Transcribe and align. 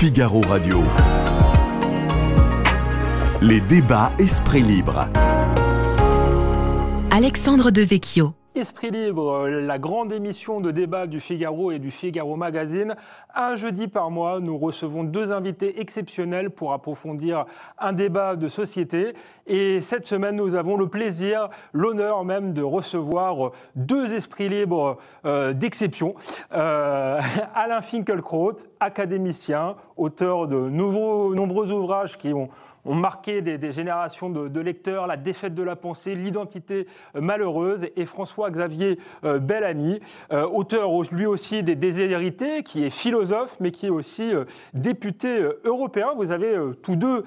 Figaro 0.00 0.40
Radio. 0.42 0.84
Les 3.42 3.60
débats 3.60 4.12
Esprit 4.20 4.62
Libre. 4.62 5.08
Alexandre 7.10 7.72
Devecchio. 7.72 8.37
Esprit 8.58 8.90
Libre, 8.90 9.46
la 9.46 9.78
grande 9.78 10.12
émission 10.12 10.60
de 10.60 10.72
débat 10.72 11.06
du 11.06 11.20
Figaro 11.20 11.70
et 11.70 11.78
du 11.78 11.92
Figaro 11.92 12.34
Magazine. 12.34 12.96
Un 13.32 13.54
jeudi 13.54 13.86
par 13.86 14.10
mois, 14.10 14.40
nous 14.40 14.58
recevons 14.58 15.04
deux 15.04 15.30
invités 15.30 15.80
exceptionnels 15.80 16.50
pour 16.50 16.72
approfondir 16.72 17.46
un 17.78 17.92
débat 17.92 18.34
de 18.34 18.48
société. 18.48 19.14
Et 19.46 19.80
cette 19.80 20.08
semaine, 20.08 20.34
nous 20.34 20.56
avons 20.56 20.76
le 20.76 20.88
plaisir, 20.88 21.50
l'honneur 21.72 22.24
même 22.24 22.52
de 22.52 22.62
recevoir 22.62 23.52
deux 23.76 24.12
esprits 24.12 24.48
libres 24.48 24.98
euh, 25.24 25.52
d'exception. 25.52 26.16
Euh, 26.52 27.20
Alain 27.54 27.80
Finkielkraut, 27.80 28.56
académicien, 28.80 29.76
auteur 29.96 30.48
de 30.48 30.56
nombreux 30.56 31.70
ouvrages 31.70 32.18
qui 32.18 32.32
ont 32.32 32.48
ont 32.88 32.94
marqué 32.94 33.42
des, 33.42 33.70
générations 33.70 34.30
de, 34.30 34.60
lecteurs, 34.60 35.06
la 35.06 35.16
défaite 35.16 35.54
de 35.54 35.62
la 35.62 35.76
pensée, 35.76 36.14
l'identité 36.14 36.86
euh, 37.14 37.20
malheureuse. 37.20 37.86
Et 37.96 38.06
François-Xavier 38.06 38.98
euh, 39.24 39.38
Bellamy, 39.38 40.00
euh, 40.32 40.46
auteur 40.46 40.88
lui 41.12 41.26
aussi 41.26 41.62
des 41.62 41.76
Déshérités, 41.76 42.62
qui 42.62 42.84
est 42.84 42.90
philosophe, 42.90 43.56
mais 43.60 43.70
qui 43.70 43.86
est 43.86 43.90
aussi 43.90 44.32
député 44.72 45.40
européen. 45.64 46.08
Vous 46.16 46.32
avez 46.32 46.56
tous 46.82 46.96
deux 46.96 47.24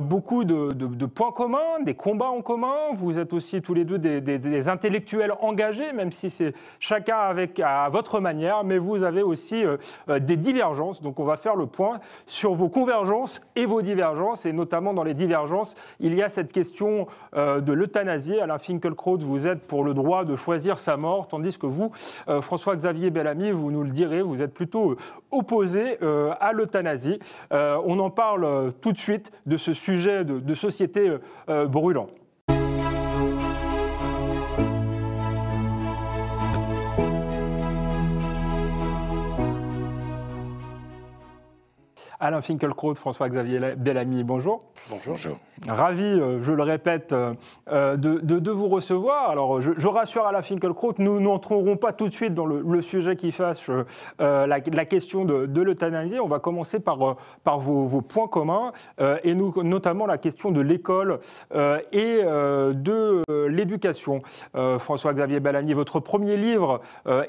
beaucoup 0.00 0.44
de, 0.44 1.06
points 1.06 1.30
communs, 1.30 1.80
des 1.84 1.94
combats 1.94 2.28
en 2.28 2.42
commun. 2.42 2.74
Vous 2.94 3.18
êtes 3.18 3.32
aussi 3.32 3.62
tous 3.62 3.74
les 3.74 3.84
deux 3.84 3.98
des, 3.98 4.68
intellectuels 4.68 5.32
engagés, 5.40 5.92
même 5.92 6.10
si 6.10 6.30
c'est 6.30 6.52
chacun 6.80 7.16
avec, 7.16 7.60
à 7.60 7.88
votre 7.88 8.18
manière, 8.20 8.64
mais 8.64 8.78
vous 8.78 9.04
avez 9.04 9.22
aussi 9.22 9.62
des 10.08 10.36
divergences. 10.36 11.00
Donc 11.00 11.20
on 11.20 11.24
va 11.24 11.36
faire 11.36 11.56
le 11.56 11.66
point 11.66 12.00
sur 12.26 12.54
vos 12.54 12.68
convergences 12.68 13.40
et 13.54 13.66
vos 13.66 13.82
divergences, 13.82 14.46
et 14.46 14.52
notamment 14.52 14.92
dans 14.96 15.04
les 15.04 15.14
divergences, 15.14 15.76
il 16.00 16.14
y 16.14 16.22
a 16.22 16.28
cette 16.28 16.50
question 16.50 17.06
euh, 17.36 17.60
de 17.60 17.72
l'euthanasie. 17.72 18.40
Alain 18.40 18.58
Finkielkraut, 18.58 19.18
vous 19.18 19.46
êtes 19.46 19.60
pour 19.60 19.84
le 19.84 19.94
droit 19.94 20.24
de 20.24 20.34
choisir 20.34 20.80
sa 20.80 20.96
mort, 20.96 21.28
tandis 21.28 21.56
que 21.56 21.66
vous, 21.66 21.92
euh, 22.28 22.42
François-Xavier 22.42 23.10
Bellamy, 23.10 23.52
vous 23.52 23.70
nous 23.70 23.84
le 23.84 23.90
direz, 23.90 24.22
vous 24.22 24.42
êtes 24.42 24.52
plutôt 24.52 24.92
euh, 24.92 24.96
opposé 25.30 25.98
à 26.40 26.52
l'euthanasie. 26.52 27.18
on 27.50 27.98
en 27.98 28.10
parle 28.10 28.72
tout 28.80 28.92
de 28.92 28.98
suite 28.98 29.30
de 29.44 29.56
ce 29.56 29.74
sujet 29.74 30.24
de 30.24 30.54
société 30.54 31.18
brûlant. 31.68 32.08
Alain 42.20 42.40
Finkielkraut, 42.40 42.94
François-Xavier 42.94 43.74
Bellamy, 43.76 44.24
bonjour. 44.24 44.64
Bonjour. 44.90 45.36
Ravi, 45.68 46.04
euh, 46.04 46.42
je 46.42 46.52
le 46.52 46.62
répète, 46.62 47.12
euh, 47.12 47.34
euh, 47.70 47.96
de, 47.96 48.50
vous 48.50 48.68
recevoir. 48.68 49.30
Alors, 49.30 49.60
je, 49.60 49.88
rassure 49.88 50.26
Alain 50.26 50.42
Finkielkraut, 50.42 50.94
nous 50.98 51.20
n'entrerons 51.20 51.76
pas 51.76 51.92
tout 51.92 52.08
de 52.08 52.12
suite 52.12 52.34
dans 52.34 52.46
le, 52.46 52.82
sujet 52.82 53.16
qui 53.16 53.32
fâche 53.32 53.70
la, 54.18 54.60
question 54.60 55.24
de, 55.24 55.60
l'euthanasie. 55.60 56.18
On 56.20 56.28
va 56.28 56.38
commencer 56.38 56.78
par, 56.78 57.16
par 57.44 57.58
vos, 57.58 58.00
points 58.00 58.28
communs, 58.28 58.72
et 59.24 59.34
nous, 59.34 59.52
notamment 59.62 60.06
la 60.06 60.18
question 60.18 60.50
de 60.50 60.60
l'école 60.60 61.20
et 61.92 62.20
de 62.22 63.46
l'éducation. 63.48 64.22
François-Xavier 64.54 65.40
Bellamy, 65.40 65.72
votre 65.72 66.00
premier 66.00 66.36
livre 66.36 66.80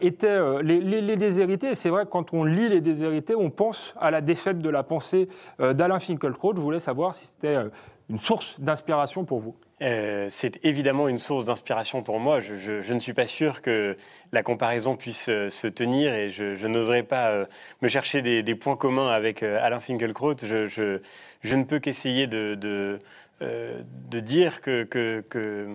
était 0.01 0.61
les, 0.61 0.81
les, 0.81 1.15
déshérités. 1.15 1.75
C'est 1.75 1.89
vrai 1.89 2.05
que 2.05 2.09
quand 2.09 2.33
on 2.33 2.43
lit 2.43 2.69
Les 2.69 2.81
déshérités, 2.81 3.35
on 3.35 3.49
pense 3.49 3.95
à 3.99 4.11
la 4.11 4.21
défaite 4.21 4.59
de 4.59 4.69
la 4.69 4.76
pensée 4.83 5.27
d'Alain 5.59 5.99
Finkielkraut. 5.99 6.53
Je 6.55 6.61
voulais 6.61 6.79
savoir 6.79 7.15
si 7.15 7.25
c'était 7.25 7.55
euh, 7.55 7.69
une 8.09 8.19
source 8.19 8.59
d'inspiration 8.59 9.25
pour 9.25 9.39
vous 9.39 9.55
euh, 9.83 10.25
c'est 10.31 10.65
évidemment 10.65 11.07
une 11.07 11.19
source 11.19 11.45
d'inspiration 11.45 12.01
pour 12.01 12.19
moi. 12.19 12.39
Je, 12.41 12.93
ne 12.93 12.99
suis 12.99 13.13
pas 13.13 13.27
sûr 13.27 13.61
que 13.61 13.95
la 14.31 14.41
comparaison 14.41 14.95
puisse 14.95 15.29
euh, 15.29 15.51
se 15.51 15.67
tenir 15.67 16.15
et 16.15 16.31
je, 16.31 16.65
n'oserais 16.65 17.03
pas 17.03 17.45
me 17.83 17.87
chercher 17.87 18.23
des, 18.23 18.55
points 18.55 18.75
communs 18.75 19.09
avec 19.09 19.43
Alain 19.43 19.79
Finkielkraut. 19.79 20.35
Je, 20.39 20.99
ne 21.43 21.63
peux 21.63 21.77
qu'essayer 21.77 22.25
de, 22.25 22.55
de, 22.55 24.19
dire 24.19 24.61
que, 24.61 24.83
que, 24.83 25.67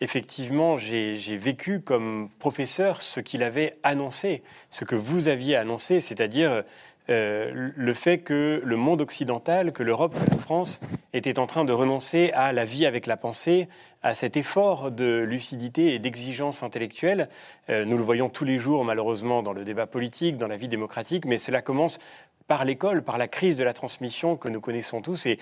effectivement, 0.00 0.76
j'ai 0.76 1.36
vécu 1.36 1.80
comme 1.80 2.28
professeur 2.40 3.02
ce 3.02 3.20
qu'il 3.20 3.44
avait 3.44 3.78
annoncé, 3.84 4.42
ce 4.68 4.84
que 4.84 4.96
vous 4.96 5.28
aviez 5.28 5.54
annoncé, 5.54 6.00
c'est-à-dire 6.00 6.64
euh, 7.10 7.70
le 7.76 7.94
fait 7.94 8.18
que 8.18 8.62
le 8.64 8.76
monde 8.76 9.02
occidental, 9.02 9.72
que 9.72 9.82
l'Europe, 9.82 10.14
que 10.14 10.30
la 10.30 10.38
France, 10.38 10.80
était 11.12 11.38
en 11.38 11.46
train 11.46 11.64
de 11.64 11.72
renoncer 11.72 12.30
à 12.32 12.52
la 12.52 12.64
vie 12.64 12.86
avec 12.86 13.06
la 13.06 13.18
pensée, 13.18 13.68
à 14.02 14.14
cet 14.14 14.36
effort 14.36 14.90
de 14.90 15.20
lucidité 15.20 15.94
et 15.94 15.98
d'exigence 15.98 16.62
intellectuelle. 16.62 17.28
Euh, 17.68 17.84
nous 17.84 17.98
le 17.98 18.02
voyons 18.02 18.30
tous 18.30 18.44
les 18.44 18.58
jours, 18.58 18.84
malheureusement, 18.84 19.42
dans 19.42 19.52
le 19.52 19.64
débat 19.64 19.86
politique, 19.86 20.38
dans 20.38 20.48
la 20.48 20.56
vie 20.56 20.68
démocratique, 20.68 21.26
mais 21.26 21.36
cela 21.36 21.60
commence 21.60 21.98
par 22.46 22.64
l'école, 22.64 23.02
par 23.02 23.16
la 23.16 23.28
crise 23.28 23.56
de 23.56 23.64
la 23.64 23.72
transmission 23.72 24.36
que 24.36 24.48
nous 24.48 24.60
connaissons 24.60 25.00
tous. 25.00 25.26
Et, 25.26 25.38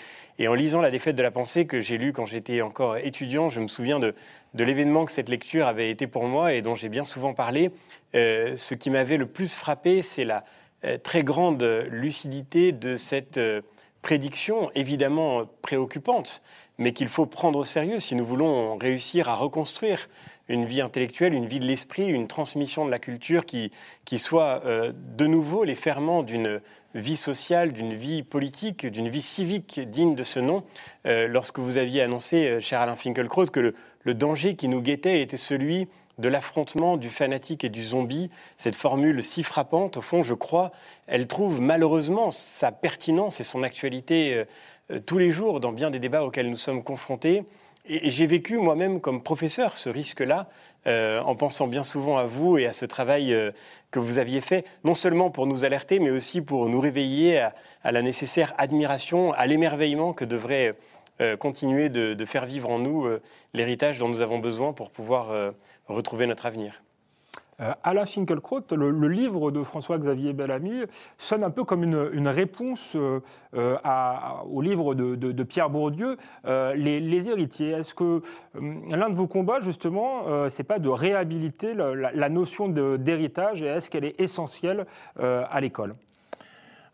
en 0.47 0.55
lisant 0.55 0.81
La 0.81 0.91
défaite 0.91 1.17
de 1.17 1.23
la 1.23 1.31
pensée 1.31 1.67
que 1.67 1.81
j'ai 1.81 1.99
lu 1.99 2.13
quand 2.13 2.27
j'étais 2.27 2.61
encore 2.61 2.97
étudiant, 2.97 3.49
je 3.49 3.61
me 3.61 3.69
souviens 3.69 3.99
de, 3.99 4.15
l'événement 4.55 5.05
que 5.05 5.13
cette 5.13 5.29
lecture 5.29 5.67
avait 5.67 5.91
été 5.91 6.07
pour 6.07 6.27
moi 6.27 6.53
et 6.53 6.63
dont 6.63 6.75
j'ai 6.75 6.89
bien 6.89 7.05
souvent 7.05 7.35
parlé. 7.35 7.71
Euh, 8.15 8.57
ce 8.57 8.75
qui 8.75 8.91
m'avait 8.91 9.17
le 9.17 9.27
plus 9.27 9.55
frappé, 9.55 10.03
c'est 10.03 10.25
la, 10.25 10.45
très 11.03 11.23
grande 11.23 11.63
lucidité 11.91 12.73
de 12.73 12.97
cette 12.97 13.39
euh, 13.39 13.63
prédiction, 14.03 14.71
évidemment 14.75 15.45
préoccupante, 15.63 16.43
mais 16.77 16.93
qu'il 16.93 17.09
faut 17.09 17.27
prendre 17.27 17.61
au 17.61 17.65
sérieux 17.65 18.01
si 18.01 18.17
nous 18.17 18.25
voulons 18.25 18.77
réussir 18.77 19.29
à 19.29 19.35
reconstruire 19.35 20.09
une 20.49 20.65
vie 20.65 20.81
intellectuelle, 20.81 21.35
une 21.35 21.47
vie 21.47 21.61
de 21.61 21.67
l'esprit, 21.67 22.09
une 22.09 22.27
transmission 22.27 22.85
de 22.85 22.91
la 22.91 22.99
culture 22.99 23.47
qui, 23.47 23.71
qui 24.05 24.19
soit 24.19 24.63
euh, 24.67 24.93
de 25.17 25.27
nouveau 25.27 25.63
les 25.63 25.77
ferments 25.77 26.25
d'une 26.25 26.61
vie 26.95 27.17
sociale, 27.17 27.73
d'une 27.73 27.95
vie 27.95 28.25
politique, 28.25 28.85
d'une 28.85 29.09
vie 29.09 29.23
civique 29.23 29.81
digne 29.89 30.15
de 30.15 30.25
ce 30.25 30.41
nom. 30.41 30.63
lorsque 31.07 31.59
vous 31.59 31.79
aviez 31.79 32.03
annoncé, 32.03 32.61
cher 32.61 32.83
Alain 32.83 32.97
Finkielkraut, 32.97 33.47
que 33.47 33.75
le 34.03 34.15
danger 34.15 34.57
qui 34.57 34.69
nous 34.69 34.83
guettait 34.83 35.23
était 35.23 35.39
celui 35.39 35.89
de 36.19 36.29
l'affrontement 36.29 36.97
du 36.97 37.11
fanatique 37.11 37.65
et 37.65 37.69
du 37.69 37.83
zombie, 37.83 38.31
cette 38.57 38.77
formule 38.77 39.23
si 39.23 39.43
frappante, 39.43 39.97
au 39.97 40.03
fond, 40.03 40.23
je 40.23 40.35
crois, 40.35 40.73
elle 41.07 41.27
trouve 41.27 41.61
malheureusement 41.61 42.31
sa 42.31 42.73
pertinence 42.73 43.41
et 43.41 43.45
son 43.45 43.63
actualité 43.63 44.35
euh, 44.35 44.45
euh, 44.93 45.01
tous 45.01 45.19
les 45.19 45.31
jours 45.31 45.61
dans 45.61 45.73
bien 45.73 45.91
des 45.91 45.99
débats 45.99 46.25
auxquels 46.25 46.51
nous 46.51 46.57
sommes 46.57 46.83
confrontés. 46.83 47.45
Et, 47.87 48.11
j'ai 48.11 48.27
vécu 48.27 48.59
moi-même 48.59 49.01
comme 49.01 49.23
professeur 49.23 49.77
ce 49.77 49.89
risque-là, 49.89 50.49
euh, 50.87 51.21
en 51.21 51.35
pensant 51.35 51.67
bien 51.67 51.85
souvent 51.85 52.19
à 52.19 52.25
vous 52.25 52.59
et 52.59 52.67
à 52.67 52.73
ce 52.73 52.85
travail 52.85 53.35
que 53.91 53.99
vous 53.99 54.19
aviez 54.19 54.41
fait, 54.41 54.65
non 54.85 54.95
seulement 54.95 55.31
pour 55.31 55.47
nous 55.47 55.65
alerter, 55.65 55.99
mais 55.99 56.11
aussi 56.11 56.43
pour 56.43 56.69
nous 56.69 56.81
réveiller 56.81 57.41
à, 57.83 57.93
la 57.93 58.03
nécessaire 58.03 58.55
admiration, 58.59 59.33
à 59.33 59.47
l'émerveillement 59.47 60.13
que 60.13 60.25
devrait 60.25 60.77
continuer 61.39 61.89
de, 61.89 62.25
faire 62.25 62.47
vivre 62.47 62.69
en 62.69 62.81
nous 62.81 63.07
l'héritage 63.55 63.99
dont 63.99 64.09
nous 64.09 64.23
avons 64.23 64.41
besoin 64.41 64.73
pour 64.73 64.91
pouvoir 64.91 65.53
retrouver 65.87 66.27
notre 66.27 66.47
avenir. 66.47 66.83
Euh, 67.61 67.73
Alain 67.85 68.07
Finkielkraut, 68.07 68.65
le, 68.73 69.09
livre 69.09 69.51
de 69.51 69.63
François-Xavier 69.63 70.33
Bellamy 70.33 70.85
sonne 71.19 71.45
un 71.45 71.51
peu 71.51 71.65
comme 71.65 71.85
une, 71.85 72.29
réponse 72.29 72.93
euh, 72.97 73.21
euh, 73.55 73.77
au 74.51 74.63
livre 74.63 74.95
de, 74.95 75.43
Pierre 75.43 75.71
Bourdieu, 75.71 76.17
les, 76.45 77.29
héritiers. 77.29 77.71
Est-ce 77.71 77.95
que 77.95 78.23
l'un 78.55 79.11
de 79.11 79.15
vos 79.15 79.27
combats, 79.27 79.61
justement, 79.61 80.49
c'est 80.49 80.65
pas 80.65 80.79
de 80.79 80.89
réhabiliter 80.89 81.75
la, 81.75 82.29
notion 82.29 82.69
d'héritage 82.69 83.63
et 83.63 83.67
est-ce 83.67 83.91
qu'elle 83.91 84.05
est 84.05 84.21
essentielle 84.21 84.87
à 85.19 85.61
l'école? 85.61 85.95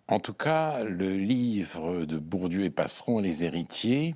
En 0.08 0.20
tout 0.20 0.32
cas, 0.32 0.82
le 0.84 1.12
livre 1.12 2.04
de 2.06 2.18
Bourdieu 2.18 2.64
et 2.64 2.70
Passeron, 2.70 3.20
Les 3.20 3.44
héritiers, 3.44 4.14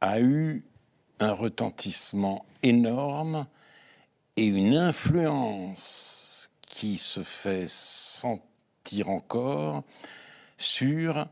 a 0.00 0.20
eu 0.20 0.64
un 1.18 1.32
retentissement 1.32 2.44
énorme 2.62 3.46
et 4.40 4.46
une 4.46 4.74
influence 4.74 6.50
qui 6.66 6.96
se 6.96 7.20
fait 7.20 7.68
sentir 7.68 9.10
encore 9.10 9.84
sur 10.56 11.26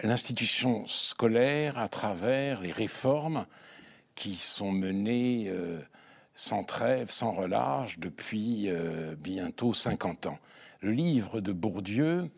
l'institution 0.00 0.86
scolaire 0.86 1.76
à 1.78 1.88
travers 1.88 2.62
les 2.62 2.70
réformes 2.70 3.46
qui 4.14 4.36
sont 4.36 4.70
menées 4.70 5.46
euh, 5.48 5.80
sans 6.36 6.62
trêve, 6.62 7.10
sans 7.10 7.32
relâche 7.32 7.98
depuis 7.98 8.68
euh, 8.68 9.16
bientôt 9.18 9.74
50 9.74 10.26
ans. 10.26 10.38
Le 10.80 10.92
livre 10.92 11.40
de 11.40 11.50
Bourdieu 11.50 12.30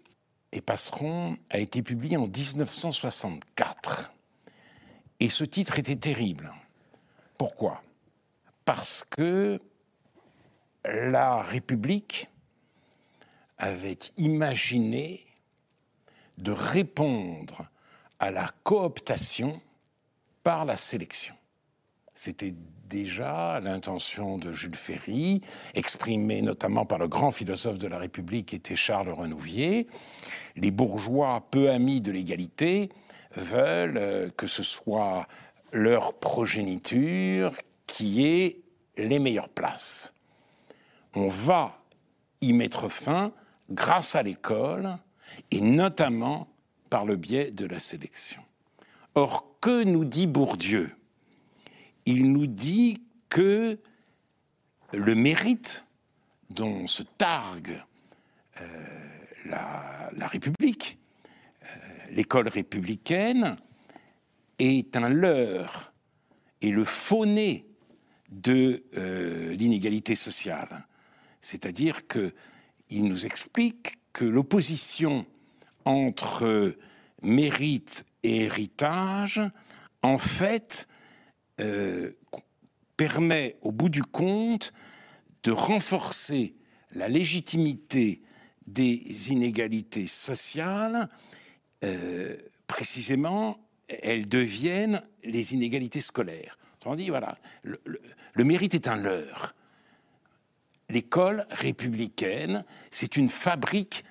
et 0.50 0.62
Passeron 0.62 1.36
a 1.50 1.58
été 1.58 1.82
publié 1.82 2.16
en 2.16 2.26
1964. 2.26 4.14
Et 5.20 5.28
ce 5.28 5.44
titre 5.44 5.78
était 5.78 5.96
terrible. 5.96 6.54
Pourquoi? 7.36 7.82
Parce 8.64 9.04
que 9.04 9.60
la 10.88 11.42
République 11.42 12.28
avait 13.58 13.98
imaginé 14.16 15.26
de 16.38 16.52
répondre 16.52 17.68
à 18.18 18.30
la 18.30 18.50
cooptation 18.62 19.60
par 20.42 20.64
la 20.64 20.76
sélection. 20.76 21.34
C'était 22.14 22.54
déjà 22.88 23.60
l'intention 23.60 24.38
de 24.38 24.52
Jules 24.52 24.76
Ferry, 24.76 25.40
exprimée 25.74 26.40
notamment 26.40 26.86
par 26.86 26.98
le 26.98 27.08
grand 27.08 27.30
philosophe 27.30 27.78
de 27.78 27.88
la 27.88 27.98
République 27.98 28.46
qui 28.46 28.56
était 28.56 28.76
Charles 28.76 29.10
Renouvier. 29.10 29.88
Les 30.56 30.70
bourgeois 30.70 31.44
peu 31.50 31.70
amis 31.70 32.00
de 32.00 32.12
l'égalité 32.12 32.90
veulent 33.34 33.98
euh, 33.98 34.30
que 34.36 34.46
ce 34.46 34.62
soit 34.62 35.26
leur 35.72 36.14
progéniture 36.14 37.52
qui 37.86 38.24
ait 38.24 38.60
les 38.96 39.18
meilleures 39.18 39.48
places. 39.48 40.14
On 41.16 41.28
va 41.28 41.82
y 42.42 42.52
mettre 42.52 42.90
fin 42.90 43.32
grâce 43.70 44.14
à 44.14 44.22
l'école 44.22 44.98
et 45.50 45.62
notamment 45.62 46.46
par 46.90 47.06
le 47.06 47.16
biais 47.16 47.50
de 47.50 47.64
la 47.64 47.78
sélection. 47.78 48.42
Or, 49.14 49.58
que 49.60 49.82
nous 49.82 50.04
dit 50.04 50.26
Bourdieu? 50.26 50.90
Il 52.04 52.32
nous 52.32 52.46
dit 52.46 53.02
que 53.30 53.78
le 54.92 55.14
mérite 55.14 55.86
dont 56.50 56.86
se 56.86 57.02
targue 57.02 57.82
euh, 58.60 58.64
la, 59.46 60.26
République, 60.26 60.98
euh, 61.62 61.66
l'école 62.10 62.48
républicaine, 62.48 63.56
est 64.58 64.94
un 64.96 65.08
leurre 65.08 65.94
et 66.60 66.70
le 66.70 66.84
faux-né 66.84 67.66
de 68.30 68.84
euh, 68.98 69.54
l'inégalité 69.54 70.14
sociale. 70.14 70.86
C'est-à-dire 71.46 72.08
qu'il 72.08 73.04
nous 73.04 73.24
explique 73.24 73.98
que 74.12 74.24
l'opposition 74.24 75.26
entre 75.84 76.74
mérite 77.22 78.04
et 78.24 78.46
héritage, 78.46 79.40
en 80.02 80.18
fait, 80.18 80.88
euh, 81.60 82.10
permet 82.96 83.58
au 83.62 83.70
bout 83.70 83.90
du 83.90 84.02
compte 84.02 84.72
de 85.44 85.52
renforcer 85.52 86.56
la 86.90 87.08
légitimité 87.08 88.22
des 88.66 89.30
inégalités 89.30 90.08
sociales, 90.08 91.08
euh, 91.84 92.36
précisément, 92.66 93.60
elles 93.86 94.28
deviennent 94.28 95.00
les 95.22 95.54
inégalités 95.54 96.00
scolaires. 96.00 96.58
On 96.84 96.96
dit, 96.96 97.08
voilà, 97.08 97.36
le 97.62 98.44
mérite 98.44 98.74
est 98.74 98.86
un 98.86 98.96
leurre. 98.96 99.55
L'école 100.88 101.46
républicaine, 101.50 102.64
c'est 102.90 103.16
une 103.16 103.28
fabrique 103.28 104.04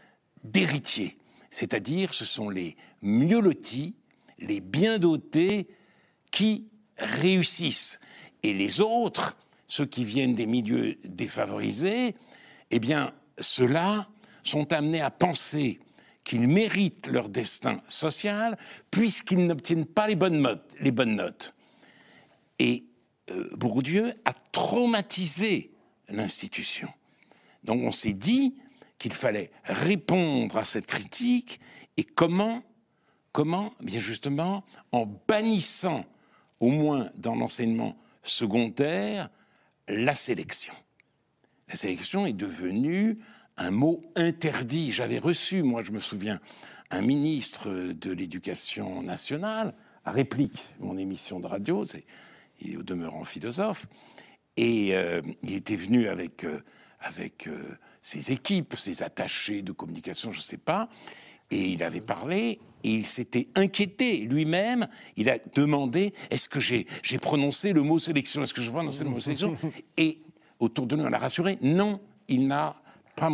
d'héritiers, 0.44 1.18
c'est-à-dire 1.50 2.13
ce 2.13 2.25
sont 2.25 2.50
les 2.50 2.75
mieux 3.01 3.39
lotis, 3.39 3.95
les 4.39 4.60
bien 4.60 5.00
dotés 5.00 5.68
qui 6.31 6.68
réussissent. 6.98 8.00
Et 8.44 8.54
les 8.54 8.81
autres, 8.81 9.38
ceux 9.68 9.86
qui 9.86 10.04
viennent 10.04 10.36
des 10.36 10.45
milieux 10.45 10.98
défavorisés, 11.06 12.16
eh 12.72 12.80
bien, 12.80 13.13
ceux-là 13.39 14.10
sont 14.44 14.72
amenés 14.74 15.01
à 15.01 15.12
penser 15.12 15.80
qu'ils 16.24 16.48
méritent 16.48 17.07
leur 17.07 17.30
destin 17.30 17.81
social 17.88 18.57
puisqu'ils 18.92 19.48
n'obtiennent 19.48 19.86
pas 19.86 20.07
les 20.07 20.16
bonnes, 20.16 20.57
notes. 21.16 21.56
Et 22.60 22.86
euh, 23.31 23.50
Bourdieu 23.56 24.13
a 24.25 24.33
traumatisé 24.51 25.72
l'institution. 26.10 26.90
Donc 27.63 27.81
on 27.84 27.92
s'est 27.92 28.13
dit 28.13 28.56
qu'il 28.98 29.13
fallait 29.13 29.52
répondre 29.63 30.57
à 30.57 30.66
cette 30.66 30.88
critique 30.88 31.60
et 31.98 32.04
comment 32.04 32.63
Comment 33.36 33.74
Bien 33.81 34.00
justement 34.00 34.63
en 34.94 35.06
bannissant, 35.28 36.06
au 36.62 36.69
moins 36.69 37.10
dans 37.18 37.36
l'enseignement 37.36 37.98
secondaire, 38.24 39.30
la 39.90 40.16
sélection. 40.16 40.74
La 41.68 41.75
sélection 41.75 42.25
est 42.25 42.31
devenue 42.31 43.19
un 43.58 43.72
mot 43.72 44.01
interdit. 44.16 44.94
J'avais 44.94 45.19
reçu, 45.19 45.63
moi 45.63 45.81
je 45.81 45.92
me 45.92 46.00
souviens, 46.00 46.40
un 46.92 47.01
ministre 47.01 47.69
de 47.69 48.12
l'Éducation 48.13 49.01
nationale, 49.01 49.74
réplique, 50.06 50.63
mon 50.80 50.98
émission 50.98 51.42
de 51.42 51.48
radio, 51.48 51.86
il 52.62 52.72
est 52.72 52.78
au 52.78 52.84
demeurant 52.84 53.25
philosophe, 53.25 53.88
et 54.57 54.96
euh, 54.96 55.22
il 55.44 55.56
était 55.56 55.75
venu 55.75 56.07
avec, 56.07 56.44
euh, 56.44 56.60
avec 57.00 57.48
euh, 57.48 57.78
ses 58.02 58.31
équipes, 58.31 58.75
ses 58.78 59.04
attachés 59.04 59.62
de 59.62 59.72
communication, 59.72 60.31
je 60.31 60.38
ne 60.38 60.44
sais 60.44 60.57
pas, 60.57 60.90
et 61.52 61.69
il 61.69 61.84
avait 61.84 62.02
parlé, 62.02 62.60
et 62.84 62.92
il 62.92 63.06
s'était 63.06 63.50
inquiété 63.56 64.19
lui-même. 64.19 64.88
Il 65.16 65.30
a 65.30 65.38
demandé 65.54 66.13
est-ce 66.30 66.50
que 66.50 66.60
j'ai 66.60 66.86
prononcé 67.22 67.74
le 67.74 67.81
mot 67.81 68.00
sélection? 68.00 68.44
Est-ce 68.44 68.54
que 68.54 68.62
je 68.62 68.72
prononcé 68.72 69.04
le 69.04 69.10
mot 69.10 69.19
sélection? 69.19 69.57
Et 69.98 70.19
autour 70.60 70.88
de 70.88 70.96
nous, 70.96 71.04
on 71.04 71.10
l'a 71.10 71.18
rassuré. 71.18 71.58
Non, 71.62 72.00
il 72.28 72.48
n'a 72.48 72.75
pas 73.16 73.30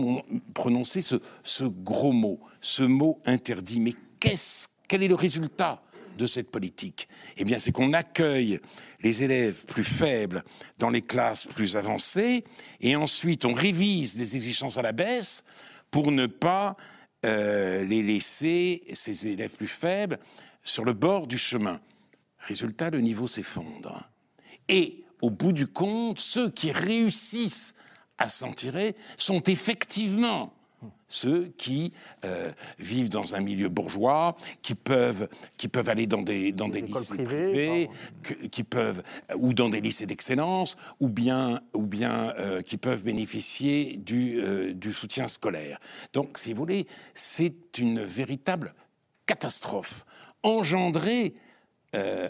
prononcé 0.54 1.02
ce, 1.02 1.16
ce, 1.44 1.64
gros 1.64 2.12
mot, 2.12 2.40
ce 2.60 2.84
mot 2.84 3.20
interdit. 3.26 3.80
Mais 3.80 3.94
qu'est-ce, 4.20 4.68
quel 4.88 5.04
est 5.04 5.08
le 5.08 5.16
résultat? 5.16 5.82
De 6.18 6.26
cette 6.26 6.52
politique 6.52 7.08
Eh 7.38 7.44
bien, 7.44 7.60
c'est 7.60 7.72
qu'on 7.72 7.94
accueille 7.94 8.60
les 9.02 9.24
élèves 9.24 9.66
plus 9.66 9.84
faibles 9.84 10.44
dans 10.78 10.90
les 10.90 11.02
classes 11.02 11.46
plus 11.46 11.78
avancées, 11.78 12.44
et 12.80 12.96
ensuite 12.96 13.46
on 13.46 13.54
révise 13.54 14.18
des 14.18 14.36
exigences 14.36 14.78
à 14.78 14.82
la 14.82 14.92
baisse 14.92 15.44
pour 15.90 16.12
ne 16.12 16.28
pas 16.28 16.78
euh, 17.26 17.84
les 17.84 18.04
laisser, 18.04 18.84
ces 18.94 19.28
élèves 19.28 19.56
plus 19.56 19.68
faibles, 19.68 20.20
sur 20.64 20.86
le 20.86 20.94
bord 20.94 21.28
du 21.28 21.38
chemin. 21.38 21.80
Résultat, 22.40 22.90
le 22.90 23.02
niveau 23.02 23.28
s'effondre. 23.28 24.10
Et 24.68 25.04
au 25.22 25.30
bout 25.30 25.54
du 25.54 25.68
compte, 25.68 26.20
ceux 26.20 26.50
qui 26.50 26.72
réussissent 26.72 27.76
à 28.18 28.30
s'en 28.30 28.54
tirer 28.54 28.96
sont 29.18 29.42
effectivement 29.44 30.54
ceux 31.08 31.48
qui 31.58 31.94
euh, 32.26 32.52
vivent 32.80 33.10
dans 33.10 33.36
un 33.36 33.42
milieu 33.42 33.70
bourgeois, 33.70 34.36
qui 34.62 34.76
peuvent, 34.76 35.28
qui 35.58 35.68
peuvent 35.68 35.90
aller 35.90 36.08
dans 36.08 36.22
des, 36.22 36.52
dans 36.52 36.70
des, 36.70 36.82
lycées 36.82 37.18
privés, 37.18 37.90
qui 38.52 38.64
peuvent, 38.64 39.04
ou 39.36 39.54
dans 39.54 39.70
des 39.70 39.82
lycées 39.82 40.06
d'excellence, 40.06 40.78
ou 41.00 41.10
bien, 41.10 41.62
ou 41.74 41.84
bien 41.84 42.34
euh, 42.38 42.62
qui 42.62 42.78
peuvent 42.78 43.04
bénéficier 43.04 43.98
du, 43.98 44.40
euh, 44.40 44.74
du 44.74 44.94
soutien 44.94 45.28
scolaire. 45.28 45.80
Donc, 46.14 46.38
si 46.38 46.54
vous 46.54 46.58
voulez, 46.58 46.88
c'est 47.14 47.78
une 47.78 48.04
véritable 48.04 48.74
catastrophe 49.26 50.06
engendrée, 50.44 51.36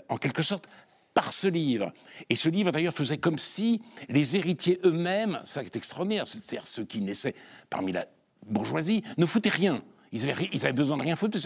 en 0.10 0.17
quelque 0.17 0.41
sorte, 0.41 0.67
par 1.13 1.34
ce 1.34 1.48
livre. 1.48 1.93
Et 2.29 2.36
ce 2.36 2.50
livre, 2.50 2.72
d'ailleurs, 2.72 2.93
faisait 2.93 3.17
comme 3.17 3.38
si 3.38 3.81
les 4.10 4.36
héritiers 4.36 4.79
eux-mêmes, 4.86 5.39
ça 5.43 5.62
est 5.62 5.75
extraordinaire, 5.75 6.27
c'est-à-dire 6.27 6.67
ceux 6.67 6.86
qui 6.86 7.01
naissaient 7.01 7.36
parmi 7.70 7.91
la 7.91 8.08
bourgeoisie 8.45 9.03
ne 9.17 9.25
foutait 9.25 9.50
rien. 9.50 9.81
Ils 10.13 10.29
avaient, 10.29 10.50
ils 10.51 10.65
avaient, 10.65 10.74
besoin 10.74 10.98
de 10.98 11.03
rien 11.03 11.15
foutre. 11.15 11.38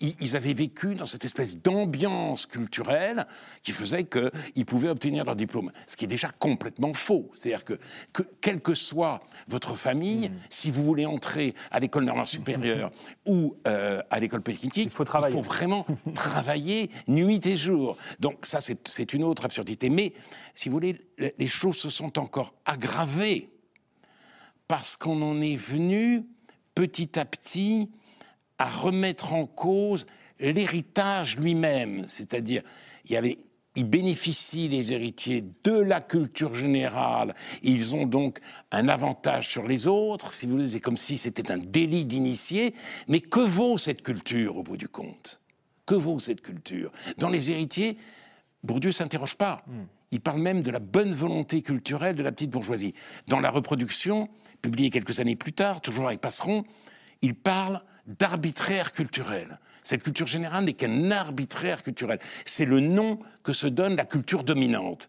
Ils, 0.00 0.14
ils, 0.18 0.36
avaient 0.36 0.54
vécu 0.54 0.94
dans 0.94 1.04
cette 1.04 1.26
espèce 1.26 1.60
d'ambiance 1.60 2.46
culturelle 2.46 3.26
qui 3.62 3.72
faisait 3.72 4.04
qu'ils 4.04 4.64
pouvaient 4.64 4.88
obtenir 4.88 5.24
leur 5.24 5.36
diplôme. 5.36 5.70
Ce 5.86 5.96
qui 5.96 6.06
est 6.06 6.08
déjà 6.08 6.30
complètement 6.30 6.94
faux. 6.94 7.30
C'est-à-dire 7.34 7.64
que, 7.64 7.78
que, 8.14 8.22
quelle 8.40 8.62
que 8.62 8.74
soit 8.74 9.20
votre 9.46 9.74
famille, 9.74 10.30
mm. 10.30 10.36
si 10.48 10.70
vous 10.70 10.82
voulez 10.84 11.04
entrer 11.04 11.54
à 11.70 11.80
l'école 11.80 12.04
normale 12.04 12.26
supérieure 12.26 12.90
ou 13.26 13.56
euh, 13.66 14.02
à 14.08 14.20
l'école 14.20 14.40
polytechnique, 14.40 14.86
il 14.86 14.90
faut, 14.90 15.04
il 15.04 15.32
faut 15.32 15.42
vraiment 15.42 15.86
travailler 16.14 16.90
nuit 17.08 17.46
et 17.46 17.56
jour. 17.56 17.98
Donc 18.20 18.46
ça, 18.46 18.60
c'est 18.62 19.12
une 19.12 19.24
autre 19.24 19.44
absurdité. 19.44 19.90
Mais, 19.90 20.14
si 20.54 20.70
vous 20.70 20.74
voulez, 20.74 20.98
les 21.18 21.46
choses 21.46 21.76
se 21.76 21.90
sont 21.90 22.18
encore 22.18 22.54
aggravées 22.64 23.50
parce 24.66 24.96
qu'on 24.96 25.20
en 25.20 25.42
est 25.42 25.56
venu 25.56 26.24
petit 26.74 27.18
à 27.18 27.24
petit 27.24 27.90
à 28.58 28.68
remettre 28.68 29.32
en 29.32 29.46
cause 29.46 30.06
l'héritage 30.38 31.38
lui-même, 31.38 32.06
c'est-à-dire 32.06 32.62
il 33.06 33.12
y 33.12 33.38
ils 33.76 33.88
bénéficient, 33.88 34.68
les 34.68 34.92
héritiers, 34.92 35.44
de 35.64 35.72
la 35.72 36.00
culture 36.00 36.54
générale. 36.54 37.34
Ils 37.62 37.96
ont 37.96 38.06
donc 38.06 38.38
un 38.70 38.88
avantage 38.88 39.48
sur 39.48 39.66
les 39.66 39.88
autres, 39.88 40.32
si 40.32 40.46
vous 40.46 40.52
voulez, 40.52 40.68
c'est 40.68 40.80
comme 40.80 40.96
si 40.96 41.18
c'était 41.18 41.50
un 41.50 41.58
délit 41.58 42.04
d'initié. 42.04 42.74
Mais 43.08 43.20
que 43.20 43.40
vaut 43.40 43.78
cette 43.78 44.02
culture, 44.02 44.58
au 44.58 44.62
bout 44.62 44.76
du 44.76 44.88
compte? 44.88 45.40
Que 45.86 45.94
vaut 45.94 46.20
cette 46.20 46.40
culture? 46.40 46.92
Dans 47.18 47.28
les 47.28 47.50
héritiers, 47.50 47.98
Bourdieu 48.62 48.90
ne 48.90 48.94
s'interroge 48.94 49.34
pas. 49.34 49.64
Il 50.10 50.20
parle 50.20 50.40
même 50.40 50.62
de 50.62 50.70
la 50.70 50.78
bonne 50.78 51.12
volonté 51.12 51.62
culturelle 51.62 52.14
de 52.14 52.22
la 52.22 52.32
petite 52.32 52.50
bourgeoisie. 52.50 52.94
Dans 53.26 53.40
La 53.40 53.50
reproduction, 53.50 54.28
publiée 54.62 54.90
quelques 54.90 55.20
années 55.20 55.36
plus 55.36 55.52
tard, 55.52 55.80
toujours 55.80 56.06
avec 56.06 56.20
Passeron, 56.20 56.64
il 57.22 57.34
parle 57.34 57.82
d'arbitraire 58.06 58.92
culturel. 58.92 59.58
Cette 59.82 60.02
culture 60.02 60.26
générale 60.26 60.64
n'est 60.64 60.72
qu'un 60.72 61.10
arbitraire 61.10 61.82
culturel. 61.82 62.18
C'est 62.44 62.64
le 62.64 62.80
nom 62.80 63.18
que 63.42 63.52
se 63.52 63.66
donne 63.66 63.96
la 63.96 64.04
culture 64.04 64.44
dominante. 64.44 65.08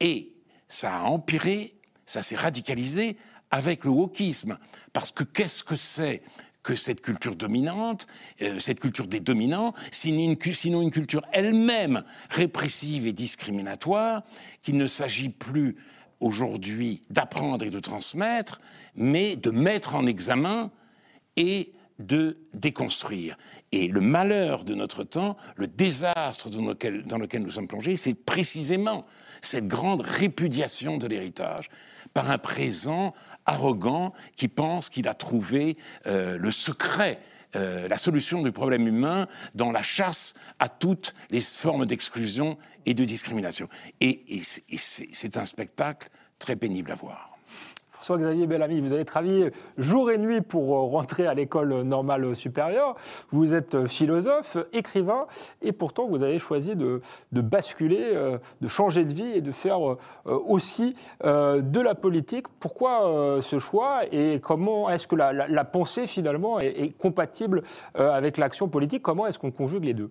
Et 0.00 0.32
ça 0.68 0.96
a 0.96 1.02
empiré, 1.02 1.74
ça 2.06 2.22
s'est 2.22 2.36
radicalisé 2.36 3.16
avec 3.50 3.84
le 3.84 3.90
wokisme. 3.90 4.58
Parce 4.92 5.10
que 5.10 5.24
qu'est-ce 5.24 5.64
que 5.64 5.76
c'est 5.76 6.22
que 6.62 6.74
cette 6.74 7.00
culture 7.00 7.36
dominante, 7.36 8.06
euh, 8.42 8.58
cette 8.58 8.80
culture 8.80 9.06
des 9.06 9.20
dominants, 9.20 9.74
sinon 9.90 10.82
une, 10.82 10.90
culture 10.90 11.22
elle-même 11.32 12.04
répressive 12.30 13.06
et 13.06 13.12
discriminatoire, 13.12 14.22
qu'il 14.62 14.76
ne 14.76 14.86
s'agit 14.86 15.30
plus 15.30 15.76
aujourd'hui 16.20 17.00
d'apprendre 17.10 17.64
et 17.64 17.70
de 17.70 17.80
transmettre, 17.80 18.60
mais 18.96 19.36
de 19.36 19.50
mettre 19.50 19.94
en 19.94 20.06
examen 20.06 20.70
et 21.36 21.72
de 21.98 22.38
déconstruire. 22.54 23.36
Et 23.72 23.88
le 23.88 24.00
malheur 24.00 24.64
de 24.64 24.74
notre 24.74 25.04
temps, 25.04 25.36
le 25.56 25.66
désastre 25.66 26.48
dans 26.48 27.18
lequel 27.18 27.42
nous 27.42 27.50
sommes 27.50 27.66
plongés, 27.66 27.96
c'est 27.96 28.14
précisément 28.14 29.04
cette 29.40 29.66
grande 29.66 30.00
répudiation 30.00 30.96
de 30.96 31.06
l'héritage 31.06 31.70
par 32.14 32.30
un 32.30 32.38
présent 32.38 33.14
arrogant 33.48 34.12
qui 34.36 34.48
pense 34.48 34.88
qu'il 34.88 35.08
a 35.08 35.14
trouvé 35.14 35.76
euh, 36.06 36.38
le 36.38 36.50
secret 36.50 37.20
euh, 37.56 37.88
la 37.88 37.96
solution 37.96 38.42
du 38.42 38.52
problème 38.52 38.86
humain 38.86 39.26
dans 39.54 39.72
la 39.72 39.82
chasse 39.82 40.34
à 40.58 40.68
toutes 40.68 41.14
les 41.30 41.40
formes 41.40 41.86
d'exclusion 41.86 42.58
et 42.84 42.92
de 42.92 43.06
discrimination. 43.06 43.68
et 44.00 44.42
c'est 44.42 45.36
un 45.38 45.46
spectacle 45.46 46.10
très 46.38 46.56
pénible 46.56 46.92
à 46.92 46.94
voir. 46.94 47.37
François-Xavier 47.98 48.46
Bellamy, 48.46 48.80
vous 48.80 48.92
avez 48.92 49.04
travaillé 49.04 49.50
jour 49.76 50.10
et 50.12 50.18
nuit 50.18 50.40
pour 50.40 50.72
euh, 50.72 50.82
rentrer 50.82 51.26
à 51.26 51.34
l'école 51.34 51.82
normale 51.82 52.36
supérieure. 52.36 52.94
Vous 53.32 53.54
êtes 53.54 53.74
euh, 53.74 53.88
philosophe, 53.88 54.56
écrivain, 54.72 55.26
et 55.62 55.72
pourtant 55.72 56.06
vous 56.06 56.22
avez 56.22 56.38
choisi 56.38 56.76
de, 56.76 57.00
basculer, 57.32 58.10
euh, 58.14 58.38
de 58.60 58.68
changer 58.68 59.04
de 59.04 59.12
vie 59.12 59.32
et 59.32 59.40
de 59.40 59.50
faire 59.50 59.80
aussi 60.24 60.94
de 61.24 61.80
la 61.80 61.94
politique. 61.94 62.46
Pourquoi 62.60 63.40
ce 63.40 63.58
choix 63.58 64.02
et 64.12 64.40
comment 64.40 64.88
est-ce 64.90 65.06
que 65.06 65.16
la, 65.16 65.64
pensée 65.64 66.06
finalement 66.06 66.58
est, 66.60 66.96
compatible 66.96 67.62
avec 67.94 68.36
l'action 68.36 68.68
politique? 68.68 69.02
Comment 69.02 69.26
est-ce 69.26 69.38
qu'on 69.38 69.50
conjugue 69.50 69.84
les 69.84 69.94
deux? 69.94 70.10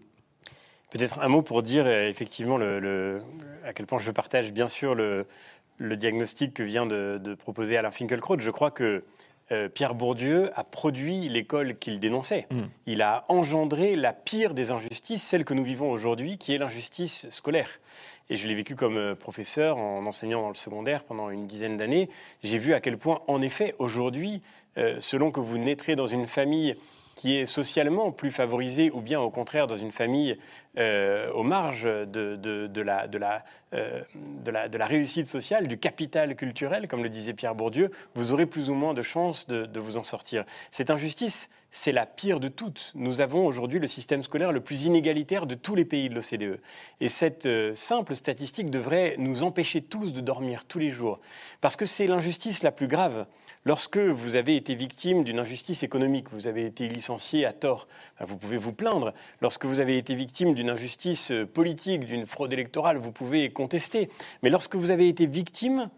Peut-être 0.90 1.20
un 1.22 1.28
mot 1.28 1.42
pour 1.42 1.64
dire 1.64 1.88
effectivement 1.88 2.58
à 2.58 3.74
quel 3.74 3.86
point 3.86 4.00
je 4.00 4.12
partage 4.12 4.52
bien 4.52 4.68
sûr 4.68 4.96
le, 4.96 5.26
le 5.78 5.96
diagnostic 5.98 6.54
que 6.54 6.64
vient 6.64 6.86
de, 6.86 7.36
proposer 7.36 7.78
Alain 7.78 7.92
Finkielkraut, 7.92 8.40
je 8.40 8.50
crois 8.50 8.72
que 8.72 9.04
euh, 9.52 9.70
Pierre 9.70 9.96
Bourdieu 9.96 10.52
a 10.60 10.64
produit 10.64 11.30
l'école 11.30 11.78
qu'il 11.78 12.00
dénonçait. 12.00 12.48
Hmm. 12.52 12.66
Il 12.86 13.02
a 13.02 13.24
engendré 13.30 13.96
la 13.96 14.12
pire 14.12 14.54
des 14.54 14.72
injustices, 14.72 15.24
celle 15.24 15.46
que 15.46 15.54
nous 15.54 15.64
vivons 15.64 15.90
aujourd'hui, 15.90 16.38
qui 16.38 16.54
est 16.54 16.58
l'injustice 16.58 17.28
scolaire. 17.30 17.80
Et 18.30 18.36
je 18.36 18.48
l'ai 18.48 18.56
vécu 18.56 18.76
comme 18.76 18.98
euh, 18.98 19.16
professeur 19.16 19.78
en 19.78 20.06
enseignant 20.06 20.42
dans 20.42 20.50
le 20.50 20.56
secondaire 20.56 21.06
pendant 21.06 21.30
une 21.30 21.48
dizaine 21.48 21.78
d'années. 21.78 22.10
J'ai 22.44 22.58
vu 22.58 22.74
à 22.74 22.82
quel 22.82 22.98
point, 22.98 23.22
en 23.28 23.42
effet, 23.42 23.74
aujourd'hui, 23.80 24.42
euh, 24.78 24.98
selon 25.00 25.32
que 25.32 25.40
vous 25.40 25.58
naîtrez 25.58 25.96
dans 25.96 26.08
une 26.08 26.28
famille 26.28 26.76
qui 27.18 27.36
est 27.36 27.48
socialement 27.48 28.12
plus 28.12 28.32
favorisée 28.32 28.92
ou 28.92 29.02
bien 29.02 29.20
au 29.20 29.32
contraire 29.32 29.66
dans 29.66 29.76
une 29.76 29.92
famille 29.92 30.38
euh, 30.78 31.32
aux 31.32 31.42
marges 31.42 31.88
euh, 31.88 32.06
de, 32.06 32.82
la, 32.82 34.86
réussite 34.86 35.26
sociale, 35.26 35.68
du 35.68 35.80
capital 35.80 36.36
culturel, 36.36 36.88
comme 36.88 37.02
le 37.02 37.10
disait 37.10 37.34
Pierre 37.34 37.56
Bourdieu, 37.56 37.90
vous 38.14 38.34
aurez 38.34 38.46
plus 38.46 38.70
ou 38.70 38.76
moins 38.76 38.94
de 38.94 39.02
chances 39.02 39.48
de, 39.48 39.80
vous 39.80 39.98
en 39.98 40.04
sortir. 40.04 40.46
Cette 40.70 40.92
injustice, 40.92 41.50
c'est 41.72 41.92
la 41.92 42.06
pire 42.06 42.40
de 42.40 42.50
toutes. 42.50 42.92
Nous 42.94 43.20
avons 43.20 43.48
aujourd'hui 43.48 43.80
le 43.80 43.88
système 43.88 44.22
scolaire 44.22 44.52
le 44.52 44.62
plus 44.62 44.84
inégalitaire 44.84 45.48
de 45.48 45.56
tous 45.56 45.74
les 45.74 45.86
pays 45.86 46.10
de 46.10 46.14
l'OCDE. 46.14 46.62
Et 47.02 47.10
cette 47.10 47.48
euh, 47.48 47.74
simple 47.74 48.16
statistique 48.16 48.70
devrait 48.70 49.16
nous 49.18 49.42
empêcher 49.42 49.82
tous 49.82 50.14
de 50.14 50.22
dormir 50.22 50.66
tous 50.66 50.78
les 50.78 50.92
jours. 50.92 51.20
Parce 51.62 51.76
que 51.76 51.88
c'est 51.88 52.06
l'injustice 52.06 52.62
la 52.62 52.72
plus 52.72 52.88
grave. 52.88 53.26
Lorsque 53.68 53.98
vous 53.98 54.38
avez 54.38 54.56
été 54.56 54.76
victime 54.76 55.26
d'une 55.26 55.40
injustice 55.40 55.84
économique, 55.84 56.28
vous 56.32 56.48
avez 56.48 56.66
été 56.66 56.88
licencié 56.88 57.46
à 57.46 57.52
tort, 57.52 57.90
vous 58.22 58.38
pouvez 58.38 58.56
vous 58.56 58.72
plaindre. 58.72 59.14
Lorsque 59.42 59.66
vous 59.66 59.82
avez 59.82 59.98
été 59.98 60.16
victime 60.16 60.54
d'une 60.54 60.70
injustice 60.70 61.34
politique, 61.54 62.06
d'une 62.06 62.26
fraude 62.26 62.54
électorale, 62.54 62.96
vous 62.96 63.12
pouvez 63.12 63.50
contester. 63.50 64.08
Mais 64.42 64.50
lorsque 64.50 64.76
vous 64.76 64.90
avez 64.90 65.10
été 65.10 65.26
victime 65.26 65.90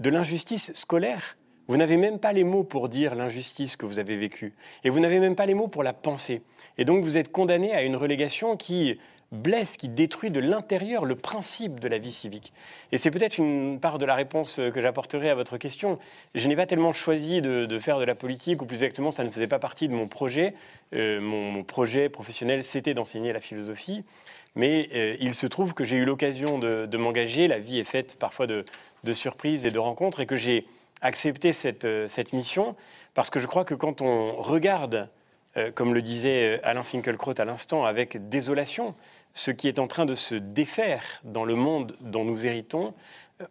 de 0.00 0.08
l'injustice 0.08 0.72
scolaire, 0.72 1.36
vous 1.66 1.76
n'avez 1.76 1.98
même 1.98 2.18
pas 2.18 2.32
les 2.32 2.44
mots 2.44 2.64
pour 2.64 2.88
dire 2.88 3.14
l'injustice 3.14 3.76
que 3.76 3.84
vous 3.84 3.98
avez 3.98 4.16
vécue. 4.16 4.54
Et 4.82 4.88
vous 4.88 5.00
n'avez 5.00 5.18
même 5.18 5.36
pas 5.36 5.44
les 5.44 5.52
mots 5.52 5.68
pour 5.68 5.82
la 5.82 5.92
penser. 5.92 6.40
Et 6.78 6.86
donc 6.86 7.04
vous 7.04 7.18
êtes 7.18 7.30
condamné 7.30 7.74
à 7.74 7.82
une 7.82 7.96
relégation 7.96 8.56
qui 8.56 8.98
blesse, 9.30 9.76
qui 9.76 9.88
détruit 9.88 10.30
de 10.30 10.40
l'intérieur 10.40 11.04
le 11.04 11.14
principe 11.14 11.80
de 11.80 11.88
la 11.88 11.98
vie 11.98 12.12
civique. 12.12 12.52
Et 12.92 12.98
c'est 12.98 13.10
peut-être 13.10 13.38
une 13.38 13.78
part 13.78 13.98
de 13.98 14.06
la 14.06 14.14
réponse 14.14 14.56
que 14.56 14.80
j'apporterai 14.80 15.28
à 15.28 15.34
votre 15.34 15.58
question. 15.58 15.98
Je 16.34 16.48
n'ai 16.48 16.56
pas 16.56 16.66
tellement 16.66 16.92
choisi 16.92 17.42
de, 17.42 17.78
faire 17.78 17.98
de 17.98 18.04
la 18.04 18.14
politique, 18.14 18.62
ou 18.62 18.66
plus 18.66 18.76
exactement, 18.76 19.10
ça 19.10 19.24
ne 19.24 19.30
faisait 19.30 19.46
pas 19.46 19.58
partie 19.58 19.88
de 19.88 19.94
mon 19.94 20.08
projet. 20.08 20.54
Euh, 20.94 21.20
mon, 21.20 21.62
projet 21.62 22.08
professionnel, 22.08 22.62
c'était 22.62 22.94
d'enseigner 22.94 23.32
la 23.32 23.40
philosophie. 23.40 24.04
Mais 24.56 24.88
euh, 24.94 25.16
il 25.20 25.34
se 25.34 25.46
trouve 25.46 25.74
que 25.74 25.84
j'ai 25.84 25.96
eu 25.96 26.04
l'occasion 26.04 26.58
de, 26.58 26.96
m'engager. 26.96 27.48
La 27.48 27.58
vie 27.58 27.78
est 27.78 27.84
faite 27.84 28.16
parfois 28.18 28.46
de, 28.46 28.64
surprises 29.12 29.66
et 29.66 29.70
de 29.70 29.78
rencontres, 29.78 30.20
et 30.20 30.26
que 30.26 30.36
j'ai 30.36 30.66
accepté 31.02 31.52
cette, 31.52 31.84
euh, 31.84 32.08
cette 32.08 32.32
mission 32.32 32.74
parce 33.14 33.30
que 33.30 33.40
je 33.40 33.46
crois 33.46 33.64
que 33.64 33.74
quand 33.74 34.00
on 34.00 34.32
regarde 34.36 35.08
comme 35.74 35.92
le 35.92 36.02
disait 36.02 36.60
Alain 36.62 36.84
Finkielkraut 36.84 37.34
à 37.36 37.44
l'instant, 37.44 37.84
avec 37.84 38.28
désolation, 38.28 38.94
ce 39.32 39.50
qui 39.50 39.68
est 39.68 39.78
en 39.78 39.86
train 39.86 40.06
de 40.06 40.14
se 40.14 40.34
défaire 40.34 41.02
dans 41.24 41.44
le 41.44 41.54
monde 41.54 41.96
dont 42.00 42.24
nous 42.24 42.46
héritons, 42.46 42.94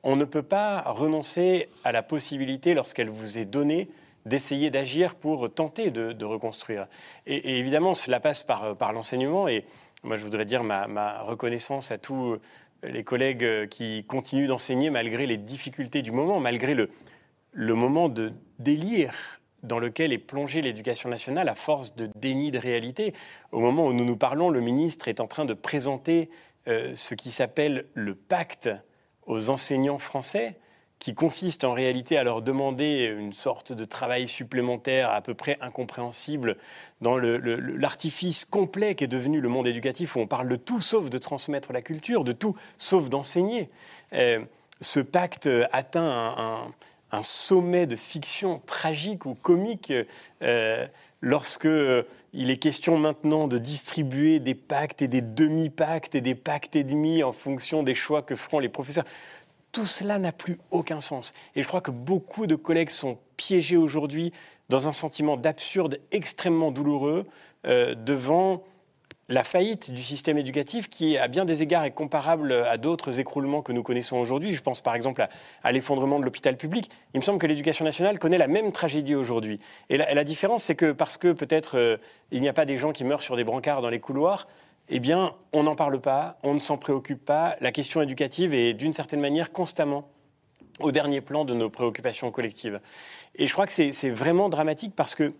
on 0.03 0.15
ne 0.15 0.25
peut 0.25 0.43
pas 0.43 0.81
renoncer 0.81 1.69
à 1.83 1.91
la 1.91 2.03
possibilité, 2.03 2.73
lorsqu'elle 2.73 3.09
vous 3.09 3.37
est 3.37 3.45
donnée, 3.45 3.89
d'essayer 4.25 4.69
d'agir 4.69 5.15
pour 5.15 5.53
tenter 5.53 5.89
de, 5.89 6.25
reconstruire. 6.25 6.87
Et, 7.25 7.59
évidemment, 7.59 7.93
cela 7.93 8.19
passe 8.19 8.43
par, 8.43 8.91
l'enseignement. 8.91 9.47
Et 9.47 9.65
moi, 10.03 10.17
je 10.17 10.23
voudrais 10.23 10.45
dire 10.45 10.63
ma, 10.63 11.21
reconnaissance 11.21 11.91
à 11.91 11.97
tous 11.97 12.37
les 12.83 13.03
collègues 13.03 13.69
qui 13.69 14.03
continuent 14.05 14.47
d'enseigner 14.47 14.89
malgré 14.89 15.25
les 15.25 15.37
difficultés 15.37 16.01
du 16.01 16.11
moment, 16.11 16.39
malgré 16.39 16.75
le 16.75 17.73
moment 17.73 18.09
de 18.09 18.33
délire 18.59 19.36
dans 19.63 19.79
lequel 19.79 20.13
est 20.13 20.17
plongée 20.17 20.61
l'éducation 20.61 21.09
nationale 21.09 21.49
à 21.49 21.55
force 21.55 21.95
de 21.95 22.09
déni 22.15 22.51
de 22.51 22.59
réalité. 22.59 23.13
Au 23.51 23.59
moment 23.59 23.85
où 23.85 23.93
nous 23.93 24.05
nous 24.05 24.17
parlons, 24.17 24.49
le 24.49 24.61
ministre 24.61 25.07
est 25.07 25.19
en 25.19 25.27
train 25.27 25.45
de 25.45 25.53
présenter 25.53 26.29
euh, 26.67 26.93
ce 26.95 27.15
qui 27.15 27.31
s'appelle 27.31 27.85
le 27.93 28.15
pacte 28.15 28.69
aux 29.25 29.49
enseignants 29.49 29.97
français, 29.97 30.57
qui 30.99 31.13
consiste 31.13 31.63
en 31.63 31.73
réalité 31.73 32.17
à 32.17 32.23
leur 32.23 32.41
demander 32.41 33.13
une 33.17 33.33
sorte 33.33 33.71
de 33.71 33.85
travail 33.85 34.27
supplémentaire 34.27 35.11
à 35.11 35.21
peu 35.21 35.35
près 35.35 35.57
incompréhensible 35.61 36.57
dans 37.01 37.17
l'artifice 37.17 38.45
complet 38.45 38.95
qui 38.95 39.03
est 39.03 39.07
devenu 39.07 39.39
le 39.39 39.47
monde 39.47 39.67
éducatif, 39.67 40.15
où 40.15 40.19
on 40.19 40.27
parle 40.27 40.49
de 40.49 40.55
tout 40.55 40.81
sauf 40.81 41.09
de 41.09 41.17
transmettre 41.19 41.71
la 41.71 41.81
culture, 41.81 42.23
de 42.23 42.31
tout 42.31 42.55
sauf 42.77 43.09
d'enseigner. 43.09 43.69
Euh, 44.13 44.39
ce 44.81 44.99
pacte 44.99 45.49
atteint 45.71 46.33
un 46.37 46.73
sommet 47.23 47.87
de 47.87 47.95
fiction 47.95 48.61
tragique 48.65 49.25
ou 49.25 49.35
comique 49.35 49.93
euh, 50.41 50.87
lorsque 51.21 51.65
euh, 51.65 52.03
il 52.33 52.49
est 52.49 52.57
question 52.57 52.97
maintenant 52.97 53.47
de 53.47 53.57
distribuer 53.57 54.39
des 54.39 54.55
pactes 54.55 55.01
et 55.01 55.07
des 55.07 55.21
demi-pactes 55.21 56.15
et 56.15 56.21
des 56.21 56.35
pactes 56.35 56.75
et 56.75 56.83
demi 56.83 57.23
en 57.23 57.33
fonction 57.33 57.83
des 57.83 57.95
choix 57.95 58.21
que 58.21 58.35
feront 58.35 58.59
les 58.59 58.69
professeurs. 58.69 59.05
Tout 59.71 59.85
cela 59.85 60.19
n'a 60.19 60.31
plus 60.31 60.57
aucun 60.71 61.01
sens. 61.01 61.33
Et 61.55 61.61
je 61.61 61.67
crois 61.67 61.81
que 61.81 61.91
beaucoup 61.91 62.47
de 62.47 62.55
collègues 62.55 62.89
sont 62.89 63.17
piégés 63.37 63.77
aujourd'hui 63.77 64.33
dans 64.69 64.87
un 64.87 64.93
sentiment 64.93 65.37
d'absurde 65.37 65.99
extrêmement 66.11 66.71
douloureux 66.71 67.25
euh, 67.65 67.95
devant 67.95 68.63
la 69.29 69.43
faillite 69.43 69.91
du 69.91 70.03
système 70.03 70.37
éducatif 70.37 70.89
qui, 70.89 71.17
à 71.17 71.27
bien 71.27 71.43
des 71.43 71.61
égards, 71.61 71.83
est 71.83 71.91
comparable 71.91 72.53
à 72.53 72.77
d'autres 72.77 73.19
écroulements 73.19 73.61
que 73.61 73.73
nous 73.73 73.83
connaissons 73.83 74.17
aujourd'hui. 74.17 74.53
Je 74.53 74.61
pense 74.61 74.79
par 74.79 74.95
exemple 74.95 75.25
à, 75.63 75.71
l'effondrement 75.71 76.19
de 76.19 76.25
l'hôpital 76.25 76.55
public. 76.55 76.89
Il 77.13 77.19
me 77.19 77.23
semble 77.23 77.39
que 77.39 77.47
l'éducation 77.47 77.83
nationale 77.83 78.19
connaît 78.19 78.37
la 78.37 78.47
même 78.47 78.71
tragédie 78.71 79.15
aujourd'hui. 79.15 79.59
Et 79.89 79.97
la, 79.97 80.23
différence, 80.23 80.63
c'est 80.63 80.75
que 80.75 80.93
parce 80.93 81.17
que 81.17 81.33
peut-être 81.33 81.77
euh, 81.77 81.97
il 82.31 82.41
n'y 82.41 82.47
a 82.47 82.53
pas 82.53 82.65
des 82.65 82.77
gens 82.77 82.91
qui 82.91 83.03
meurent 83.03 83.21
sur 83.21 83.35
des 83.35 83.43
brancards 83.43 83.81
dans 83.81 83.89
les 83.89 83.99
couloirs, 83.99 84.47
eh 84.89 84.99
bien, 84.99 85.33
on 85.51 85.63
n'en 85.63 85.75
parle 85.75 85.99
pas, 85.99 86.37
on 86.43 86.53
ne 86.53 86.59
s'en 86.59 86.77
préoccupe 86.77 87.25
pas. 87.25 87.57
La 87.59 87.73
question 87.73 88.01
éducative 88.01 88.53
est 88.53 88.73
d'une 88.73 88.93
certaine 88.93 89.19
manière 89.19 89.51
constamment 89.51 90.09
au 90.79 90.91
dernier 90.91 91.19
plan 91.19 91.43
de 91.43 91.53
nos 91.53 91.69
préoccupations 91.69 92.31
collectives. 92.31 92.79
Et 93.35 93.47
je 93.47 93.53
crois 93.53 93.67
que 93.67 93.73
c'est 93.73 94.09
vraiment 94.09 94.47
dramatique 94.47 94.93
parce 94.95 95.15
que 95.15 95.33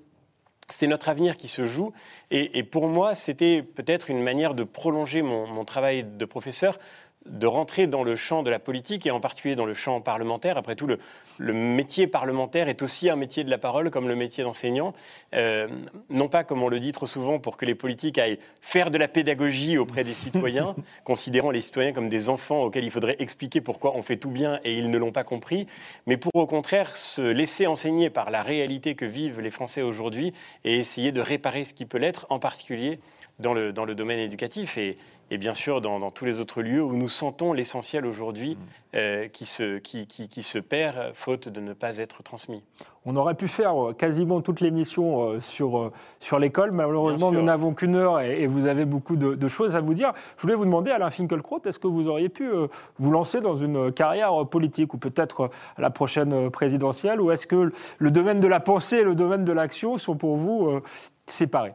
c'est 0.70 0.88
notre 0.88 1.10
avenir 1.10 1.38
qui 1.38 1.48
se 1.48 1.66
joue. 1.66 1.94
Et, 2.32 2.64
pour 2.64 2.88
moi, 2.88 3.16
c'était 3.16 3.64
peut-être 3.64 4.10
une 4.10 4.22
manière 4.22 4.54
de 4.54 4.64
prolonger 4.64 5.22
mon, 5.22 5.66
travail 5.66 6.04
de 6.04 6.26
professeur, 6.26 6.78
de 7.26 7.48
rentrer 7.48 7.88
dans 7.88 8.04
le 8.04 8.16
champ 8.16 8.44
de 8.44 8.50
la 8.50 8.60
politique 8.60 9.06
et 9.06 9.12
en 9.12 9.20
particulier 9.20 9.56
dans 9.56 9.66
le 9.66 9.74
champ 9.74 10.00
parlementaire. 10.02 10.58
Après 10.58 10.76
tout, 10.76 10.88
le, 10.88 11.54
métier 11.54 12.08
parlementaire 12.08 12.70
est 12.70 12.82
aussi 12.82 13.10
un 13.10 13.16
métier 13.16 13.44
de 13.44 13.50
la 13.50 13.58
parole, 13.58 13.90
comme 13.90 14.08
le 14.08 14.16
métier 14.16 14.44
d'enseignant. 14.44 14.94
Euh, 15.34 15.68
non 16.10 16.30
pas, 16.30 16.44
comme 16.44 16.64
on 16.64 16.70
le 16.70 16.80
dit 16.80 16.92
trop 16.92 17.06
souvent, 17.06 17.40
pour 17.40 17.58
que 17.58 17.66
les 17.66 17.76
politiques 17.76 18.18
aillent 18.18 18.40
faire 18.62 18.92
de 18.92 18.98
la 18.98 19.08
pédagogie 19.08 19.78
auprès 19.78 20.04
des 20.04 20.14
citoyens, 20.14 20.76
considérant 21.04 21.52
les 21.52 21.62
citoyens 21.62 21.92
comme 21.92 22.10
des 22.10 22.30
enfants 22.30 22.64
auxquels 22.64 22.86
il 22.86 22.92
faudrait 22.92 23.18
expliquer 23.20 23.62
pourquoi 23.62 23.96
on 23.96 24.02
fait 24.02 24.18
tout 24.18 24.32
bien 24.32 24.60
et 24.64 24.78
ils 24.78 24.90
ne 24.90 24.98
l'ont 24.98 25.12
pas 25.12 25.24
compris, 25.24 25.68
mais 26.06 26.18
pour 26.18 26.32
au 26.36 26.48
contraire 26.48 26.96
se 26.96 27.22
laisser 27.22 27.68
enseigner 27.68 28.10
par 28.10 28.32
la 28.32 28.42
réalité 28.42 28.96
que 28.96 29.06
vivent 29.06 29.42
les 29.42 29.52
Français 29.52 29.82
aujourd'hui 29.82 30.34
et 30.64 30.78
essayer 30.78 31.12
de 31.12 31.22
réparer 31.22 31.66
ce 31.66 31.74
qui 31.74 31.86
peut 31.86 31.98
l'être, 31.98 32.26
en 32.30 32.40
particulier 32.40 33.00
dans 33.40 33.54
le, 33.54 33.74
dans 33.74 33.86
le 33.86 33.96
domaine 33.96 34.20
éducatif. 34.20 34.78
Et, 34.78 34.98
et 35.30 35.38
bien 35.38 35.54
sûr 35.54 35.82
dans, 35.82 36.12
tous 36.12 36.26
les 36.26 36.40
autres 36.40 36.62
lieux 36.62 36.84
où 36.84 36.96
nous 36.96 37.08
sentons 37.08 37.54
l'essentiel 37.54 38.06
aujourd'hui 38.06 38.56
mm. 38.56 38.58
euh, 38.96 39.28
qui, 39.28 39.46
se, 39.46 39.78
qui, 39.78 40.08
qui, 40.08 40.44
se 40.44 40.58
perd 40.58 41.14
faute 41.14 41.50
de 41.50 41.60
ne 41.60 41.74
pas 41.74 41.98
être 41.98 42.24
transmis. 42.24 42.64
On 43.06 43.16
aurait 43.16 43.36
pu 43.36 43.48
faire 43.48 43.90
euh, 43.90 43.94
quasiment 43.94 44.42
toute 44.42 44.62
l'émission 44.62 45.30
euh, 45.30 45.40
sur, 45.40 45.92
sur 46.20 46.40
l'école. 46.40 46.72
Malheureusement, 46.72 47.32
nous 47.32 47.42
n'avons 47.42 47.74
qu'une 47.74 47.96
heure 47.96 48.20
et, 48.22 48.48
vous 48.48 48.66
avez 48.66 48.86
beaucoup 48.86 49.16
de, 49.16 49.48
choses 49.48 49.76
à 49.76 49.82
vous 49.82 49.94
dire. 49.94 50.14
Je 50.38 50.42
voulais 50.42 50.56
vous 50.56 50.66
demander, 50.66 50.92
Alain 50.92 51.10
Finkielkraut, 51.10 51.62
est-ce 51.66 51.80
que 51.80 51.88
vous 51.88 52.08
auriez 52.08 52.30
pu 52.30 52.50
vous 52.98 53.12
lancer 53.12 53.42
dans 53.42 53.56
une 53.56 53.92
carrière 53.92 54.46
politique 54.48 54.94
ou 54.94 54.98
peut-être 54.98 55.50
à 55.78 55.82
la 55.82 55.90
prochaine 55.90 56.50
présidentielle 56.50 57.22
Ou 57.22 57.32
est-ce 57.32 57.48
que 57.48 57.72
le 57.98 58.12
domaine 58.12 58.40
de 58.40 58.48
la 58.48 58.60
pensée 58.60 58.98
et 58.98 59.04
le 59.04 59.16
domaine 59.16 59.46
de 59.46 59.52
l'action 59.52 59.98
sont 59.98 60.16
pour 60.16 60.38
vous 60.38 60.82
séparés? 61.26 61.74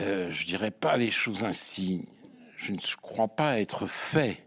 Euh, 0.00 0.30
je 0.30 0.46
dirais 0.46 0.70
pas 0.70 0.96
les 0.96 1.10
choses 1.10 1.44
ainsi. 1.44 2.08
Je 2.56 2.72
ne 2.72 2.78
crois 3.00 3.28
pas 3.28 3.60
être 3.60 3.86
fait 3.86 4.46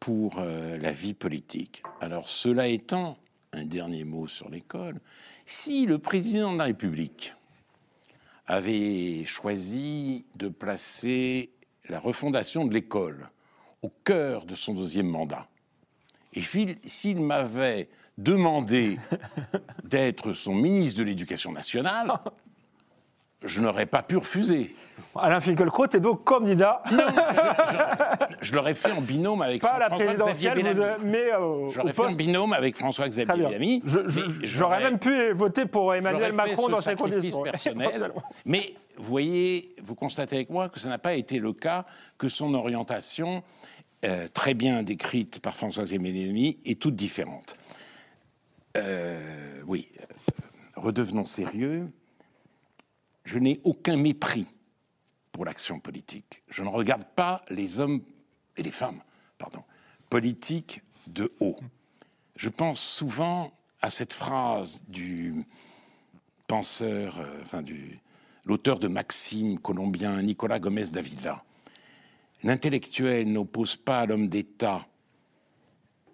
pour 0.00 0.36
euh, 0.38 0.76
la 0.78 0.92
vie 0.92 1.14
politique. 1.14 1.82
Alors 2.00 2.28
cela 2.28 2.68
étant, 2.68 3.18
un 3.52 3.64
dernier 3.64 4.04
mot 4.04 4.26
sur 4.26 4.50
l'école, 4.50 5.00
si 5.46 5.86
le 5.86 5.98
président 5.98 6.52
de 6.52 6.58
la 6.58 6.64
République 6.64 7.34
avait 8.46 9.24
choisi 9.24 10.26
de 10.36 10.48
placer 10.48 11.50
la 11.88 12.00
refondation 12.00 12.64
de 12.64 12.74
l'école 12.74 13.30
au 13.82 13.90
cœur 14.04 14.44
de 14.44 14.54
son 14.54 14.74
deuxième 14.74 15.08
mandat, 15.08 15.48
et 16.34 16.42
s'il 16.84 17.20
m'avait 17.20 17.88
demandé 18.16 18.98
d'être 19.84 20.32
son 20.32 20.54
ministre 20.54 20.98
de 20.98 21.04
l'Éducation 21.04 21.52
nationale, 21.52 22.12
je 23.44 23.60
n'aurais 23.60 23.86
pas 23.86 24.02
pu 24.02 24.16
refuser. 24.16 24.74
Alain 25.14 25.40
Finkielkraut 25.40 25.86
est 25.86 26.00
donc 26.00 26.24
candidat. 26.24 26.82
Non, 26.92 27.04
je, 28.40 28.54
l'aurais 28.54 28.74
fait 28.74 28.92
en 28.92 29.00
binôme 29.00 29.42
avec 29.42 29.62
François-Xavier 29.62 30.50
Bellamy. 30.50 31.04
mais 31.06 31.30
J'aurais 31.68 31.92
fait 31.92 32.02
en 32.02 32.12
binôme 32.12 32.52
avec 32.52 32.76
François-Xavier 32.76 33.34
Bellamy. 33.34 33.82
J'aurais 33.84 34.80
même 34.80 34.98
pu 34.98 35.32
voter 35.32 35.66
pour 35.66 35.94
Emmanuel 35.94 36.32
Macron 36.32 36.68
dans 36.68 36.80
ces 36.80 36.94
conditions. 36.94 37.42
personnel. 37.42 38.12
mais 38.44 38.74
vous 38.96 39.04
voyez, 39.04 39.74
vous 39.82 39.94
constatez 39.94 40.36
avec 40.36 40.50
moi 40.50 40.68
que 40.68 40.78
ce 40.78 40.88
n'a 40.88 40.98
pas 40.98 41.14
été 41.14 41.38
le 41.38 41.52
cas, 41.52 41.86
que 42.18 42.28
son 42.28 42.54
orientation, 42.54 43.42
euh, 44.04 44.26
très 44.32 44.54
bien 44.54 44.82
décrite 44.82 45.40
par 45.40 45.54
François-Xavier 45.54 45.98
Bellamy, 45.98 46.58
est 46.64 46.80
toute 46.80 46.94
différente. 46.94 47.56
Euh, 48.76 49.60
oui, 49.66 49.88
redevenons 50.76 51.26
sérieux 51.26 51.90
je 53.24 53.38
n'ai 53.38 53.60
aucun 53.64 53.96
mépris 53.96 54.46
pour 55.30 55.44
l'action 55.44 55.80
politique. 55.80 56.42
Je 56.48 56.62
ne 56.62 56.68
regarde 56.68 57.04
pas 57.04 57.44
les 57.48 57.80
hommes 57.80 58.02
et 58.56 58.62
les 58.62 58.70
femmes, 58.70 59.00
politiques 60.10 60.82
de 61.06 61.32
haut. 61.40 61.56
Je 62.36 62.48
pense 62.48 62.80
souvent 62.80 63.52
à 63.80 63.90
cette 63.90 64.12
phrase 64.12 64.82
du 64.88 65.44
penseur, 66.46 67.18
euh, 67.20 67.62
du 67.62 67.98
l'auteur 68.44 68.78
de 68.78 68.88
Maxime 68.88 69.58
colombien 69.58 70.20
Nicolas 70.20 70.58
Gomez 70.58 70.90
Davila. 70.92 71.44
L'intellectuel 72.42 73.30
n'oppose 73.30 73.76
pas 73.76 74.00
à 74.00 74.06
l'homme 74.06 74.28
d'État 74.28 74.86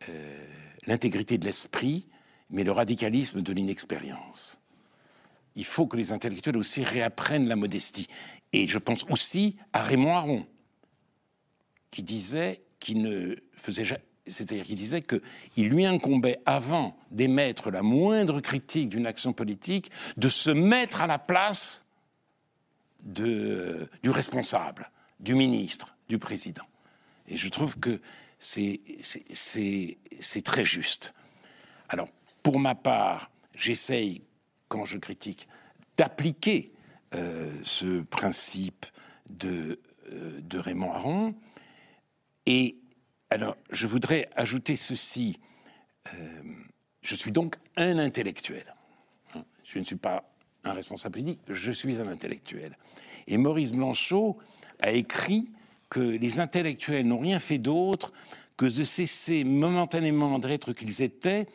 euh, 0.08 0.46
l'intégrité 0.86 1.38
de 1.38 1.44
l'esprit, 1.44 2.06
mais 2.50 2.64
le 2.64 2.72
radicalisme 2.72 3.42
de 3.42 3.52
l'inexpérience 3.52 4.60
il 5.58 5.64
faut 5.64 5.88
que 5.88 5.96
les 5.96 6.12
intellectuels 6.12 6.56
aussi 6.56 6.84
réapprennent 6.84 7.48
la 7.48 7.56
modestie. 7.56 8.06
Et 8.52 8.68
je 8.68 8.78
pense 8.78 9.04
aussi 9.10 9.56
à 9.72 9.82
Raymond 9.82 10.14
Aron, 10.14 10.47
qui 11.90 12.04
disait 12.04 12.62
qu'il 12.78 13.02
ne 13.02 13.34
faisait 13.52 13.84
c'est-à-dire 14.25 14.64
qu'il 14.64 14.76
disait 14.76 15.02
qu'il 15.02 15.68
lui 15.68 15.84
incombait, 15.84 16.38
avant 16.47 16.97
d'émettre 17.10 17.71
la 17.71 17.82
moindre 17.82 18.40
critique 18.40 18.90
d'une 18.90 19.06
action 19.06 19.32
politique, 19.32 19.90
de 20.16 20.28
se 20.28 20.50
mettre 20.50 21.00
à 21.00 21.08
la 21.08 21.18
place 21.18 21.86
de, 23.02 23.88
du 24.02 24.10
responsable, 24.10 24.90
du 25.18 25.34
ministre, 25.34 25.97
du 26.08 26.18
président. 26.18 26.66
Et 27.26 27.36
je 27.36 27.49
trouve 27.49 27.78
que 27.78 28.00
c'est 28.38 28.80
très 30.44 30.64
juste. 30.64 31.14
Alors, 31.88 32.08
pour 32.44 32.60
ma 32.60 32.76
part, 32.76 33.30
j'essaye 33.56 34.23
quand 34.69 34.85
je 34.85 34.99
critique, 34.99 35.49
d'appliquer 35.97 36.73
euh, 37.15 37.52
ce 37.63 38.02
principe 38.02 38.87
de, 39.31 39.81
euh, 40.13 40.41
de 40.41 40.59
Raymond 40.59 40.93
Aron. 40.93 41.35
Et 42.47 42.76
alors, 43.31 43.57
je 43.71 43.87
voudrais 43.87 44.28
ajouter 44.37 44.76
ceci. 44.76 45.39
Euh, 46.15 46.43
je 47.02 47.15
suis 47.15 47.33
donc 47.33 47.57
un 47.76 47.99
intellectuel. 47.99 48.75
Je 49.65 49.78
ne 49.78 49.85
suis 49.85 49.97
pas 49.97 50.31
un 50.65 50.73
responsable 50.73 51.15
politique, 51.15 51.41
je 51.49 51.73
suis 51.73 52.00
un 52.00 52.09
intellectuel. 52.09 52.76
Et 53.26 53.37
Maurice 53.37 53.73
Blanchot 53.73 54.39
a 54.81 54.91
écrit 54.93 55.50
que 55.91 56.00
les 56.00 56.41
intellectuels 56.41 57.07
n'ont 57.07 57.19
rien 57.19 57.39
fait 57.39 57.59
d'autre 57.59 58.13
que 58.57 58.67
de 58.67 58.85
cesser 58.85 59.45
momentanément 59.45 60.39
d'être 60.39 60.73
qu'ils 60.73 61.02
étaient 61.02 61.47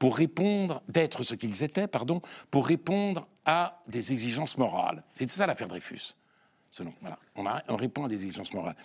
pour 0.00 0.16
répondre, 0.16 0.82
d'être 0.88 1.22
ce 1.22 1.34
qu'ils 1.34 1.62
étaient, 1.62 1.86
pardon, 1.86 2.22
pour 2.50 2.66
répondre 2.66 3.28
à 3.44 3.82
des 3.86 4.14
exigences 4.14 4.56
morales. 4.56 5.04
C'est 5.12 5.28
ça 5.28 5.46
l'affaire 5.46 5.68
Dreyfus, 5.68 6.16
selon. 6.70 6.94
Voilà, 7.02 7.18
on, 7.36 7.44
on 7.68 7.76
répond 7.76 8.06
à 8.06 8.08
des 8.08 8.24
exigences 8.24 8.54
morales. 8.54 8.76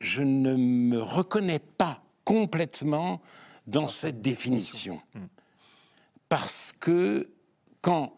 Je 0.00 0.22
ne 0.22 0.54
me 0.54 1.02
reconnais 1.02 1.58
pas 1.58 2.04
complètement 2.24 3.20
dans 3.66 3.88
cette 3.88 4.20
définition. 4.20 5.02
Hmm. 5.14 5.26
Parce 6.28 6.72
que 6.72 7.28
quand 7.80 8.14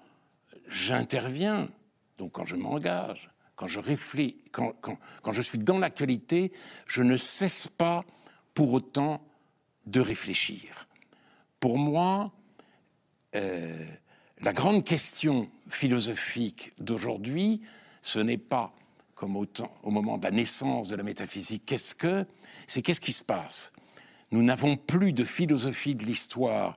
j'interviens, 0.68 1.70
donc 2.18 2.32
quand 2.32 2.44
je 2.44 2.56
m'engage, 2.56 3.30
quand 3.54 3.66
je 3.66 3.80
réfléchis, 3.80 4.36
quand, 4.52 4.74
quand, 4.82 4.98
quand 5.22 5.32
je 5.32 5.40
suis 5.40 5.58
dans 5.58 5.78
l'actualité, 5.78 6.52
je 6.86 7.02
ne 7.02 7.16
cesse 7.16 7.66
pas 7.66 8.04
pour 8.52 8.74
autant 8.74 9.22
de 9.86 10.00
réfléchir. 10.00 10.86
Pour 11.60 11.78
moi, 11.78 12.32
euh, 13.34 13.86
la 14.40 14.52
grande 14.52 14.84
question 14.84 15.48
philosophique 15.68 16.72
d'aujourd'hui, 16.78 17.62
ce 18.02 18.18
n'est 18.18 18.38
pas 18.38 18.74
comme 19.14 19.34
au, 19.36 19.90
moment 19.90 20.18
de 20.18 20.24
la 20.24 20.30
naissance 20.30 20.88
de 20.88 20.96
la 20.96 21.02
métaphysique, 21.02 21.64
qu'est-ce 21.64 21.94
que 21.94 22.26
C'est 22.66 22.82
qu'est-ce 22.82 23.00
qui 23.00 23.12
se 23.12 23.24
passe? 23.24 23.72
Nous 24.30 24.42
n'avons 24.42 24.76
plus 24.76 25.12
de 25.12 25.24
philosophie 25.24 25.94
de 25.94 26.04
l'histoire 26.04 26.76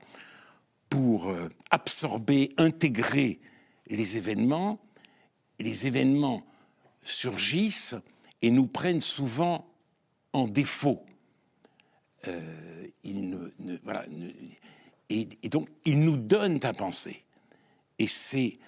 pour 0.88 1.28
euh, 1.28 1.50
absorber, 1.70 2.54
intégrer 2.56 3.40
les 3.88 4.16
événements. 4.16 4.80
les 5.58 5.86
événements 5.86 6.42
surgissent 7.04 7.96
et 8.40 8.50
nous 8.50 8.66
prennent 8.66 9.02
souvent 9.02 9.66
en 10.32 10.48
défaut. 10.48 11.04
Euh, 12.28 12.86
et, 15.08 15.48
donc, 15.48 15.68
ils 15.84 16.00
nous 16.04 16.16
donnent 16.16 16.60
à 16.62 16.72
penser. 16.72 17.22
Et 17.98 18.06
c'est 18.06 18.58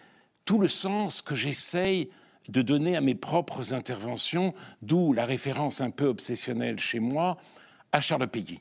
tout 0.44 0.58
le 0.58 0.68
sens 0.68 1.22
que 1.22 1.34
j'essaye 1.34 2.10
de 2.48 2.62
donner 2.62 2.96
à 2.96 3.00
mes 3.00 3.14
propres 3.14 3.74
interventions, 3.74 4.54
d'où 4.82 5.12
la 5.12 5.24
référence 5.24 5.80
un 5.80 5.90
peu 5.90 6.06
obsessionnelle 6.06 6.80
chez 6.80 6.98
moi 6.98 7.36
à 7.92 8.00
Charles 8.00 8.26
Péguy. 8.28 8.60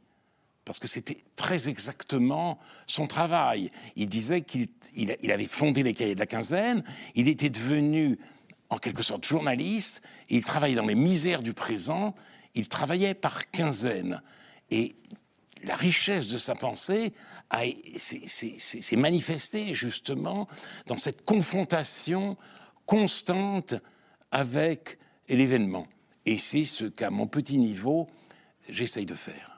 Parce 0.66 0.78
que 0.78 0.88
c'était 0.88 1.18
très 1.36 1.68
exactement 1.68 2.60
son 2.86 3.08
travail. 3.08 3.72
Il 3.96 4.08
disait 4.08 4.42
qu'il 4.42 4.68
il, 4.96 5.32
avait 5.32 5.46
fondé 5.46 5.82
les 5.82 5.96
cahiers 5.96 6.14
de 6.14 6.20
la 6.20 6.28
quinzaine, 6.28 6.84
il 7.16 7.28
était 7.28 7.50
devenu 7.50 8.20
en 8.70 8.78
quelque 8.78 9.04
sorte 9.04 9.26
journaliste, 9.26 10.04
il 10.30 10.44
travaillait 10.44 10.76
dans 10.76 10.86
les 10.86 10.96
misères 10.96 11.42
du 11.42 11.54
présent, 11.54 12.14
il 12.54 12.68
travaillait 12.68 13.16
par 13.16 13.50
quinzaine. 13.50 14.22
Et 14.72 14.96
la 15.64 15.76
richesse 15.76 16.28
de 16.28 16.38
sa 16.38 16.56
pensée 16.56 17.14
s'est 17.98 18.96
manifestée 18.96 19.74
justement 19.74 20.48
dans 20.88 20.98
cette 20.98 21.24
confrontation 21.24 22.38
constante 22.86 23.76
avec 24.32 24.98
l'événement. 25.30 25.88
Et 26.26 26.38
c'est 26.38 26.66
ce 26.66 26.86
qu'à 26.86 27.10
mon 27.10 27.28
petit 27.28 27.58
niveau, 27.58 28.10
j'essaye 28.70 29.06
de 29.06 29.16
faire. 29.16 29.51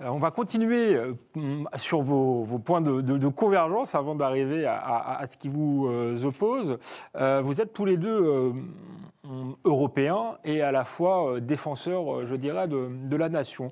Euh, 0.00 0.08
on 0.08 0.18
va 0.18 0.30
continuer 0.30 0.94
euh, 0.94 1.14
sur 1.76 2.02
vos, 2.02 2.44
points 2.58 2.80
de, 2.80 3.28
convergence 3.28 3.94
avant 3.94 4.14
d'arriver 4.14 4.66
à, 4.66 5.22
ce 5.28 5.36
qui 5.36 5.48
vous 5.48 5.86
euh, 5.88 6.24
oppose. 6.24 6.78
vous 7.14 7.60
êtes 7.60 7.72
tous 7.72 7.84
les 7.84 7.96
deux 7.96 8.52
européens 9.64 10.38
et 10.44 10.62
à 10.62 10.72
la 10.72 10.84
fois 10.84 11.40
défenseurs, 11.40 12.26
je 12.26 12.34
dirais, 12.34 12.66
de, 12.68 13.16
la 13.16 13.28
nation. 13.28 13.70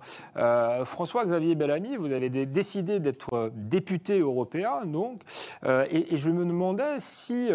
François-Xavier 0.84 1.54
Bellamy, 1.54 1.96
vous 1.96 2.12
avez 2.12 2.28
décidé 2.46 3.00
d'être 3.00 3.50
député 3.54 4.20
européen, 4.20 4.84
donc, 4.84 5.22
et, 5.66 6.16
je 6.16 6.30
me 6.30 6.44
demandais 6.44 7.00
si 7.00 7.50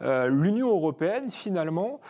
l'Union 0.00 0.70
européenne, 0.70 1.30
finalement, 1.30 2.00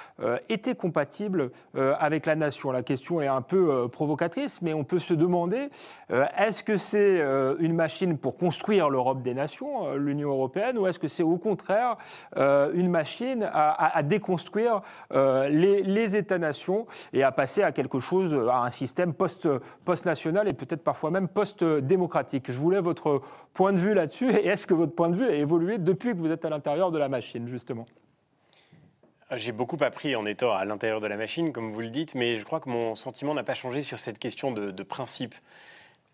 était 0.48 0.74
compatible 0.74 1.50
avec 1.74 2.26
la 2.26 2.36
nation. 2.36 2.70
La 2.70 2.82
question 2.82 3.20
est 3.20 3.26
un 3.26 3.42
peu 3.42 3.88
provocatrice, 3.88 4.62
mais 4.62 4.72
on 4.72 4.84
peut 4.84 4.98
se 4.98 5.14
demander 5.14 5.68
est-ce 6.10 6.62
que 6.62 6.76
c'est 6.76 7.20
euh, 7.20 7.56
une 7.58 7.74
machine 7.74 8.18
pour 8.18 8.36
construire 8.36 8.90
l'Europe 8.90 9.22
des 9.22 9.34
nations, 9.34 9.88
euh, 9.88 9.96
l'Union 9.96 10.30
européenne, 10.30 10.76
ou 10.78 10.86
est-ce 10.86 10.98
que 10.98 11.08
c'est 11.08 11.22
au 11.22 11.38
contraire 11.38 11.96
une 12.36 12.88
machine 12.88 13.48
à, 13.52 14.02
déconstruire 14.02 14.82
les, 15.10 16.16
États-nations 16.16 16.86
et 17.12 17.22
à 17.22 17.32
passer 17.32 17.62
à 17.62 17.72
quelque 17.72 18.00
chose, 18.00 18.34
à 18.50 18.58
un 18.58 18.70
système 18.70 19.14
post-national 19.14 20.48
et 20.48 20.52
peut-être 20.52 20.82
parfois 20.82 21.10
même 21.10 21.28
post-démocratique? 21.28 22.50
Je 22.50 22.58
voulais 22.58 22.80
votre 22.80 23.22
point 23.52 23.72
de 23.72 23.78
vue 23.78 23.94
là-dessus. 23.94 24.30
Et 24.30 24.46
est-ce 24.46 24.66
que 24.66 24.74
votre 24.74 24.94
point 24.94 25.08
de 25.08 25.16
vue 25.16 25.26
a 25.26 25.34
évolué 25.34 25.78
depuis 25.78 26.12
que 26.12 26.18
vous 26.18 26.30
êtes 26.30 26.44
à 26.44 26.50
l'intérieur 26.50 26.90
de 26.90 26.98
la 26.98 27.08
machine, 27.08 27.46
justement? 27.46 27.86
J'ai 29.32 29.52
beaucoup 29.52 29.78
appris 29.80 30.14
en 30.16 30.26
étant 30.26 30.52
à 30.52 30.64
l'intérieur 30.64 31.00
de 31.00 31.06
la 31.06 31.16
machine, 31.16 31.52
comme 31.52 31.72
vous 31.72 31.80
le 31.80 31.90
dites, 31.90 32.14
mais 32.14 32.38
je 32.38 32.44
crois 32.44 32.60
que 32.60 32.68
mon 32.68 32.94
sentiment 32.94 33.34
n'a 33.34 33.42
pas 33.42 33.54
changé 33.54 33.82
sur 33.82 33.98
cette 33.98 34.18
question 34.18 34.52
de 34.52 34.82
principe. 34.82 35.34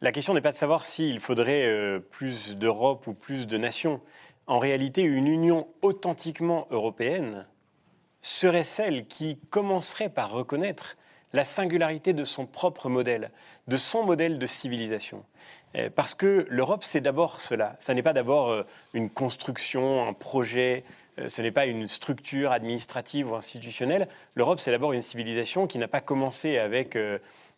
La 0.02 0.12
question 0.12 0.32
n'est 0.32 0.40
pas 0.40 0.52
de 0.52 0.56
savoir 0.56 0.86
s'il 0.86 1.20
faudrait 1.20 1.66
euh, 1.66 1.98
plus 1.98 2.56
d'Europe 2.56 3.06
ou 3.06 3.12
plus 3.12 3.46
de 3.46 3.58
nations. 3.58 4.00
En 4.46 4.58
réalité, 4.58 5.02
une 5.02 5.26
union 5.26 5.68
authentiquement 5.82 6.66
européenne 6.70 7.46
serait 8.22 8.64
celle 8.64 9.06
qui 9.06 9.38
commencerait 9.50 10.08
par 10.08 10.30
reconnaître 10.30 10.96
la 11.34 11.44
singularité 11.44 12.14
de 12.14 12.24
son 12.24 12.46
propre 12.46 12.88
modèle, 12.88 13.30
de 13.68 13.76
son 13.76 14.02
modèle 14.02 14.38
de 14.38 14.46
civilisation. 14.46 15.22
Euh, 15.76 15.90
parce 15.94 16.14
que 16.14 16.46
l'Europe, 16.48 16.82
c'est 16.82 17.02
d'abord 17.02 17.42
cela. 17.42 17.76
Ça 17.78 17.92
n'est 17.92 18.02
pas 18.02 18.14
d'abord 18.14 18.48
euh, 18.48 18.62
une 18.94 19.10
construction, 19.10 20.08
un 20.08 20.14
projet, 20.14 20.82
ce 21.28 21.42
n'est 21.42 21.52
pas 21.52 21.66
une 21.66 21.86
structure 21.86 22.52
administrative 22.52 23.30
ou 23.30 23.34
institutionnelle. 23.34 24.08
L'Europe, 24.34 24.60
c'est 24.60 24.70
d'abord 24.70 24.94
une 24.94 25.02
civilisation 25.02 25.66
qui 25.66 25.76
n'a 25.76 25.88
pas 25.88 26.00
commencé 26.00 26.56
avec 26.56 26.96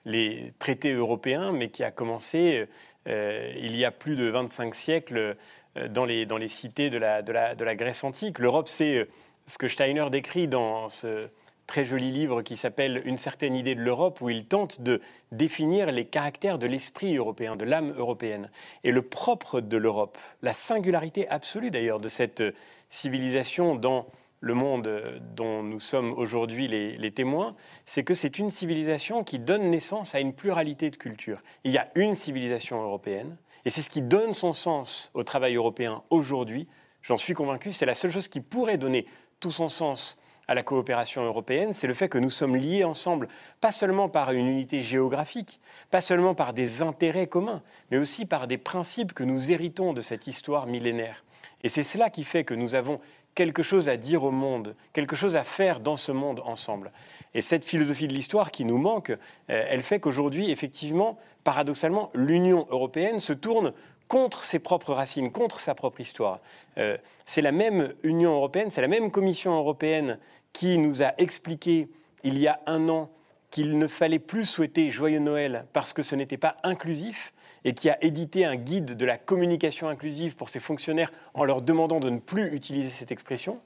les 0.04 0.52
traités 0.58 0.92
européens, 0.92 1.52
mais 1.52 1.70
qui 1.70 1.84
a 1.84 1.90
commencé 1.90 2.66
euh, 3.08 3.52
il 3.56 3.76
y 3.76 3.84
a 3.84 3.90
plus 3.90 4.16
de 4.16 4.28
25 4.28 4.74
siècles 4.74 5.36
euh, 5.76 5.88
dans, 5.88 6.04
les, 6.04 6.26
dans 6.26 6.36
les 6.36 6.48
cités 6.48 6.90
de 6.90 6.98
la, 6.98 7.22
de 7.22 7.32
la, 7.32 7.54
de 7.54 7.64
la 7.64 7.74
Grèce 7.74 8.04
antique. 8.04 8.38
L'Europe, 8.38 8.68
c'est 8.68 8.98
euh, 8.98 9.08
ce 9.46 9.58
que 9.58 9.68
Steiner 9.68 10.08
décrit 10.10 10.48
dans 10.48 10.88
ce 10.88 11.28
très 11.66 11.84
joli 11.84 12.10
livre 12.10 12.42
qui 12.42 12.56
s'appelle 12.56 13.02
Une 13.04 13.18
certaine 13.18 13.54
idée 13.54 13.74
de 13.74 13.80
l'Europe, 13.80 14.20
où 14.20 14.28
il 14.28 14.46
tente 14.46 14.80
de 14.82 15.00
définir 15.30 15.90
les 15.90 16.04
caractères 16.04 16.58
de 16.58 16.66
l'esprit 16.66 17.16
européen, 17.16 17.56
de 17.56 17.64
l'âme 17.64 17.92
européenne. 17.96 18.50
Et 18.84 18.92
le 18.92 19.02
propre 19.02 19.60
de 19.60 19.76
l'Europe, 19.76 20.18
la 20.42 20.52
singularité 20.52 21.28
absolue 21.28 21.70
d'ailleurs 21.70 22.00
de 22.00 22.08
cette 22.08 22.42
civilisation 22.88 23.74
dans 23.76 24.06
le 24.42 24.54
monde 24.54 25.22
dont 25.36 25.62
nous 25.62 25.78
sommes 25.78 26.12
aujourd'hui 26.12 26.66
les, 26.66 27.10
témoins, 27.12 27.54
c'est 27.86 28.02
que 28.02 28.12
c'est 28.12 28.38
une 28.38 28.50
civilisation 28.50 29.22
qui 29.22 29.38
donne 29.38 29.70
naissance 29.70 30.16
à 30.16 30.20
une 30.20 30.34
pluralité 30.34 30.90
de 30.90 30.96
cultures. 30.96 31.40
Il 31.62 31.70
y 31.70 31.78
a 31.78 31.88
une 31.94 32.16
civilisation 32.16 32.82
européenne, 32.82 33.36
et 33.64 33.70
c'est 33.70 33.82
ce 33.82 33.88
qui 33.88 34.02
donne 34.02 34.34
son 34.34 34.52
sens 34.52 35.12
au 35.14 35.22
travail 35.22 35.54
européen 35.54 36.02
aujourd'hui. 36.10 36.66
J'en 37.02 37.16
suis 37.16 37.34
convaincu, 37.34 37.70
c'est 37.70 37.86
la 37.86 37.94
seule 37.94 38.10
chose 38.10 38.26
qui 38.26 38.40
pourrait 38.40 38.78
donner 38.78 39.06
tout 39.38 39.52
son 39.52 39.68
sens 39.68 40.18
à 40.48 40.54
la 40.54 40.64
coopération 40.64 41.22
européenne, 41.22 41.70
c'est 41.72 41.86
le 41.86 41.94
fait 41.94 42.08
que 42.08 42.18
nous 42.18 42.28
sommes 42.28 42.56
liés 42.56 42.82
ensemble, 42.82 43.28
pas 43.60 43.70
seulement 43.70 44.08
par 44.08 44.32
une 44.32 44.48
unité 44.48 44.82
géographique, 44.82 45.60
pas 45.92 46.00
seulement 46.00 46.34
par 46.34 46.52
des 46.52 46.82
intérêts 46.82 47.28
communs, 47.28 47.62
mais 47.92 47.98
aussi 47.98 48.26
par 48.26 48.48
des 48.48 48.58
principes 48.58 49.12
que 49.12 49.22
nous 49.22 49.52
héritons 49.52 49.92
de 49.92 50.00
cette 50.00 50.26
histoire 50.26 50.66
millénaire. 50.66 51.24
Et 51.62 51.68
c'est 51.68 51.84
cela 51.84 52.10
qui 52.10 52.24
fait 52.24 52.42
que 52.42 52.54
nous 52.54 52.74
avons 52.74 53.00
quelque 53.34 53.62
chose 53.62 53.88
à 53.88 53.96
dire 53.96 54.24
au 54.24 54.30
monde, 54.30 54.74
quelque 54.92 55.16
chose 55.16 55.36
à 55.36 55.44
faire 55.44 55.80
dans 55.80 55.96
ce 55.96 56.12
monde 56.12 56.40
ensemble. 56.44 56.92
Et 57.34 57.42
cette 57.42 57.64
philosophie 57.64 58.08
de 58.08 58.14
l'histoire 58.14 58.50
qui 58.50 58.64
nous 58.64 58.78
manque, 58.78 59.10
euh, 59.10 59.16
elle 59.48 59.82
fait 59.82 60.00
qu'aujourd'hui, 60.00 60.50
effectivement, 60.50 61.18
paradoxalement, 61.44 62.10
l'Union 62.14 62.66
européenne 62.70 63.20
se 63.20 63.32
tourne 63.32 63.72
contre 64.08 64.44
ses 64.44 64.58
propres 64.58 64.92
racines, 64.92 65.32
contre 65.32 65.60
sa 65.60 65.74
propre 65.74 66.00
histoire. 66.00 66.40
Euh, 66.76 66.98
c'est 67.24 67.40
la 67.40 67.52
même 67.52 67.94
Union 68.02 68.34
européenne, 68.34 68.68
c'est 68.68 68.82
la 68.82 68.88
même 68.88 69.10
Commission 69.10 69.56
européenne 69.56 70.18
qui 70.52 70.76
nous 70.76 71.02
a 71.02 71.14
expliqué 71.16 71.88
il 72.22 72.38
y 72.38 72.46
a 72.46 72.60
un 72.66 72.88
an 72.88 73.10
qu'il 73.50 73.78
ne 73.78 73.86
fallait 73.86 74.18
plus 74.18 74.44
souhaiter 74.44 74.90
Joyeux 74.90 75.18
Noël 75.18 75.66
parce 75.72 75.92
que 75.92 76.02
ce 76.02 76.14
n'était 76.14 76.36
pas 76.36 76.56
inclusif, 76.62 77.32
et 77.64 77.74
qui 77.74 77.90
a 77.90 78.02
édité 78.04 78.44
un 78.44 78.56
guide 78.56 78.96
de 78.96 79.06
la 79.06 79.18
communication 79.18 79.88
inclusive 79.88 80.36
pour 80.36 80.48
ses 80.48 80.60
fonctionnaires 80.60 81.12
en 81.34 81.44
leur 81.44 81.62
demandant 81.62 82.00
de 82.00 82.10
ne 82.10 82.18
plus 82.18 82.54
utiliser 82.54 82.88
cette 82.88 83.12
expression. 83.12 83.60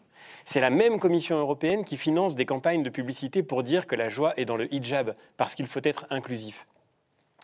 C'est 0.45 0.61
la 0.61 0.71
même 0.71 0.99
Commission 0.99 1.37
européenne 1.39 1.85
qui 1.85 1.97
finance 1.97 2.35
des 2.35 2.47
campagnes 2.47 2.83
de 2.83 2.91
publicité 2.91 3.43
pour 3.43 3.63
dire 3.63 3.87
que 3.87 3.95
la 3.95 4.09
joie 4.09 4.35
est 4.37 4.45
dans 4.45 4.57
le 4.57 4.73
hijab, 4.73 5.15
parce 5.37 5.55
qu'il 5.55 5.67
faut 5.67 5.81
être 5.83 6.07
inclusif. 6.11 6.67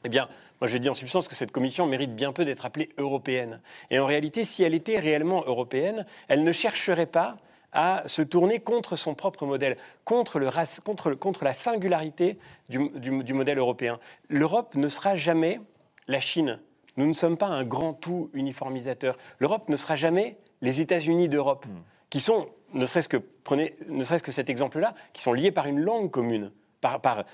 Eh 0.05 0.09
bien, 0.09 0.29
moi 0.61 0.69
je 0.69 0.79
dis 0.79 0.89
en 0.89 0.95
substance 0.95 1.29
que 1.29 1.35
cette 1.35 1.53
commission 1.53 1.87
mérite 1.87 2.15
bien 2.15 2.33
peu 2.33 2.45
d'être 2.45 2.67
appelée 2.67 2.89
européenne. 2.99 3.61
Et 3.91 3.99
en 3.99 4.07
réalité, 4.07 4.45
si 4.45 4.63
elle 4.65 4.75
était 4.75 4.99
réellement 4.99 5.45
européenne, 5.47 6.07
elle 6.29 6.43
ne 6.43 6.53
chercherait 6.53 7.07
pas 7.07 7.37
à 7.73 8.03
se 8.07 8.21
tourner 8.21 8.59
contre 8.59 8.97
son 8.97 9.15
propre 9.15 9.47
modèle, 9.47 9.79
contre, 10.05 10.39
la 10.41 11.53
singularité 11.53 12.39
du 12.69 13.33
modèle 13.33 13.59
européen. 13.59 13.99
L'Europe 14.29 14.75
ne 14.75 14.89
sera 14.89 15.15
jamais 15.17 15.61
la 16.09 16.21
Chine. 16.21 16.59
Nous 16.97 17.07
ne 17.07 17.13
sommes 17.13 17.37
pas 17.37 17.47
un 17.47 17.65
grand 17.65 17.95
tout 17.95 18.31
uniformisateur. 18.35 19.17
L'Europe 19.39 19.69
ne 19.69 19.77
sera 19.77 19.97
jamais 19.97 20.37
les 20.61 20.81
États-Unis 20.81 21.29
d'Europe, 21.29 21.67
hmm. 21.67 21.83
qui 22.11 22.21
sont, 22.21 22.49
ne 22.75 22.87
serait-ce 22.87 23.09
que, 23.09 23.17
prenez, 23.17 23.75
ne 23.89 24.05
serait-ce 24.05 24.23
que 24.23 24.33
cet 24.33 24.51
exemple-là, 24.51 24.95
qui 25.13 25.23
sont 25.23 25.33
liés 25.33 25.53
par 25.53 25.67
une 25.67 25.81
langue 25.81 26.11
commune. 26.11 26.53
Par, 26.83 27.25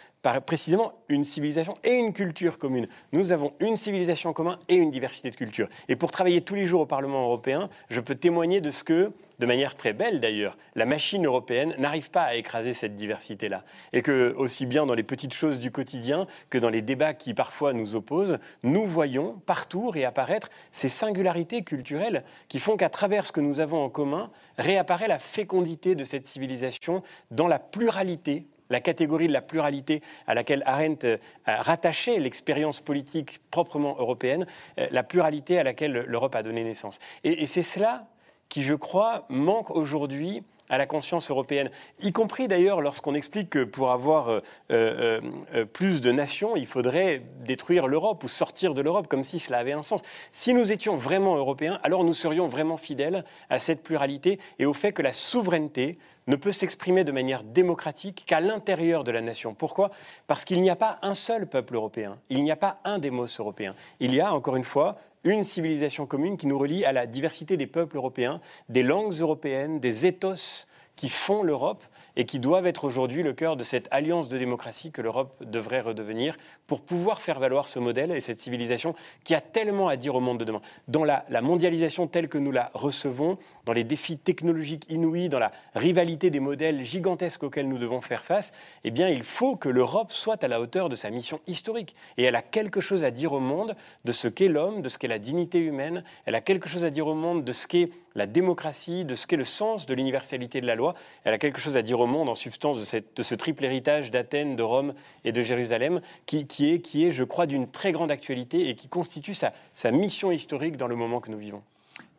précisément 0.45 0.93
une 1.09 1.25
civilisation 1.25 1.75
et 1.83 1.95
une 1.95 2.13
culture 2.13 2.59
commune. 2.59 2.87
Nous 3.13 3.33
avons 3.33 3.55
une 3.61 3.79
civilisation 3.79 4.35
commune 4.35 4.59
et 4.69 4.77
une 4.77 4.91
diversité 4.91 5.31
de 5.31 5.37
cultures. 5.37 5.69
Et 5.89 5.97
pour 5.97 6.11
travailler 6.11 6.43
tous 6.43 6.55
les 6.55 6.67
jours 6.67 6.83
au 6.83 6.87
Parlement 6.87 7.25
européen, 7.25 7.71
je 7.89 8.01
peux 8.01 8.15
témoigner 8.15 8.61
de 8.61 8.71
ce 8.71 8.85
que 8.85 9.11
de 9.39 9.47
manière 9.47 9.77
très 9.77 9.93
belle 9.93 10.21
d'ailleurs, 10.21 10.59
la 10.75 10.85
machine 10.85 11.25
européenne 11.25 11.75
n'arrive 11.79 12.11
pas 12.11 12.25
à 12.25 12.35
écraser 12.35 12.75
cette 12.75 12.97
diversité-là. 12.97 13.65
Et 13.93 14.03
que, 14.03 14.35
aussi 14.37 14.67
bien 14.67 14.85
dans 14.85 14.95
les 14.95 15.03
petites 15.03 15.33
choses 15.33 15.61
du 15.61 15.71
quotidien 15.71 16.27
que 16.51 16.59
dans 16.59 16.71
les 16.71 16.83
débats 16.83 17.15
qui 17.15 17.35
parfois 17.35 17.73
nous 17.73 17.95
opposent, 17.95 18.39
nous 18.63 18.85
voyons 18.85 19.41
partout 19.47 19.91
réapparaître 19.91 20.49
ces 20.71 20.89
singularités 20.89 21.63
culturelles 21.63 22.25
qui 22.49 22.59
font 22.59 22.77
qu'à 22.77 22.91
travers 22.91 23.25
ce 23.25 23.33
que 23.33 23.41
nous 23.41 23.61
avons 23.61 23.83
en 23.83 23.89
commun, 23.89 24.31
réapparaît 24.59 25.09
la 25.09 25.21
fécondité 25.21 25.95
de 25.95 26.05
cette 26.05 26.27
civilisation 26.27 27.03
dans 27.31 27.49
la 27.49 27.59
pluralité 27.59 28.47
la 28.71 28.81
catégorie 28.81 29.29
de 29.29 29.33
la 29.33 29.43
pluralité 29.43 30.03
à 30.27 30.35
laquelle 30.35 30.63
Arendt 30.67 31.19
a 31.45 31.63
rattaché 31.63 32.19
l'expérience 32.19 32.81
politique 32.81 33.41
proprement 33.51 33.97
européenne, 33.99 34.47
euh, 34.79 34.87
la 34.91 35.03
pluralité 35.03 35.59
à 35.59 35.63
laquelle 35.63 36.05
l'Europe 36.07 36.35
a 36.35 36.43
donné 36.43 36.65
naissance. 36.65 36.99
Et, 37.25 37.47
c'est 37.47 37.63
cela 37.63 38.07
qui, 38.49 38.63
je 38.63 38.75
crois, 38.75 39.27
manque 39.29 39.71
aujourd'hui 39.71 40.43
à 40.69 40.79
la 40.79 40.87
conscience 40.87 41.31
européenne, 41.31 41.71
y 42.01 42.13
compris 42.13 42.49
d'ailleurs 42.49 42.81
lorsqu'on 42.81 43.15
explique 43.15 43.51
que 43.51 43.65
pour 43.65 43.91
avoir 43.91 44.29
euh, 44.29 44.41
euh, 44.71 45.21
euh, 45.55 45.65
plus 45.65 46.01
de 46.01 46.13
nations, 46.13 46.57
il 46.57 46.67
faudrait 46.67 47.23
détruire 47.41 47.87
l'Europe 47.87 48.23
ou 48.25 48.29
sortir 48.29 48.75
de 48.75 48.83
l'Europe, 48.83 49.07
comme 49.09 49.25
si 49.25 49.39
cela 49.39 49.59
avait 49.59 49.73
un 49.73 49.83
sens. 49.83 50.03
Si 50.31 50.53
nous 50.53 50.73
étions 50.73 50.97
vraiment 50.97 51.37
européens, 51.37 51.79
alors 51.83 52.05
nous 52.05 52.15
serions 52.15 52.49
vraiment 52.49 52.77
fidèles 52.77 53.25
à 53.49 53.59
cette 53.59 53.83
pluralité 53.83 54.39
et 54.59 54.67
au 54.67 54.75
fait 54.75 54.93
que 54.93 55.03
la 55.03 55.13
souveraineté 55.13 55.99
ne 56.29 56.37
peut 56.37 56.53
s'exprimer 56.53 57.03
de 57.03 57.11
manière 57.11 57.43
démocratique 57.43 58.23
qu'à 58.27 58.41
l'intérieur 58.41 59.03
de 59.03 59.11
la 59.11 59.21
nation. 59.21 59.55
Pourquoi? 59.55 59.91
Parce 60.29 60.45
qu'il 60.45 60.63
n'y 60.63 60.71
a 60.71 60.77
pas 60.77 60.99
un 61.03 61.15
seul 61.15 61.49
peuple 61.49 61.75
européen, 61.75 62.19
il 62.29 62.45
n'y 62.45 62.53
a 62.53 62.57
pas 62.57 62.79
un 62.85 63.01
démos 63.01 63.41
européen. 63.41 63.75
Il 63.99 64.15
y 64.15 64.21
a, 64.21 64.33
encore 64.33 64.55
une 64.55 64.65
fois, 64.65 64.97
une 65.25 65.43
civilisation 65.43 66.07
commune 66.07 66.37
qui 66.37 66.47
nous 66.47 66.59
relie 66.59 66.85
à 66.85 66.93
la 66.93 67.07
diversité 67.07 67.57
des 67.57 67.67
peuples 67.67 67.97
européens, 67.97 68.41
des 68.69 68.83
langues 68.83 69.15
européennes, 69.15 69.81
des 69.81 70.07
ethos 70.07 70.67
qui 70.95 71.09
font 71.09 71.43
l'Europe 71.43 71.83
et 72.19 72.25
qui 72.25 72.41
doivent 72.41 72.67
être 72.67 72.85
aujourd'hui 72.85 73.23
le 73.23 73.33
cœur 73.33 73.57
de 73.57 73.63
cette 73.63 73.89
alliance 73.93 74.29
de 74.29 74.37
démocratie 74.37 74.91
que 74.91 75.01
l'Europe 75.01 75.43
devrait 75.45 75.81
redevenir 75.81 76.37
pour 76.67 76.83
pouvoir 76.83 77.23
faire 77.23 77.39
valoir 77.39 77.69
ce 77.69 77.79
modèle 77.79 78.11
et 78.11 78.21
cette 78.21 78.41
civilisation 78.41 78.95
qui 79.23 79.35
a 79.37 79.41
tellement 79.41 79.89
à 79.89 79.97
dire 79.97 80.17
au 80.17 80.21
monde 80.21 80.39
de 80.39 80.45
demain. 80.45 80.61
Dans 80.89 81.05
la, 81.05 81.25
mondialisation 81.41 82.09
telle 82.09 82.29
que 82.29 82.37
nous 82.37 82.51
la 82.51 82.71
recevons, 82.75 83.39
dans 83.65 83.73
les 83.73 83.85
défis 83.85 84.19
technologiques 84.19 84.85
inouïs, 84.91 85.29
dans 85.29 85.39
la 85.39 85.53
rivalité 85.77 86.31
des 86.31 86.41
modèles 86.41 86.83
gigantesques 86.83 87.45
auxquels 87.45 87.69
nous 87.69 87.79
devons 87.79 88.01
faire 88.01 88.25
face, 88.25 88.53
eh 88.83 88.91
bien, 88.91 89.09
il 89.09 89.23
faut 89.23 89.55
que 89.55 89.69
l'Europe 89.69 90.11
soit 90.11 90.43
à 90.43 90.49
la 90.49 90.61
hauteur 90.61 90.89
de 90.89 90.97
sa 90.97 91.11
mission 91.11 91.41
historique. 91.47 91.95
Et 92.17 92.25
elle 92.25 92.35
a 92.35 92.43
quelque 92.43 92.81
chose 92.81 93.05
à 93.05 93.13
dire 93.13 93.33
au 93.33 93.41
monde 93.41 93.77
de 94.05 94.11
ce 94.11 94.27
qu'est 94.27 94.49
l'homme, 94.49 94.83
de 94.83 94.89
ce 94.89 94.99
qu'est 94.99 95.07
la 95.07 95.21
dignité 95.21 95.61
humaine. 95.61 96.03
Elle 96.27 96.35
a 96.35 96.41
quelque 96.41 96.69
chose 96.69 96.85
à 96.85 96.91
dire 96.91 97.07
au 97.07 97.15
monde 97.15 97.45
de 97.45 97.53
ce 97.53 97.69
qu'est 97.69 97.91
la 98.19 98.27
démocratie, 98.27 99.05
de 99.05 99.15
ce 99.15 99.27
qu'est 99.27 99.37
le 99.37 99.45
sens 99.45 99.87
de 99.87 99.95
l'universalité 99.95 100.61
de 100.61 100.67
la 100.67 100.75
loi. 100.75 100.95
Elle 101.25 101.33
a 101.33 101.39
quelque 101.39 101.61
chose 101.61 101.77
à 101.77 101.83
dire 101.83 102.01
au 102.01 102.07
monde 102.07 102.29
en 102.29 102.35
substance 102.35 102.93
de, 102.93 103.23
ce 103.23 103.35
triple 103.35 103.65
héritage 103.65 104.11
d'Athènes, 104.11 104.57
de 104.57 104.63
Rome 104.63 104.93
et 105.25 105.33
de 105.33 105.41
Jérusalem, 105.41 106.01
qui, 106.27 106.47
est, 106.61 106.81
qui 106.81 107.07
est, 107.07 107.13
je 107.13 107.23
crois, 107.23 107.47
d'une 107.47 107.71
très 107.71 107.93
grande 107.93 108.11
actualité 108.11 108.69
et 108.69 108.75
qui 108.75 108.89
constitue 108.89 109.35
sa, 109.35 109.53
sa 109.73 109.93
mission 109.93 110.33
historique 110.33 110.77
dans 110.77 110.89
le 110.89 110.97
moment 110.97 111.21
que 111.21 111.31
nous 111.31 111.39
vivons. 111.39 111.63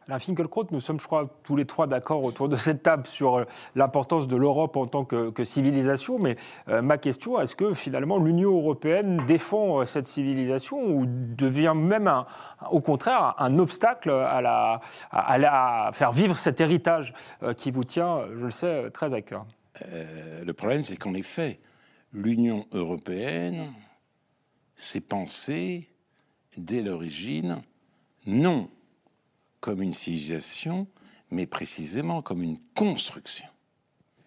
Alain 0.09 0.17
Finkielkraut, 0.17 0.65
nous 0.71 0.79
sommes, 0.79 0.99
je 0.99 1.05
crois, 1.05 1.29
tous 1.43 1.55
les 1.55 1.65
trois 1.65 1.85
d'accord 1.85 2.23
autour 2.23 2.49
de 2.49 2.55
cette 2.55 2.81
table 2.81 3.05
sur 3.05 3.35
euh, 3.35 3.45
l'importance 3.75 4.27
de 4.27 4.35
l'Europe 4.35 4.75
en 4.75 4.87
tant 4.87 5.05
que, 5.05 5.31
civilisation. 5.43 6.17
Mais 6.17 6.35
euh, 6.67 6.81
ma 6.81 6.97
question, 6.97 7.39
est-ce 7.39 7.55
que 7.55 7.75
finalement 7.75 8.17
l'Union 8.17 8.57
européenne 8.57 9.23
défend 9.27 9.81
euh, 9.81 9.85
cette 9.85 10.07
civilisation 10.07 10.83
ou 10.83 11.05
devient 11.05 11.73
même, 11.75 12.11
au 12.71 12.81
contraire, 12.81 13.35
un 13.37 13.59
obstacle 13.59 14.09
à, 14.09 14.41
la, 14.41 14.81
à, 15.11 15.91
faire 15.93 16.11
vivre 16.11 16.35
cet 16.39 16.59
héritage 16.59 17.13
qui 17.55 17.69
vous 17.69 17.83
tient, 17.83 18.23
je 18.35 18.45
le 18.45 18.51
sais, 18.51 18.89
très 18.89 19.13
à 19.13 19.21
cœur? 19.21 19.45
Le 20.43 20.51
problème, 20.53 20.81
c'est 20.81 20.97
qu'en 20.97 21.13
effet, 21.13 21.59
l'Union 22.13 22.65
européenne 22.73 23.71
s'est 24.75 25.01
pensée 25.01 25.87
dès 26.57 26.81
l'origine 26.81 27.61
non 28.25 28.69
comme 29.59 29.81
une 29.81 29.93
civilisation, 29.93 30.87
mais 31.31 31.45
précisément 31.45 32.21
comme 32.21 32.41
une 32.41 32.59
construction. 32.75 33.47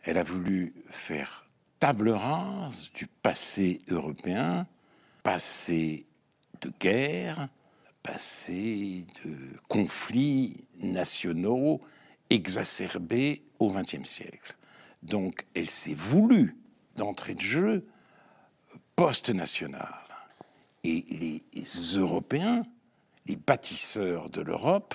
Elle 0.05 0.19
a 0.19 0.23
voulu 0.23 0.75
faire 0.89 1.47
table 1.79 2.11
rase 2.11 2.91
du 2.93 3.07
passé 3.07 3.81
européen, 3.89 4.67
passé 5.23 6.07
de 6.61 6.73
guerre, 6.81 7.49
passé 8.03 9.07
de 9.25 9.37
conflits 9.69 10.65
nationaux 10.81 11.81
exacerbés 12.31 13.43
au 13.59 13.71
XXe 13.71 14.05
siècle. 14.05 14.57
Donc 15.03 15.47
elle 15.55 15.71
s'est 15.71 15.95
voulue 15.95 16.57
d'entrée 16.97 17.35
de 17.35 17.41
jeu 17.41 17.87
post-nationale. 18.97 19.95
Et 20.85 21.05
les 21.11 21.97
Européens, 21.97 22.63
les 23.27 23.37
bâtisseurs 23.37 24.31
de 24.31 24.41
l'Europe, 24.41 24.95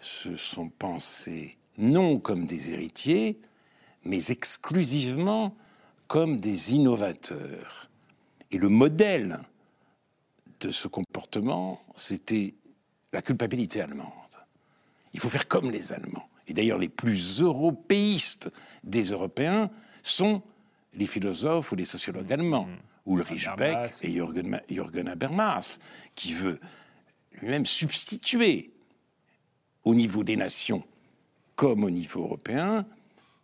se 0.00 0.36
sont 0.36 0.68
pensés 0.68 1.56
non 1.78 2.18
comme 2.18 2.46
des 2.46 2.72
héritiers, 2.72 3.40
mais 4.04 4.30
exclusivement 4.30 5.56
comme 6.08 6.40
des 6.40 6.72
innovateurs. 6.72 7.88
Et 8.50 8.58
le 8.58 8.68
modèle 8.68 9.40
de 10.60 10.70
ce 10.70 10.88
comportement, 10.88 11.80
c'était 11.96 12.54
la 13.12 13.22
culpabilité 13.22 13.80
allemande. 13.80 14.10
Il 15.12 15.20
faut 15.20 15.28
faire 15.28 15.48
comme 15.48 15.70
les 15.70 15.92
Allemands. 15.92 16.28
Et 16.46 16.54
d'ailleurs, 16.54 16.78
les 16.78 16.88
plus 16.88 17.40
européistes 17.40 18.50
des 18.84 19.04
Européens 19.04 19.70
sont 20.02 20.42
les 20.94 21.06
philosophes 21.06 21.72
ou 21.72 21.76
les 21.76 21.84
sociologues 21.84 22.32
allemands, 22.32 22.66
mmh. 22.66 23.12
Ulrich 23.12 23.48
Beck 23.56 23.92
et 24.02 24.12
Jürgen, 24.12 24.60
Jürgen 24.68 25.08
Habermas, 25.08 25.78
qui 26.14 26.32
veut 26.32 26.60
lui-même 27.32 27.66
substituer 27.66 28.69
au 29.84 29.94
niveau 29.94 30.24
des 30.24 30.36
nations 30.36 30.84
comme 31.60 31.84
au 31.84 31.90
niveau 31.90 32.22
européen, 32.22 32.86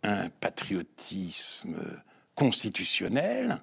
un 0.01 0.29
patriotisme 0.29 1.77
constitutionnel 2.33 3.61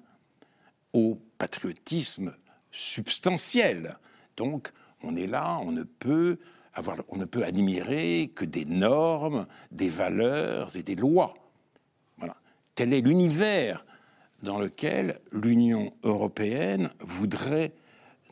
au 0.93 1.19
patriotisme 1.37 2.33
substantiel. 2.71 3.97
Donc, 4.37 4.71
on 5.03 5.17
est 5.17 5.27
là, 5.27 5.59
on 5.61 5.73
ne 5.73 5.83
peut 5.83 6.37
avoir, 6.73 6.97
on 7.09 7.17
ne 7.17 7.25
peut 7.25 7.43
admirer 7.43 8.31
que 8.33 8.45
des 8.45 8.63
normes, 8.63 9.45
des 9.71 9.89
valeurs 9.89 10.77
et 10.77 10.83
des 10.83 10.95
lois. 10.95 11.33
Voilà. 12.17 12.37
Tel 12.75 12.93
est 12.93 13.01
l'univers 13.01 13.85
dans 14.41 14.59
lequel 14.59 15.19
l'Union 15.33 15.91
européenne 16.03 16.91
voudrait 17.01 17.73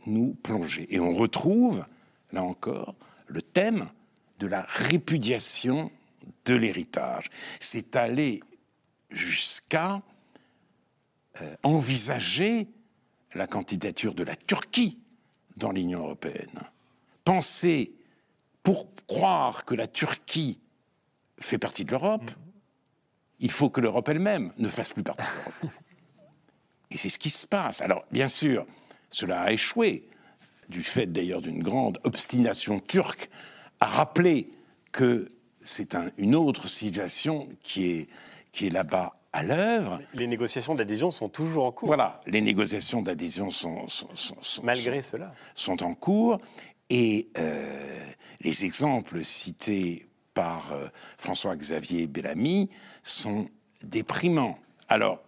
nous 0.06 0.36
plonger. 0.36 0.88
Et 0.94 1.02
on 1.02 1.14
retrouve, 1.14 1.86
là 2.32 2.44
encore, 2.44 2.96
le 3.28 3.42
thème 3.42 3.90
de 4.44 4.48
la 4.48 4.64
répudiation 4.64 5.90
de 6.44 6.54
l'héritage. 6.54 7.30
C'est 7.62 7.96
aller 7.96 8.42
jusqu'à 9.10 10.02
euh, 11.42 11.56
envisager 11.64 12.68
la 13.36 13.48
candidature 13.48 14.14
de 14.14 14.24
la 14.24 14.36
Turquie 14.36 15.00
dans 15.56 15.72
l'Union 15.72 16.00
européenne. 16.00 16.60
Penser, 17.24 17.94
pour 18.64 18.94
croire 19.08 19.64
que 19.64 19.76
la 19.76 19.88
Turquie 19.88 20.60
fait 21.40 21.58
partie 21.58 21.86
de 21.86 21.92
l'Europe, 21.92 22.30
il 23.40 23.50
faut 23.50 23.70
que 23.70 23.80
l'Europe 23.80 24.10
elle-même 24.10 24.52
ne 24.58 24.68
fasse 24.68 24.92
plus 24.92 25.04
partie 25.04 25.24
de 25.24 25.38
l'Europe. 25.38 25.74
Et 26.92 26.98
c'est 26.98 27.10
ce 27.10 27.18
qui 27.18 27.30
se 27.30 27.48
passe. 27.48 27.80
Alors, 27.80 28.04
bien 28.12 28.28
sûr, 28.28 28.66
cela 29.10 29.42
a 29.42 29.52
échoué, 29.54 30.10
du 30.68 30.84
fait 30.84 31.08
d'ailleurs 31.08 31.42
d'une 31.42 31.64
grande 31.64 31.98
obstination 32.04 32.82
turque 32.82 33.30
à 33.84 33.86
rappeler 33.86 34.50
que 34.94 35.30
c'est 35.62 35.98
une 36.18 36.36
autre 36.36 36.70
civilisation 36.70 37.50
qui 37.62 37.90
est, 37.90 38.08
qui 38.54 38.68
est 38.68 38.70
là-bas 38.70 39.20
à 39.34 39.44
l'œuvre. 39.44 40.00
Les 40.14 40.26
négociations 40.28 40.74
d'adhésion 40.74 41.12
sont 41.12 41.28
toujours 41.28 41.66
en 41.66 41.74
cours. 41.74 41.88
Voilà, 41.88 42.22
les 42.26 42.40
négociations 42.40 43.02
d'adhésion 43.02 43.50
sont, 43.50 43.86
malgré 44.64 45.02
cela 45.02 45.34
sont 45.54 45.84
en 45.84 45.96
cours 45.96 46.40
et 46.90 47.28
euh, 47.38 48.06
les 48.40 48.64
exemples 48.64 49.22
cités 49.26 50.08
par 50.34 50.72
euh, 50.72 50.88
François-Xavier 51.18 52.08
Bellamy 52.08 52.70
sont 53.04 53.50
déprimants. 53.84 54.60
Alors, 54.88 55.20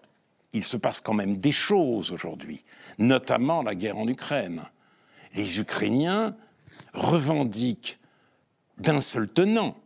il 0.53 0.63
se 0.63 0.77
passe 0.77 1.01
quand 1.01 1.13
même 1.13 1.39
des 1.39 1.51
choses 1.51 2.13
aujourd'hui, 2.13 2.63
notamment 2.99 3.63
la 3.63 3.75
guerre 3.75 3.97
en 3.97 4.07
Ukraine. 4.07 4.61
Les 5.33 5.59
Ukrainiens 5.59 6.37
revendiquent 6.93 7.99
d'un 8.77 9.01
seul 9.01 9.27
tenant, 9.27 9.77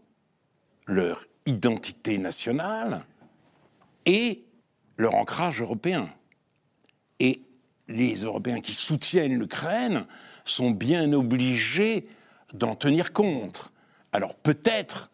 leur 0.86 1.26
identité 1.46 2.18
nationale 2.18 3.06
et 4.06 4.44
leur 4.98 5.16
ancrage 5.16 5.62
européen. 5.62 6.10
Et 7.20 7.42
les 7.88 8.24
Européens 8.24 8.62
qui 8.62 8.74
soutiennent 8.74 9.38
l'Ukraine 9.40 10.06
sont 10.46 10.72
bien 10.72 11.12
obligés 11.14 12.08
d'en 12.54 12.76
tenir 12.76 13.14
compte. 13.14 13.72
Alors 14.12 14.36
peut-être 14.36 15.12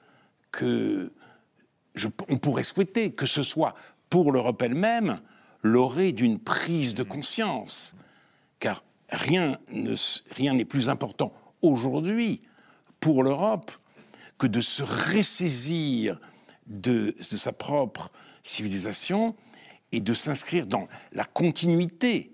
que 0.51 1.11
on 2.29 2.37
pourrait 2.37 2.63
souhaiter 2.63 3.13
que 3.13 3.25
ce 3.25 3.43
soit 3.43 3.73
pour 4.09 4.31
l'Europe 4.31 4.61
elle-même 4.61 5.21
l'orée 5.61 6.11
d'une 6.11 6.39
prise 6.39 6.93
de 6.93 7.03
conscience, 7.03 7.95
car 8.59 8.83
rien 9.09 9.57
n'est 9.69 10.65
plus 10.65 10.89
important 10.89 11.33
aujourd'hui 11.61 12.41
pour 13.05 13.21
l'Europe 13.21 13.71
que 14.39 14.47
de 14.47 14.61
se 14.61 14.81
ressaisir 14.81 16.19
de, 16.65 17.15
sa 17.21 17.53
propre 17.53 18.11
civilisation 18.41 19.35
et 19.91 20.01
de 20.01 20.15
s'inscrire 20.15 20.65
dans 20.65 20.87
la 21.11 21.23
continuité 21.23 22.31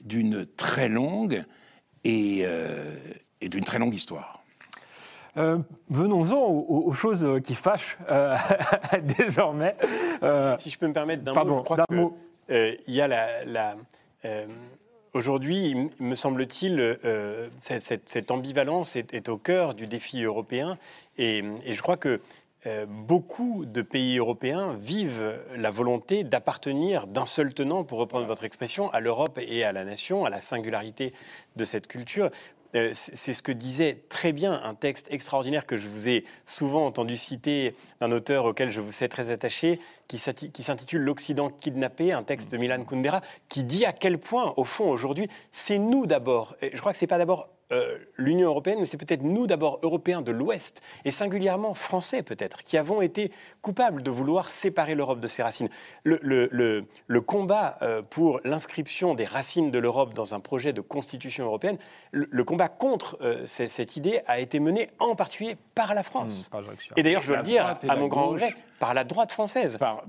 d'une 0.00 0.46
très 0.46 0.88
longue 0.88 1.42
et, 2.04 2.42
euh, 2.44 2.94
d'une 3.40 3.64
très 3.64 3.80
longue 3.80 3.96
histoire. 3.96 4.44
Euh, 5.36 5.58
venons-en 5.90 6.40
aux, 6.40 6.92
choses 6.92 7.26
qui 7.42 7.56
fâchent 7.56 7.98
euh, 8.08 8.36
désormais. 9.18 9.74
si, 10.56 10.70
je 10.70 10.78
peux 10.78 10.86
me 10.86 10.92
permettre 10.92 11.24
d'un 11.24 11.34
mot, 11.34 11.58
je 11.58 11.64
crois 11.64 11.84
qu'il 11.88 12.94
y 12.94 13.00
a 13.00 13.08
la, 13.08 13.44
la 13.44 13.76
Aujourd'hui, 15.14 15.90
me 16.00 16.14
semble-t-il, 16.14 16.80
euh, 16.80 17.48
cette, 17.58 18.30
ambivalence 18.30 18.96
est, 18.96 19.28
au 19.28 19.36
cœur 19.36 19.74
du 19.74 19.86
défi 19.86 20.22
européen 20.22 20.78
et, 21.18 21.44
je 21.66 21.82
crois 21.82 21.98
que 21.98 22.22
euh, 22.66 22.86
beaucoup 22.86 23.66
de 23.66 23.82
pays 23.82 24.16
européens 24.16 24.72
vivent 24.72 25.38
la 25.54 25.70
volonté 25.70 26.24
d'appartenir 26.24 27.06
d'un 27.06 27.26
seul 27.26 27.52
tenant, 27.52 27.84
pour 27.84 27.98
reprendre 27.98 28.26
votre 28.26 28.44
expression, 28.44 28.88
à 28.90 29.00
l'Europe 29.00 29.38
et 29.42 29.64
à 29.64 29.72
la 29.72 29.84
nation, 29.84 30.24
à 30.24 30.30
la 30.30 30.40
singularité 30.40 31.12
de 31.56 31.64
cette 31.64 31.88
culture. 31.88 32.30
Euh, 32.74 32.90
c'est 32.94 33.34
ce 33.34 33.42
que 33.42 33.52
disait 33.52 34.04
très 34.08 34.32
bien 34.32 34.60
un 34.64 34.74
texte 34.74 35.08
extraordinaire 35.10 35.66
que 35.66 35.76
je 35.76 35.88
vous 35.88 36.08
ai 36.08 36.24
souvent 36.46 36.86
entendu 36.86 37.16
citer 37.16 37.74
d'un 38.00 38.12
auteur 38.12 38.46
auquel 38.46 38.70
je 38.70 38.80
vous 38.80 38.92
sais 38.92 39.08
très 39.08 39.30
attaché, 39.30 39.78
qui 40.08 40.18
s'intitule 40.18 41.02
L'Occident 41.02 41.50
kidnappé, 41.50 42.12
un 42.12 42.22
texte 42.22 42.50
de 42.50 42.56
Milan 42.56 42.84
Kundera, 42.84 43.20
qui 43.48 43.62
dit 43.62 43.84
à 43.84 43.92
quel 43.92 44.18
point, 44.18 44.54
au 44.56 44.64
fond, 44.64 44.90
aujourd'hui, 44.90 45.28
c'est 45.50 45.78
nous 45.78 46.06
d'abord. 46.06 46.54
Je 46.60 46.78
crois 46.78 46.92
que 46.92 46.98
c'est 46.98 47.06
pas 47.06 47.18
d'abord 47.18 47.48
euh, 47.72 47.98
l'Union 48.16 48.48
européenne, 48.48 48.78
mais 48.80 48.86
c'est 48.86 48.96
peut-être 48.96 49.22
nous 49.22 49.46
d'abord, 49.46 49.78
Européens 49.82 50.22
de 50.22 50.32
l'Ouest, 50.32 50.82
et 51.04 51.10
singulièrement 51.10 51.74
Français 51.74 52.22
peut-être, 52.22 52.62
qui 52.62 52.76
avons 52.76 53.02
été 53.02 53.32
coupables 53.60 54.02
de 54.02 54.10
vouloir 54.10 54.50
séparer 54.50 54.94
l'Europe 54.94 55.20
de 55.20 55.26
ses 55.26 55.42
racines. 55.42 55.68
Le, 56.04 56.18
le, 56.22 57.20
combat 57.20 57.78
euh, 57.82 58.02
pour 58.02 58.40
l'inscription 58.44 59.14
des 59.14 59.24
racines 59.24 59.70
de 59.70 59.78
l'Europe 59.78 60.14
dans 60.14 60.34
un 60.34 60.40
projet 60.40 60.72
de 60.72 60.80
constitution 60.80 61.46
européenne, 61.46 61.78
le, 62.10 62.44
combat 62.44 62.68
contre 62.68 63.16
euh, 63.22 63.46
cette 63.46 63.96
idée 63.96 64.20
a 64.26 64.40
été 64.40 64.60
mené 64.60 64.90
en 64.98 65.14
particulier 65.14 65.56
par 65.74 65.94
la 65.94 66.02
France. 66.02 66.50
Mmh, 66.52 66.92
et 66.96 67.02
d'ailleurs, 67.02 67.22
je 67.22 67.28
dois 67.28 67.38
le 67.38 67.42
dire, 67.44 67.76
à 67.88 67.96
mon 67.96 68.08
grand 68.08 68.28
regret, 68.28 68.54
par 68.82 68.94
la 68.94 69.04
droite 69.04 69.30
française. 69.30 69.76
Par, 69.76 70.02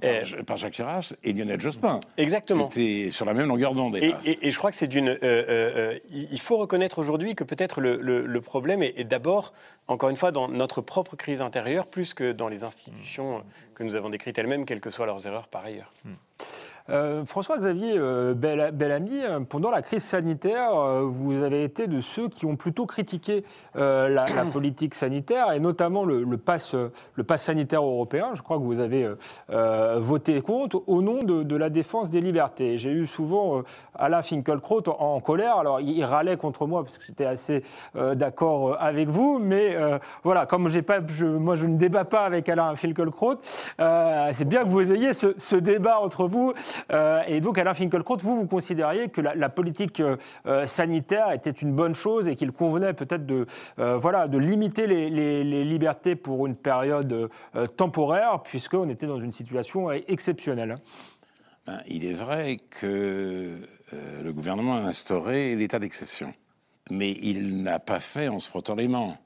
par, 0.47 0.57
Jacques 0.57 0.73
Chirac 0.73 1.13
et 1.23 1.31
Lionel 1.31 1.61
Jospin. 1.61 1.99
Exactement. 2.17 2.67
C'est 2.71 3.11
sur 3.11 3.23
la 3.23 3.35
même 3.35 3.47
longueur 3.47 3.75
d'onde. 3.75 3.97
Et, 3.97 4.15
et, 4.25 4.49
je 4.49 4.57
crois 4.57 4.71
que 4.71 4.75
c'est 4.75 4.87
d'une. 4.87 5.15
il 5.21 6.39
faut 6.39 6.57
reconnaître 6.57 6.97
aujourd'hui 6.97 7.35
que 7.35 7.43
peut-être 7.43 7.81
le, 7.81 8.41
problème 8.41 8.81
est, 8.81 9.03
d'abord, 9.03 9.53
encore 9.87 10.09
une 10.09 10.15
fois, 10.15 10.31
dans 10.31 10.47
notre 10.47 10.81
propre 10.81 11.15
crise 11.15 11.39
intérieure, 11.39 11.85
plus 11.85 12.15
que 12.15 12.31
dans 12.31 12.47
les 12.47 12.63
institutions 12.63 13.43
que 13.75 13.83
nous 13.83 13.95
avons 13.95 14.09
décrites 14.09 14.39
elles-mêmes, 14.39 14.65
quelles 14.65 14.81
que 14.81 14.89
soient 14.89 15.05
leurs 15.05 15.27
erreurs 15.27 15.49
par 15.49 15.63
ailleurs. 15.65 15.93
Hmm. 16.03 16.13
Euh, 16.89 17.23
François-Xavier 17.23 17.93
euh, 17.97 18.33
Bellamy, 18.33 19.21
pendant 19.47 19.71
la 19.71 19.81
crise 19.81 20.03
sanitaire, 20.03 20.75
euh, 20.75 21.03
vous 21.03 21.41
avez 21.41 21.63
été 21.63 21.87
de 21.87 22.01
ceux 22.01 22.27
qui 22.27 22.45
ont 22.45 22.57
plutôt 22.57 22.85
critiqué 22.85 23.45
la, 23.75 24.25
politique 24.51 24.93
sanitaire 24.93 25.51
et 25.53 25.59
notamment 25.59 26.03
le, 26.03 26.23
le, 26.23 26.37
pass, 26.37 26.75
le 26.75 27.23
pass 27.23 27.43
sanitaire 27.43 27.83
européen. 27.83 28.31
Je 28.33 28.41
crois 28.41 28.57
que 28.57 28.63
vous 28.63 28.79
avez 28.79 29.09
voté 29.97 30.41
contre 30.41 30.83
au 30.87 31.01
nom 31.01 31.23
de, 31.23 31.55
la 31.55 31.69
défense 31.69 32.09
des 32.09 32.21
libertés. 32.21 32.77
J'ai 32.77 32.91
eu 32.91 33.07
souvent 33.07 33.63
Alain 33.95 34.21
Finkielkraut 34.21 34.83
en, 34.87 35.19
colère. 35.19 35.57
Alors, 35.57 35.79
il, 35.79 36.03
râlait 36.03 36.37
contre 36.37 36.67
moi 36.67 36.83
parce 36.83 36.97
que 36.97 37.05
j'étais 37.05 37.25
assez 37.25 37.63
d'accord 38.15 38.77
avec 38.79 39.07
vous, 39.07 39.39
mais 39.39 39.77
voilà, 40.23 40.45
comme 40.45 40.69
j'ai 40.69 40.81
pas, 40.81 40.99
moi 41.21 41.55
je 41.55 41.65
ne 41.65 41.77
débat 41.77 42.05
pas 42.05 42.25
avec 42.25 42.49
Alain 42.49 42.75
Finkielkraut, 42.75 43.39
c'est 43.77 44.47
bien 44.47 44.63
que 44.63 44.69
vous 44.69 44.91
ayez 44.91 45.13
ce, 45.13 45.33
ce 45.37 45.55
débat 45.55 45.99
entre 45.99 46.27
vous. 46.27 46.53
Euh, 46.91 47.21
et 47.27 47.41
donc, 47.41 47.57
Alain 47.57 47.73
Finkielkraut, 47.73 48.17
vous, 48.17 48.35
vous 48.35 48.47
considériez 48.47 49.09
que 49.09 49.21
la, 49.21 49.49
politique 49.49 49.99
euh, 49.99 50.17
euh, 50.45 50.67
sanitaire 50.67 51.31
était 51.31 51.51
une 51.51 51.73
bonne 51.73 51.93
chose 51.93 52.27
et 52.27 52.35
qu'il 52.35 52.51
convenait 52.51 52.93
peut-être 52.93 53.25
de, 53.25 53.45
voilà, 53.77 54.27
de 54.27 54.37
limiter 54.37 54.87
les, 54.87 55.63
libertés 55.63 56.15
pour 56.15 56.45
une 56.45 56.55
période 56.55 57.29
temporaire, 57.77 58.41
puisqu'on 58.43 58.89
était 58.89 59.07
dans 59.07 59.19
une 59.19 59.31
situation 59.31 59.91
exceptionnelle? 59.91 60.75
Ben, 61.65 61.79
il 61.87 62.05
est 62.05 62.13
vrai 62.13 62.57
que 62.69 63.51
le 63.91 64.33
gouvernement 64.33 64.75
a 64.75 64.81
instauré 64.81 65.55
l'état 65.55 65.79
d'exception. 65.79 66.33
Mais 66.91 67.11
il 67.21 67.63
n'a 67.63 67.79
pas 67.79 67.99
fait 67.99 68.27
en 68.27 68.39
se 68.39 68.49
frottant 68.49 68.75
les 68.75 68.87
mains 68.87 69.17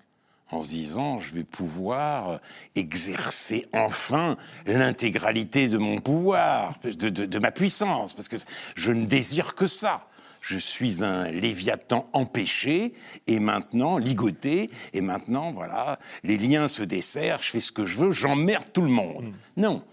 en 0.50 0.64
se 0.64 0.70
disant 0.70 1.20
je 1.20 1.34
vais 1.34 1.44
pouvoir 1.44 2.40
exercer 2.76 3.66
enfin 3.74 4.38
l'intégralité 4.66 5.68
de 5.68 5.78
mon 5.78 6.00
pouvoir, 6.00 6.80
de, 6.84 7.40
ma 7.40 7.52
puissance, 7.52 8.14
parce 8.14 8.28
que 8.28 8.38
je 8.76 8.92
ne 8.92 9.06
désire 9.06 9.56
que 9.56 9.68
ça. 9.68 10.08
Je 10.40 10.58
suis 10.58 11.04
un 11.04 11.30
léviathan 11.32 12.08
empêché 12.14 12.94
et 13.26 13.40
maintenant 13.40 13.98
ligoté 13.98 14.70
et 14.94 15.02
maintenant 15.02 15.52
voilà 15.52 16.00
les 16.24 16.38
liens 16.38 16.68
se 16.68 16.84
desserrent, 16.84 17.42
je 17.42 17.50
fais 17.50 17.60
ce 17.60 17.72
que 17.72 17.86
je 17.86 17.98
veux, 17.98 18.12
j'emmerde 18.12 18.72
tout 18.72 18.84
le 18.84 18.90
monde. 18.90 19.26
Mm. 19.26 19.62
Non, 19.62 19.84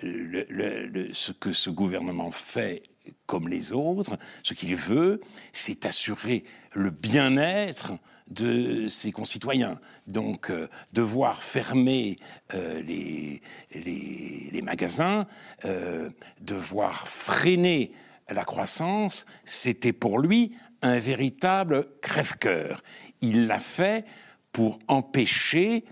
ce 0.00 1.32
que 1.32 1.52
ce 1.52 1.70
gouvernement 1.70 2.30
fait 2.30 2.82
comme 3.26 3.48
les 3.48 3.72
autres, 3.72 4.18
ce 4.42 4.54
qu'il 4.54 4.76
veut, 4.76 5.20
c'est 5.52 5.86
assurer 5.86 6.44
le 6.74 6.90
bien-être 6.90 7.94
de 8.28 8.88
ses 8.88 9.12
concitoyens. 9.12 9.78
Donc, 10.06 10.50
euh, 10.50 10.68
devoir 10.92 11.42
fermer 11.42 12.16
euh, 12.54 12.82
les, 12.82 13.42
les, 13.74 14.62
magasins, 14.62 15.26
euh, 15.64 16.08
devoir 16.40 17.08
freiner 17.08 17.92
la 18.28 18.44
croissance, 18.44 19.26
c'était 19.44 19.92
pour 19.92 20.18
lui 20.18 20.52
un 20.82 20.98
véritable 20.98 21.88
crève-cœur. 22.00 22.82
Il 23.20 23.46
l'a 23.46 23.58
fait 23.58 24.04
pour 24.52 24.78
empêcher, 24.88 25.84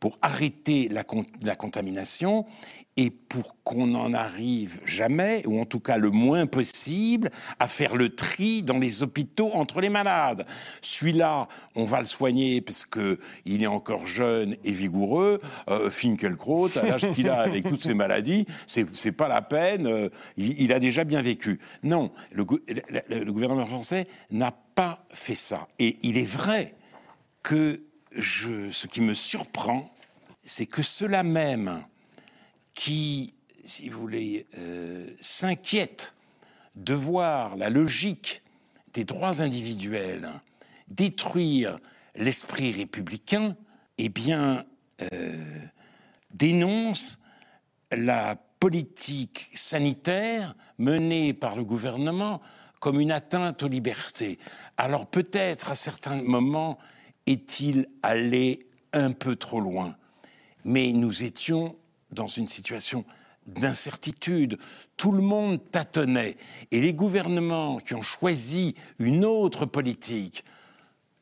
pour 0.00 0.18
arrêter 0.22 0.88
la, 0.88 1.04
la 1.42 1.56
contamination 1.56 2.46
et 2.98 3.10
pour 3.10 3.62
qu'on 3.62 3.86
n'en 3.86 4.12
arrive 4.12 4.80
jamais, 4.84 5.46
ou 5.46 5.60
en 5.60 5.64
tout 5.64 5.78
cas 5.78 5.98
le 5.98 6.10
moins 6.10 6.46
possible, 6.46 7.30
à 7.60 7.68
faire 7.68 7.94
le 7.94 8.08
tri 8.08 8.64
dans 8.64 8.80
les 8.80 9.04
hôpitaux 9.04 9.52
entre 9.54 9.80
les 9.80 9.88
malades. 9.88 10.44
Celui-là, 10.82 11.46
on 11.76 11.84
va 11.84 12.00
le 12.00 12.08
soigner 12.08 12.60
parce 12.60 12.84
qu'il 12.86 13.62
est 13.62 13.68
encore 13.68 14.08
jeune 14.08 14.56
et 14.64 14.72
vigoureux. 14.72 15.40
Euh, 15.70 15.90
Finkelkraut, 15.90 16.76
à 16.76 16.86
l'âge 16.86 17.08
qu'il 17.12 17.28
a 17.28 17.40
avec 17.42 17.68
toutes 17.68 17.84
ses 17.84 17.94
maladies, 17.94 18.46
c'est 18.66 19.12
pas 19.12 19.28
la 19.28 19.42
peine, 19.42 19.86
euh, 19.86 20.08
il, 20.36 20.72
a 20.72 20.80
déjà 20.80 21.04
bien 21.04 21.22
vécu. 21.22 21.60
Non, 21.84 22.10
le, 22.32 22.44
le 23.08 23.32
gouvernement 23.32 23.64
français 23.64 24.08
n'a 24.32 24.50
pas 24.50 25.06
fait 25.10 25.36
ça. 25.36 25.68
Et 25.78 25.98
il 26.02 26.18
est 26.18 26.28
vrai 26.28 26.74
que 27.44 27.80
je, 28.10 28.72
ce 28.72 28.88
qui 28.88 29.02
me 29.02 29.14
surprend, 29.14 29.88
c'est 30.42 30.66
que 30.66 30.82
cela 30.82 31.22
même 31.22 31.84
qui, 32.78 33.34
si 33.64 33.88
vous 33.88 33.98
voulez, 33.98 34.46
euh, 34.56 35.10
s'inquiète 35.20 36.14
de 36.76 36.94
voir 36.94 37.56
la 37.56 37.70
logique 37.70 38.42
des 38.92 39.04
droits 39.04 39.42
individuels 39.42 40.30
détruire 40.86 41.80
l'esprit 42.14 42.70
républicain, 42.70 43.56
eh 43.98 44.08
bien, 44.08 44.64
euh, 45.12 45.60
dénonce 46.32 47.18
la 47.90 48.36
politique 48.60 49.50
sanitaire 49.54 50.54
menée 50.78 51.32
par 51.32 51.56
le 51.56 51.64
gouvernement 51.64 52.40
comme 52.78 53.00
une 53.00 53.10
atteinte 53.10 53.64
aux 53.64 53.68
libertés. 53.68 54.38
Alors 54.76 55.06
peut-être 55.06 55.72
à 55.72 55.74
certains 55.74 56.22
moments 56.22 56.78
est-il 57.26 57.88
allé 58.04 58.68
un 58.92 59.10
peu 59.10 59.34
trop 59.34 59.60
loin, 59.60 59.96
mais 60.64 60.92
nous 60.92 61.24
étions 61.24 61.76
dans 62.10 62.26
une 62.26 62.48
situation 62.48 63.04
d'incertitude. 63.48 64.58
Tout 64.96 65.12
le 65.12 65.22
monde 65.22 65.62
tâtonnait. 65.70 66.36
Et 66.70 66.80
les 66.80 66.94
gouvernements 66.94 67.78
qui 67.78 67.94
ont 67.94 68.02
choisi 68.02 68.74
une 68.98 69.24
autre 69.24 69.66
politique, 69.66 70.44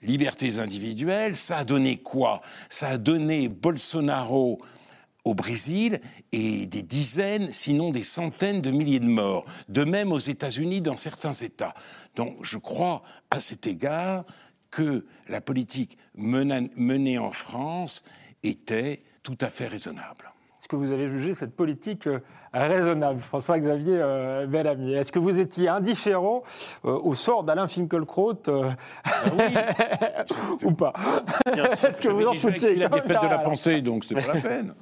libertés 0.03 0.59
individuelles, 0.59 1.37
ça 1.37 1.59
a 1.59 1.65
donné 1.65 1.99
quoi? 1.99 2.43
Ça 2.69 2.89
a 2.89 2.99
donné 2.99 3.49
Bolsonaro 3.49 4.61
au 5.25 5.35
Brésil 5.35 6.01
et 6.31 6.67
des 6.67 6.83
dizaines, 6.83 7.53
sinon 7.53 7.91
des 7.91 8.05
centaines 8.05 8.61
de 8.61 8.71
milliers 8.71 9.01
de 9.01 9.07
morts. 9.07 9.45
De 9.69 9.85
même 9.85 10.13
aux 10.13 10.21
États-Unis, 10.21 10.81
dans 10.81 10.97
certains 10.97 11.33
États. 11.33 11.75
Donc 12.15 12.37
je 12.43 12.59
crois 12.59 13.03
à 13.31 13.41
cet 13.41 13.67
égard 13.67 14.25
que 14.71 15.07
la 15.29 15.41
politique 15.41 15.97
menée 16.17 17.19
en 17.19 17.33
France 17.33 18.05
était 18.43 19.03
tout 19.23 19.39
à 19.41 19.49
fait 19.49 19.67
raisonnable 19.67 20.33
est-ce 20.67 20.71
que 20.73 20.85
vous 20.85 20.91
avez 20.91 21.07
jugé 21.07 21.33
cette 21.33 21.55
politique 21.55 22.09
euh, 22.09 22.19
raisonnable, 22.53 23.21
François-Xavier 23.21 23.99
euh, 24.01 24.47
Bellamy? 24.47 24.95
Est-ce 24.95 25.13
que 25.13 25.21
vous 25.21 25.39
étiez 25.39 25.69
indifférent 25.69 26.43
euh, 26.85 26.99
au 27.05 27.15
sort 27.15 27.45
d'Alain 27.45 27.69
Finkielkraut 27.69 28.43
ah 28.49 28.75
oui. 29.39 29.55
ou 30.65 30.73
pas? 30.73 30.93
Est-ce 31.47 31.99
que 31.99 32.09
vous 32.09 32.27
en 32.27 32.33
soutiez 32.33 32.73
Il 32.73 32.83
a 32.83 32.89
des 32.89 32.99
de 32.99 33.13
la 33.13 33.39
pensée, 33.39 33.81
donc 33.81 34.03
c'est 34.03 34.17
pas 34.17 34.35
la 34.35 34.41
peine. 34.41 34.75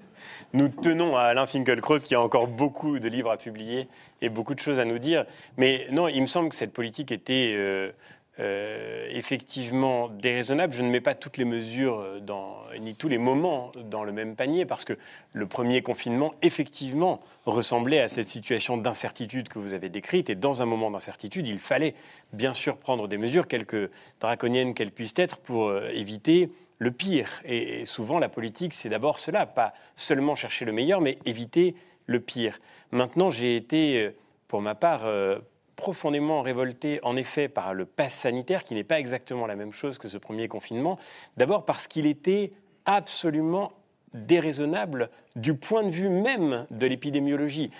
Nous 0.55 0.68
tenons 0.68 1.18
à 1.18 1.25
Alain 1.25 1.44
Finkielkraut 1.44 1.99
qui 1.99 2.14
a 2.14 2.20
encore 2.23 2.47
beaucoup 2.47 2.99
de 2.99 3.09
livres 3.09 3.31
à 3.31 3.37
publier 3.37 3.87
et 4.23 4.31
beaucoup 4.31 4.55
de 4.55 4.61
choses 4.61 4.81
à 4.81 4.87
nous 4.87 4.99
dire. 4.99 5.27
Mais 5.59 5.87
non, 5.92 6.09
il 6.09 6.23
me 6.23 6.27
semble 6.27 6.49
que 6.49 6.55
cette 6.55 6.73
politique 6.73 7.12
était 7.12 7.53
euh, 7.55 7.92
effectivement 8.38 10.09
déraisonnable. 10.09 10.73
Je 10.73 10.83
ne 10.83 10.90
mets 10.90 11.01
pas 11.01 11.14
toutes 11.14 11.37
les 11.37 11.44
mesures 11.44 12.01
euh, 12.01 12.79
ni 12.79 12.94
tous 12.94 13.09
les 13.09 13.18
moments 13.18 13.70
dans 13.90 14.03
le 14.03 14.12
même 14.12 14.35
panier 14.35 14.66
parce 14.66 14.85
que 14.85 14.94
le 15.33 15.47
premier 15.47 15.83
confinement, 15.83 16.33
effectivement, 16.42 17.20
ressemblait 17.47 18.01
à 18.01 18.09
cette 18.09 18.29
situation 18.29 18.77
d'incertitude 18.77 19.49
que 19.49 19.59
vous 19.59 19.73
avez 19.73 19.88
décrite. 19.88 20.31
Et 20.31 20.35
dans 20.35 20.62
un 20.62 20.66
moment 20.66 20.90
d'incertitude, 20.90 21.47
il 21.47 21.59
fallait 21.59 21.94
bien 22.33 22.53
sûr 22.53 22.77
prendre 22.77 23.07
des 23.07 23.18
mesures, 23.18 23.47
quelque 23.47 23.90
draconiennes 24.20 24.75
qu'elles 24.75 24.90
puissent 24.90 25.14
être, 25.16 25.38
pour 25.38 25.68
euh, 25.68 25.88
éviter 25.92 26.51
le 26.79 26.90
pire. 26.90 27.40
Et, 27.44 27.85
souvent, 27.85 28.18
la 28.18 28.29
politique, 28.29 28.75
c'est 28.75 28.88
d'abord 28.88 29.18
cela, 29.18 29.47
pas 29.47 29.75
seulement 29.94 30.35
chercher 30.35 30.64
le 30.64 30.73
meilleur, 30.73 31.01
mais 31.01 31.18
éviter 31.25 31.77
le 32.07 32.18
pire. 32.18 32.59
Maintenant, 32.90 33.31
j'ai 33.31 33.57
été, 33.57 34.11
pour 34.49 34.61
ma 34.61 34.75
part, 34.75 35.03
profondément 35.76 36.42
révolté, 36.42 37.00
en 37.02 37.16
effet, 37.16 37.48
par 37.48 37.74
le 37.74 37.84
pass 37.84 38.14
sanitaire, 38.14 38.64
qui 38.64 38.74
n'est 38.74 38.84
pas 38.84 39.00
exactement 39.00 39.46
la 39.46 39.56
même 39.56 39.72
chose 39.72 39.99
que 39.99 40.09
ce 40.09 40.18
premier 40.18 40.49
confinement. 40.49 40.99
D'abord 41.36 41.64
parce 41.64 41.86
qu'il 41.86 42.07
était 42.07 42.53
absolument 42.84 43.72
déraisonnable 44.12 45.11
du 45.36 45.55
point 45.55 45.82
de 45.82 45.90
vue 45.90 46.09
même 46.09 46.66
de 46.70 46.86
l'épidémiologie. 46.86 47.70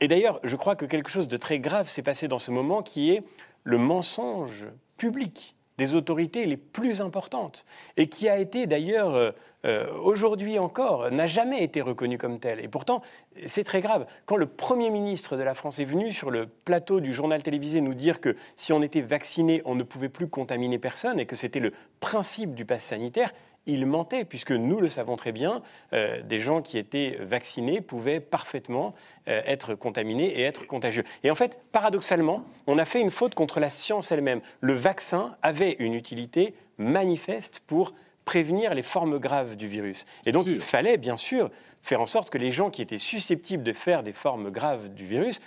Et 0.00 0.08
d'ailleurs, 0.08 0.40
je 0.44 0.56
crois 0.56 0.76
que 0.76 0.84
quelque 0.84 1.10
chose 1.10 1.28
de 1.28 1.36
très 1.36 1.58
grave 1.58 1.88
s'est 1.88 2.02
passé 2.02 2.28
dans 2.28 2.38
ce 2.38 2.50
moment, 2.50 2.82
qui 2.82 3.10
est 3.10 3.22
le 3.64 3.78
mensonge 3.78 4.66
public 4.96 5.56
des 5.78 5.94
autorités 5.94 6.46
les 6.46 6.56
plus 6.56 7.00
importantes, 7.00 7.64
et 7.96 8.08
qui 8.08 8.28
a 8.28 8.38
été 8.38 8.66
d'ailleurs, 8.66 9.14
euh, 9.14 9.30
euh, 9.64 9.92
aujourd'hui 10.02 10.58
encore, 10.58 11.10
n'a 11.10 11.26
jamais 11.26 11.62
été 11.62 11.80
reconnu 11.80 12.18
comme 12.18 12.38
tel. 12.38 12.60
Et 12.60 12.68
pourtant, 12.68 13.00
c'est 13.46 13.64
très 13.64 13.80
grave. 13.80 14.06
Quand 14.26 14.36
le 14.36 14.46
Premier 14.46 14.90
ministre 14.90 15.36
de 15.36 15.42
la 15.42 15.54
France 15.54 15.78
est 15.78 15.84
venu 15.84 16.12
sur 16.12 16.30
le 16.30 16.46
plateau 16.46 17.00
du 17.00 17.12
journal 17.12 17.42
télévisé 17.42 17.80
nous 17.80 17.94
dire 17.94 18.20
que 18.20 18.36
si 18.56 18.72
on 18.72 18.82
était 18.82 19.00
vacciné, 19.00 19.62
on 19.64 19.74
ne 19.74 19.82
pouvait 19.82 20.08
plus 20.08 20.28
contaminer 20.28 20.78
personne, 20.78 21.18
et 21.18 21.26
que 21.26 21.36
c'était 21.36 21.60
le 21.60 21.72
principe 22.00 22.54
du 22.54 22.64
pass 22.64 22.84
sanitaire, 22.84 23.32
il 23.66 23.86
mentait, 23.86 24.24
puisque 24.24 24.52
nous 24.52 24.80
le 24.80 24.88
savons 24.88 25.16
très 25.16 25.32
bien, 25.32 25.62
euh, 25.92 26.22
des 26.22 26.40
gens 26.40 26.62
qui 26.62 26.78
étaient 26.78 27.18
vaccinés 27.20 27.80
pouvaient 27.80 28.20
parfaitement 28.20 28.94
euh, 29.28 29.40
être 29.44 29.74
contaminés 29.74 30.38
et 30.38 30.42
être 30.42 30.66
contagieux. 30.66 31.04
Et 31.22 31.30
en 31.30 31.34
fait, 31.34 31.60
paradoxalement, 31.72 32.44
on 32.66 32.78
a 32.78 32.84
fait 32.84 33.00
une 33.00 33.10
faute 33.10 33.34
contre 33.34 33.60
la 33.60 33.70
science 33.70 34.10
elle-même. 34.10 34.40
Le 34.60 34.74
vaccin 34.74 35.36
avait 35.42 35.76
une 35.78 35.94
utilité 35.94 36.54
manifeste 36.78 37.62
pour 37.66 37.94
prévenir 38.24 38.74
les 38.74 38.82
formes 38.82 39.18
graves 39.18 39.56
du 39.56 39.68
virus. 39.68 40.06
Et 40.26 40.32
donc, 40.32 40.46
il 40.46 40.60
fallait 40.60 40.96
bien 40.96 41.16
sûr 41.16 41.50
faire 41.82 42.00
en 42.00 42.06
sorte 42.06 42.30
que 42.30 42.38
les 42.38 42.52
gens 42.52 42.70
qui 42.70 42.82
étaient 42.82 42.98
susceptibles 42.98 43.62
de 43.62 43.72
faire 43.72 44.02
des 44.02 44.12
formes 44.12 44.50
graves 44.50 44.88
du 44.94 45.04
virus 45.04 45.40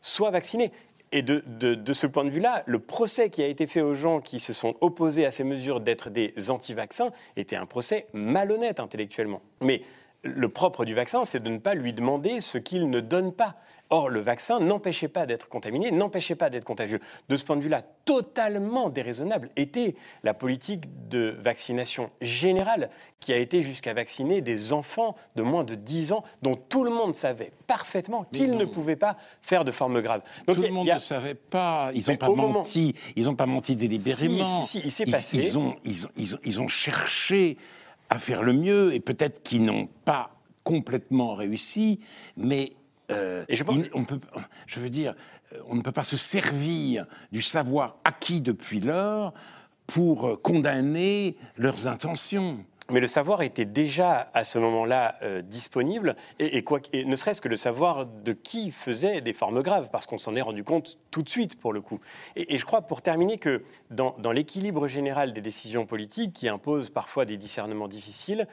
soient 0.00 0.30
vaccinés. 0.30 0.72
Et 1.14 1.22
de, 1.22 1.92
ce 1.92 2.06
point 2.06 2.24
de 2.24 2.30
vue-là, 2.30 2.62
le 2.66 2.78
procès 2.78 3.28
qui 3.28 3.42
a 3.42 3.46
été 3.46 3.66
fait 3.66 3.82
aux 3.82 3.94
gens 3.94 4.20
qui 4.20 4.40
se 4.40 4.54
sont 4.54 4.74
opposés 4.80 5.26
à 5.26 5.30
ces 5.30 5.44
mesures 5.44 5.80
d'être 5.80 6.08
des 6.08 6.32
anti-vaccins 6.48 7.10
était 7.36 7.56
un 7.56 7.66
procès 7.66 8.06
malhonnête 8.14 8.80
intellectuellement. 8.80 9.42
Mais 9.60 9.82
le 10.24 10.48
propre 10.48 10.86
du 10.86 10.94
vaccin, 10.94 11.24
c'est 11.24 11.42
de 11.42 11.50
ne 11.50 11.58
pas 11.58 11.74
lui 11.74 11.92
demander 11.92 12.40
ce 12.40 12.56
qu'il 12.56 12.88
ne 12.88 13.00
donne 13.00 13.32
pas. 13.32 13.56
Or, 13.92 14.08
le 14.08 14.20
vaccin 14.20 14.58
n'empêchait 14.58 15.08
pas 15.08 15.26
d'être 15.26 15.50
contaminé, 15.50 15.90
n'empêchait 15.90 16.34
pas 16.34 16.48
d'être 16.48 16.64
contagieux. 16.64 16.98
De 17.28 17.36
ce 17.36 17.44
point 17.44 17.56
de 17.56 17.60
vue-là, 17.60 17.82
totalement 18.06 18.88
déraisonnable 18.88 19.50
était 19.54 19.96
la 20.22 20.32
politique 20.32 21.08
de 21.10 21.36
vaccination 21.38 22.08
générale 22.22 22.88
qui 23.20 23.34
a 23.34 23.36
été 23.36 23.60
jusqu'à 23.60 23.92
vacciner 23.92 24.40
des 24.40 24.72
enfants 24.72 25.14
de 25.36 25.42
moins 25.42 25.62
de 25.62 25.74
10 25.74 26.12
ans 26.12 26.24
dont 26.40 26.56
tout 26.56 26.84
le 26.84 26.90
monde 26.90 27.14
savait 27.14 27.52
parfaitement 27.66 28.24
qu'ils 28.32 28.52
ne 28.52 28.64
pouvaient 28.64 28.96
pas 28.96 29.18
faire 29.42 29.62
de 29.62 29.72
forme 29.72 30.00
grave. 30.00 30.22
Donc, 30.46 30.56
tout 30.56 30.62
le 30.62 30.70
monde 30.70 30.88
ne 30.88 30.98
savait 30.98 31.34
pas, 31.34 31.90
ils 31.94 32.08
n'ont 32.08 32.16
pas 32.16 32.30
menti, 32.30 32.94
ils 33.14 33.26
n'ont 33.26 33.36
pas 33.36 33.44
menti 33.44 33.76
délibérément. 33.76 34.62
Si, 34.64 34.64
si, 34.64 34.80
si, 34.80 34.86
il 34.86 34.90
s'est 34.90 35.04
passé. 35.04 35.36
Ils 35.36 35.58
ont, 35.58 35.76
ils, 35.84 36.06
ont, 36.06 36.38
ils 36.46 36.60
ont 36.62 36.68
cherché 36.68 37.58
à 38.08 38.16
faire 38.18 38.42
le 38.42 38.54
mieux 38.54 38.94
et 38.94 39.00
peut-être 39.00 39.42
qu'ils 39.42 39.66
n'ont 39.66 39.86
pas 40.06 40.30
complètement 40.64 41.34
réussi, 41.34 42.00
mais 42.38 42.72
euh, 43.10 43.44
et 43.48 43.56
je, 43.56 43.64
on 43.94 44.04
peut, 44.04 44.20
je 44.66 44.80
veux 44.80 44.90
dire, 44.90 45.14
euh, 45.52 45.58
on 45.66 45.74
ne 45.74 45.82
peut 45.82 45.92
pas 45.92 46.04
se 46.04 46.16
servir 46.16 47.06
du 47.32 47.42
savoir 47.42 47.96
acquis 48.04 48.40
depuis 48.40 48.80
lors 48.80 49.34
pour 49.86 50.26
euh, 50.26 50.36
condamner 50.36 51.36
leurs 51.56 51.86
intentions. 51.86 52.64
Mais 52.90 53.00
le 53.00 53.06
savoir 53.06 53.42
était 53.42 53.64
déjà 53.64 54.30
à 54.34 54.44
ce 54.44 54.58
moment-là 54.58 55.14
disponible, 55.44 56.16
et, 56.40 56.62
quoi, 56.62 56.80
ne 56.92 57.16
serait-ce 57.16 57.40
que 57.40 57.48
le 57.48 57.56
savoir 57.56 58.04
de 58.04 58.32
qui 58.32 58.70
faisait 58.70 59.20
des 59.20 59.32
formes 59.32 59.62
graves, 59.62 59.88
parce 59.90 60.04
qu'on 60.04 60.18
s'en 60.18 60.34
est 60.34 60.42
rendu 60.42 60.62
compte 60.62 60.98
tout 61.10 61.22
de 61.22 61.28
suite 61.28 61.58
pour 61.58 61.72
le 61.72 61.80
coup. 61.80 62.00
Et, 62.34 62.58
je 62.58 62.66
crois, 62.66 62.82
pour 62.82 63.00
terminer, 63.00 63.38
que 63.38 63.62
dans, 63.90 64.32
l'équilibre 64.32 64.88
général 64.88 65.32
des 65.32 65.40
décisions 65.40 65.86
politiques, 65.86 66.34
qui 66.34 66.48
imposent 66.48 66.90
parfois 66.90 67.24
des 67.24 67.38
discernements 67.38 67.88
difficiles, 67.88 68.46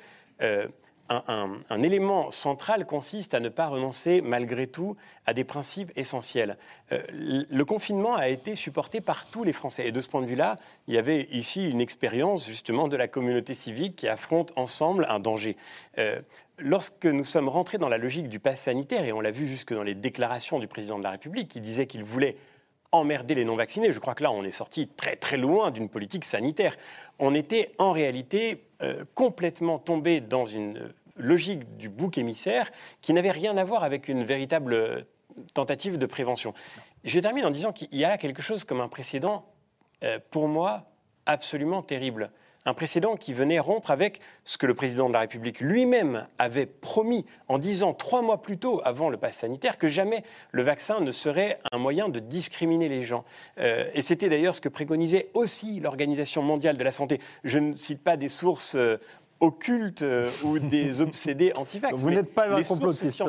un, 1.09 1.81
élément 1.81 2.31
central 2.31 2.85
consiste 2.85 3.33
à 3.33 3.39
ne 3.39 3.49
pas 3.49 3.67
renoncer 3.67 4.21
malgré 4.21 4.67
tout 4.67 4.95
à 5.25 5.33
des 5.33 5.43
principes 5.43 5.91
essentiels. 5.95 6.57
Euh, 6.91 7.01
le 7.09 7.65
confinement 7.65 8.15
a 8.15 8.29
été 8.29 8.55
supporté 8.55 9.01
par 9.01 9.25
tous 9.29 9.43
les 9.43 9.53
Français. 9.53 9.87
Et 9.87 9.91
de 9.91 10.01
ce 10.01 10.07
point 10.07 10.21
de 10.21 10.27
vue-là, 10.27 10.55
il 10.87 10.93
y 10.93 10.97
avait 10.97 11.27
ici 11.31 11.69
une 11.69 11.81
expérience 11.81 12.45
justement 12.45 12.87
de 12.87 12.97
la 12.97 13.07
communauté 13.07 13.53
civique 13.53 13.95
qui 13.95 14.07
affronte 14.07 14.53
ensemble 14.55 15.05
un 15.09 15.19
danger. 15.19 15.57
Euh, 15.97 16.21
lorsque 16.59 17.05
nous 17.05 17.23
sommes 17.23 17.49
rentrés 17.49 17.77
dans 17.77 17.89
la 17.89 17.97
logique 17.97 18.29
du 18.29 18.39
pass 18.39 18.61
sanitaire, 18.61 19.05
et 19.05 19.11
on 19.11 19.21
l'a 19.21 19.31
vu 19.31 19.47
jusque 19.47 19.73
dans 19.73 19.83
les 19.83 19.95
déclarations 19.95 20.59
du 20.59 20.67
président 20.67 20.99
de 20.99 21.03
la 21.03 21.11
République 21.11 21.47
qui 21.47 21.61
disait 21.61 21.87
qu'il 21.87 22.03
voulait 22.03 22.35
emmerder 22.91 23.35
les 23.35 23.45
non-vaccinés. 23.45 23.91
Je 23.91 23.99
crois 23.99 24.15
que 24.15 24.23
là, 24.23 24.31
on 24.31 24.43
est 24.43 24.51
sorti 24.51 24.87
très 24.87 25.15
très 25.15 25.37
loin 25.37 25.71
d'une 25.71 25.89
politique 25.89 26.25
sanitaire. 26.25 26.75
On 27.19 27.35
était 27.35 27.71
en 27.77 27.91
réalité 27.91 28.63
euh, 28.81 29.03
complètement 29.13 29.77
tombé 29.77 30.21
dans 30.21 30.45
une 30.45 30.91
logique 31.19 31.77
du 31.77 31.89
bouc 31.89 32.17
émissaire 32.17 32.71
qui 33.01 33.13
n'avait 33.13 33.31
rien 33.31 33.55
à 33.57 33.63
voir 33.63 33.83
avec 33.83 34.07
une 34.07 34.23
véritable 34.23 35.05
tentative 35.53 35.97
de 35.97 36.05
prévention. 36.05 36.53
Je 37.03 37.19
termine 37.19 37.45
en 37.45 37.51
disant 37.51 37.71
qu'il 37.71 37.93
y 37.95 38.05
a 38.05 38.17
quelque 38.17 38.41
chose 38.41 38.63
comme 38.63 38.81
un 38.81 38.87
précédent, 38.87 39.45
euh, 40.03 40.19
pour 40.31 40.47
moi, 40.47 40.85
absolument 41.25 41.81
terrible. 41.81 42.31
Un 42.65 42.73
précédent 42.73 43.15
qui 43.15 43.33
venait 43.33 43.57
rompre 43.57 43.89
avec 43.89 44.19
ce 44.43 44.57
que 44.57 44.65
le 44.65 44.73
président 44.73 45.07
de 45.07 45.13
la 45.13 45.21
République 45.21 45.61
lui-même 45.61 46.27
avait 46.37 46.65
promis 46.65 47.25
en 47.47 47.57
disant 47.57 47.93
trois 47.93 48.21
mois 48.21 48.41
plus 48.41 48.57
tôt, 48.57 48.81
avant 48.83 49.09
le 49.09 49.17
pass 49.17 49.37
sanitaire, 49.37 49.77
que 49.77 49.87
jamais 49.87 50.23
le 50.51 50.63
vaccin 50.63 50.99
ne 50.99 51.09
serait 51.09 51.59
un 51.71 51.77
moyen 51.77 52.09
de 52.09 52.19
discriminer 52.19 52.89
les 52.89 53.01
gens. 53.01 53.23
Euh, 53.59 53.89
et 53.93 54.01
c'était 54.01 54.27
d'ailleurs 54.27 54.53
ce 54.53 54.61
que 54.61 54.69
préconisait 54.69 55.29
aussi 55.33 55.79
l'Organisation 55.79 56.41
mondiale 56.41 56.77
de 56.77 56.83
la 56.83 56.91
santé. 56.91 57.19
Je 57.45 57.59
ne 57.59 57.75
cite 57.77 58.03
pas 58.03 58.17
des 58.17 58.29
sources 58.29 58.75
euh, 58.75 58.97
occultes 59.39 60.01
euh, 60.01 60.29
ou 60.43 60.59
des 60.59 61.01
obsédés 61.01 61.51
anti-vax. 61.55 61.99
Vous 61.99 62.09
n'êtes 62.09 62.33
pas 62.33 62.47
un 62.49 62.61
complotiste, 62.61 63.23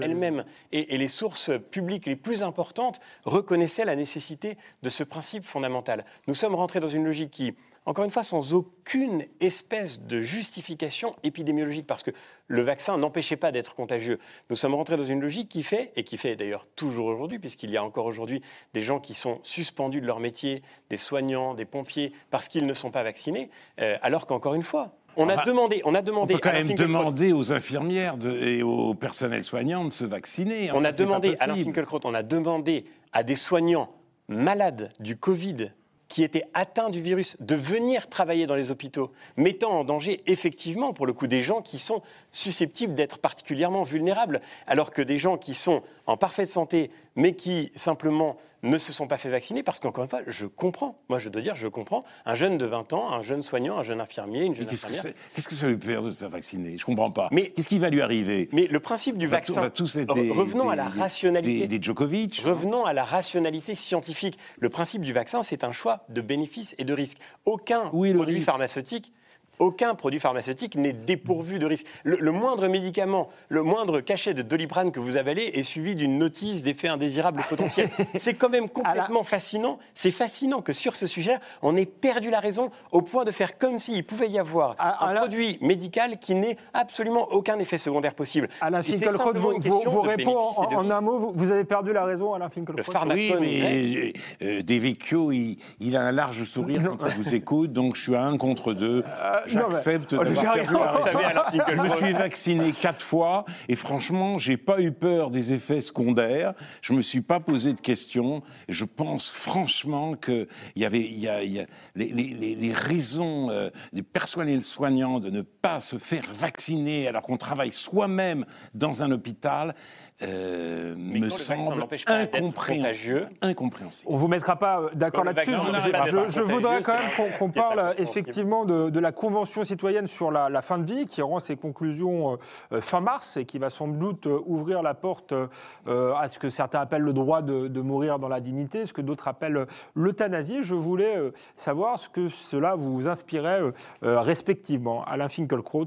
elles-mêmes 0.00 0.44
et, 0.72 0.94
et, 0.94 0.98
les 0.98 1.08
sources 1.08 1.50
publiques 1.70 2.06
les 2.06 2.16
plus 2.16 2.42
importantes 2.42 3.00
reconnaissaient 3.24 3.84
la 3.84 3.96
nécessité 3.96 4.56
de 4.82 4.88
ce 4.88 5.04
principe 5.04 5.44
fondamental. 5.44 6.04
Nous 6.26 6.34
sommes 6.34 6.54
rentrés 6.54 6.80
dans 6.80 6.88
une 6.88 7.04
logique 7.04 7.30
qui, 7.30 7.54
encore 7.86 8.04
une 8.04 8.10
fois, 8.10 8.22
sans 8.22 8.54
aucune 8.54 9.24
espèce 9.40 10.00
de 10.00 10.20
justification 10.20 11.16
épidémiologique, 11.22 11.86
parce 11.86 12.02
que 12.02 12.12
le 12.46 12.62
vaccin 12.62 12.96
n'empêchait 12.96 13.36
pas 13.36 13.52
d'être 13.52 13.74
contagieux. 13.74 14.18
Nous 14.48 14.56
sommes 14.56 14.74
rentrés 14.74 14.96
dans 14.96 15.04
une 15.04 15.20
logique 15.20 15.50
qui 15.50 15.62
fait, 15.62 15.92
et 15.96 16.02
qui 16.02 16.16
fait 16.16 16.34
d'ailleurs 16.34 16.66
toujours 16.76 17.06
aujourd'hui, 17.06 17.38
puisqu'il 17.38 17.70
y 17.70 17.76
a 17.76 17.84
encore 17.84 18.06
aujourd'hui 18.06 18.40
des 18.72 18.80
gens 18.80 19.00
qui 19.00 19.14
sont 19.14 19.38
suspendus 19.42 20.00
de 20.00 20.06
leur 20.06 20.20
métier, 20.20 20.62
des 20.88 20.96
soignants, 20.96 21.54
des 21.54 21.66
pompiers, 21.66 22.12
parce 22.30 22.48
qu'ils 22.48 22.66
ne 22.66 22.74
sont 22.74 22.90
pas 22.90 23.02
vaccinés, 23.02 23.50
euh, 23.80 23.96
alors 24.00 24.26
qu'encore 24.26 24.54
une 24.54 24.62
fois, 24.62 24.96
on 25.16 25.28
a 25.28 25.44
demandé, 25.44 25.82
on 25.84 25.94
a 25.94 26.02
demandé. 26.02 26.34
On 26.34 26.38
peut 26.38 26.48
quand 26.48 26.52
même 26.52 26.74
demander 26.74 27.32
aux 27.32 27.52
infirmières 27.52 28.16
et 28.24 28.62
au 28.62 28.94
personnel 28.94 29.44
soignant 29.44 29.84
de 29.84 29.92
se 29.92 30.04
vacciner. 30.04 30.70
on 30.72 30.84
a 30.84 30.92
demandé, 30.92 31.34
Alain 31.40 31.54
Finkielkraut, 31.54 32.00
on 32.04 32.14
a 32.14 32.22
demandé 32.22 32.84
à 33.12 33.22
des 33.22 33.36
soignants 33.36 33.90
malades 34.28 34.90
du 35.00 35.16
Covid 35.16 35.70
qui 36.08 36.22
étaient 36.22 36.44
atteints 36.54 36.90
du 36.90 37.00
virus 37.00 37.36
de 37.40 37.56
venir 37.56 38.08
travailler 38.08 38.46
dans 38.46 38.54
les 38.54 38.70
hôpitaux, 38.70 39.10
mettant 39.36 39.80
en 39.80 39.84
danger 39.84 40.22
effectivement, 40.26 40.92
pour 40.92 41.06
le 41.06 41.12
coup, 41.12 41.26
des 41.26 41.42
gens 41.42 41.60
qui 41.62 41.78
sont 41.78 42.02
susceptibles 42.30 42.94
d'être 42.94 43.18
particulièrement 43.18 43.82
vulnérables, 43.82 44.40
alors 44.66 44.90
que 44.90 45.02
des 45.02 45.18
gens 45.18 45.38
qui 45.38 45.54
sont 45.54 45.82
en 46.06 46.16
parfaite 46.16 46.48
santé, 46.48 46.90
mais 47.16 47.34
qui 47.34 47.70
simplement 47.74 48.36
ne 48.62 48.78
se 48.78 48.92
sont 48.92 49.06
pas 49.06 49.18
fait 49.18 49.28
vacciner 49.28 49.62
parce 49.62 49.78
qu'encore 49.78 50.04
une 50.04 50.10
fois, 50.10 50.20
je 50.26 50.46
comprends. 50.46 50.98
Moi, 51.08 51.18
je 51.18 51.28
dois 51.28 51.42
dire, 51.42 51.54
je 51.54 51.68
comprends. 51.68 52.02
Un 52.24 52.34
jeune 52.34 52.58
de 52.58 52.64
20 52.64 52.92
ans, 52.94 53.12
un 53.12 53.22
jeune 53.22 53.42
soignant, 53.42 53.78
un 53.78 53.82
jeune 53.82 54.00
infirmier, 54.00 54.44
une 54.44 54.54
jeune 54.54 54.66
qu'est-ce 54.66 54.86
infirmière. 54.86 55.14
qu'est-ce 55.34 55.48
que 55.48 55.54
ça 55.54 55.66
lui 55.66 55.78
faire 55.78 56.02
de 56.02 56.10
se 56.10 56.16
faire 56.16 56.30
vacciner? 56.30 56.78
Je 56.78 56.84
comprends 56.84 57.10
pas. 57.10 57.28
Mais 57.30 57.50
qu'est-ce 57.50 57.68
qui 57.68 57.78
va 57.78 57.90
lui 57.90 58.00
arriver? 58.00 58.48
Mais 58.52 58.66
le 58.66 58.80
principe 58.80 59.18
du 59.18 59.26
vaccin. 59.26 59.60
revenons 59.60 60.70
à 60.70 60.76
la 60.76 60.88
rationalité. 60.88 61.66
Des, 61.66 61.82
Djokovic. 61.82 62.42
Revenons 62.44 62.84
à 62.84 62.92
la 62.92 63.04
rationalité 63.04 63.74
scientifique. 63.74 64.38
Le 64.58 64.70
principe 64.70 65.02
du 65.02 65.12
vaccin, 65.12 65.42
c'est 65.42 65.64
un 65.64 65.72
choix 65.72 66.04
de 66.08 66.20
bénéfices 66.20 66.74
et 66.78 66.84
de 66.84 66.94
risques. 66.94 67.18
Aucun 67.44 67.90
produit 67.90 68.40
pharmaceutique 68.40 69.12
aucun 69.58 69.94
produit 69.94 70.20
pharmaceutique 70.20 70.76
n'est 70.76 70.92
dépourvu 70.92 71.58
de 71.58 71.66
risque. 71.66 71.86
Le, 72.02 72.32
moindre 72.32 72.68
médicament, 72.68 73.28
le 73.48 73.62
moindre 73.62 74.00
cachet 74.00 74.34
de 74.34 74.42
doliprane 74.42 74.92
que 74.92 75.00
vous 75.00 75.16
avalez 75.16 75.42
est 75.42 75.62
suivi 75.62 75.94
d'une 75.94 76.18
notice 76.18 76.62
d'effet 76.62 76.88
indésirable 76.88 77.42
potentiel. 77.48 77.88
C'est 78.16 78.34
quand 78.34 78.48
même 78.48 78.68
complètement 78.68 79.24
fascinant. 79.24 79.78
C'est 79.92 80.10
fascinant 80.10 80.62
que 80.62 80.72
sur 80.72 80.96
ce 80.96 81.06
sujet, 81.06 81.38
on 81.62 81.76
ait 81.76 81.86
perdu 81.86 82.30
la 82.30 82.40
raison 82.40 82.70
au 82.92 83.02
point 83.02 83.24
de 83.24 83.30
faire 83.30 83.58
comme 83.58 83.78
s'il 83.78 84.04
pouvait 84.04 84.28
y 84.28 84.38
avoir 84.38 84.76
un 84.78 85.14
produit 85.14 85.58
médical 85.60 86.18
qui 86.18 86.34
n'ait 86.34 86.56
absolument 86.72 87.28
aucun 87.30 87.58
effet 87.58 87.78
secondaire 87.78 88.14
possible. 88.14 88.48
Alain 88.60 88.82
Finkielkraut, 88.82 89.32
vous, 89.34 89.60
vous, 89.60 90.00
répond 90.00 90.36
en, 90.36 90.90
un 90.90 91.00
mot, 91.00 91.32
vous, 91.34 91.50
avez 91.50 91.64
perdu 91.64 91.92
la 91.92 92.04
raison, 92.04 92.34
Alain 92.34 92.48
Finkielkraut. 92.48 92.76
Le 92.76 93.14
oui, 93.14 93.34
mais 93.40 94.12
euh, 94.42 94.62
Devecchio, 94.62 95.32
il, 95.32 95.96
a 95.96 96.02
un 96.02 96.12
large 96.12 96.44
sourire 96.44 96.82
quand 96.98 97.06
il 97.06 97.22
vous 97.22 97.34
écoute, 97.34 97.72
donc 97.72 97.96
je 97.96 98.02
suis 98.02 98.14
à 98.14 98.24
un 98.24 98.36
contre 98.36 98.72
deux. 98.72 99.04
Euh, 99.06 99.40
J'accepte 99.46 100.14
d'avoir 100.14 100.54
perdu 100.54 100.74
la 100.74 100.92
raison. 100.92 101.62
Je 101.68 101.76
me 101.76 101.88
suis 101.88 102.12
vacciné 102.12 102.72
quatre 102.72 103.02
fois 103.02 103.44
et 103.68 103.76
franchement, 103.76 104.38
j'ai 104.38 104.56
pas 104.56 104.80
eu 104.80 104.92
peur 104.92 105.30
des 105.30 105.52
effets 105.52 105.80
secondaires. 105.80 106.54
Je 106.82 106.92
me 106.92 107.02
suis 107.02 107.20
pas 107.20 107.40
posé 107.40 107.72
de 107.72 107.80
questions. 107.80 108.42
Je 108.68 108.84
pense 108.84 109.30
franchement 109.30 110.14
que 110.14 110.48
il 110.76 110.82
y 110.82 110.84
avait, 110.84 111.00
il 111.00 111.18
y 111.18 111.28
a, 111.28 111.42
il 111.42 111.52
y 111.52 111.60
a 111.60 111.66
les, 111.94 112.08
les, 112.08 112.54
les, 112.54 112.72
raisons 112.72 113.50
euh, 113.50 113.70
des 113.92 114.02
personnels 114.02 114.62
soignants 114.62 115.20
de 115.20 115.30
ne 115.30 115.42
pas 115.42 115.80
se 115.80 115.98
faire 115.98 116.24
vacciner 116.32 117.08
alors 117.08 117.22
qu'on 117.22 117.36
travaille 117.36 117.72
soi-même 117.72 118.44
dans 118.74 119.02
un 119.02 119.10
hôpital 119.10 119.74
euh, 120.22 120.94
me 120.96 121.28
semble 121.28 121.84
incompréhensible. 122.06 123.28
incompréhensible. 123.42 124.10
On 124.10 124.14
ne 124.14 124.20
vous 124.20 124.28
mettra 124.28 124.56
pas 124.56 124.80
euh, 124.80 124.90
d'accord 124.94 125.24
là-dessus. 125.24 125.50
Je, 125.50 126.28
je, 126.28 126.40
voudrais 126.40 126.82
quand 126.82 126.94
même 126.94 127.32
qu'on 127.38 127.50
qu 127.50 127.60
effectivement 127.98 128.64
de, 128.64 128.90
de, 128.90 129.00
la 129.00 129.10
Convention 129.10 129.64
citoyenne 129.64 130.06
sur 130.06 130.30
la, 130.30 130.48
la, 130.48 130.62
fin 130.62 130.78
de 130.78 130.92
vie 130.92 131.06
qui 131.06 131.20
rend 131.20 131.40
ses 131.40 131.56
conclusions 131.56 132.38
euh, 132.72 132.80
fin 132.80 133.00
mars 133.00 133.36
et 133.36 133.44
qui 133.44 133.58
va 133.58 133.70
sans 133.70 133.88
doute 133.88 134.26
euh, 134.26 134.38
ouvrir 134.46 134.82
la 134.82 134.94
porte 134.94 135.32
euh, 135.32 136.14
à 136.14 136.28
ce 136.28 136.38
que 136.38 136.48
certains 136.48 136.80
appellent 136.80 137.02
le 137.02 137.12
droit 137.12 137.42
de, 137.42 137.68
de 137.68 137.80
mourir 137.80 138.18
dans 138.18 138.28
la 138.28 138.40
dignité, 138.40 138.86
ce 138.86 138.92
que 138.92 139.00
d'autres 139.00 139.28
appellent 139.28 139.66
l'euthanasie. 139.94 140.62
Je 140.62 140.74
voulais 140.74 141.32
savoir 141.56 141.98
ce 141.98 142.08
que 142.08 142.28
cela 142.28 142.74
vous 142.74 143.08
inspirait 143.08 143.60
respectivement. 144.02 145.04
Alain 145.04 145.28
Finkielkraut, 145.28 145.86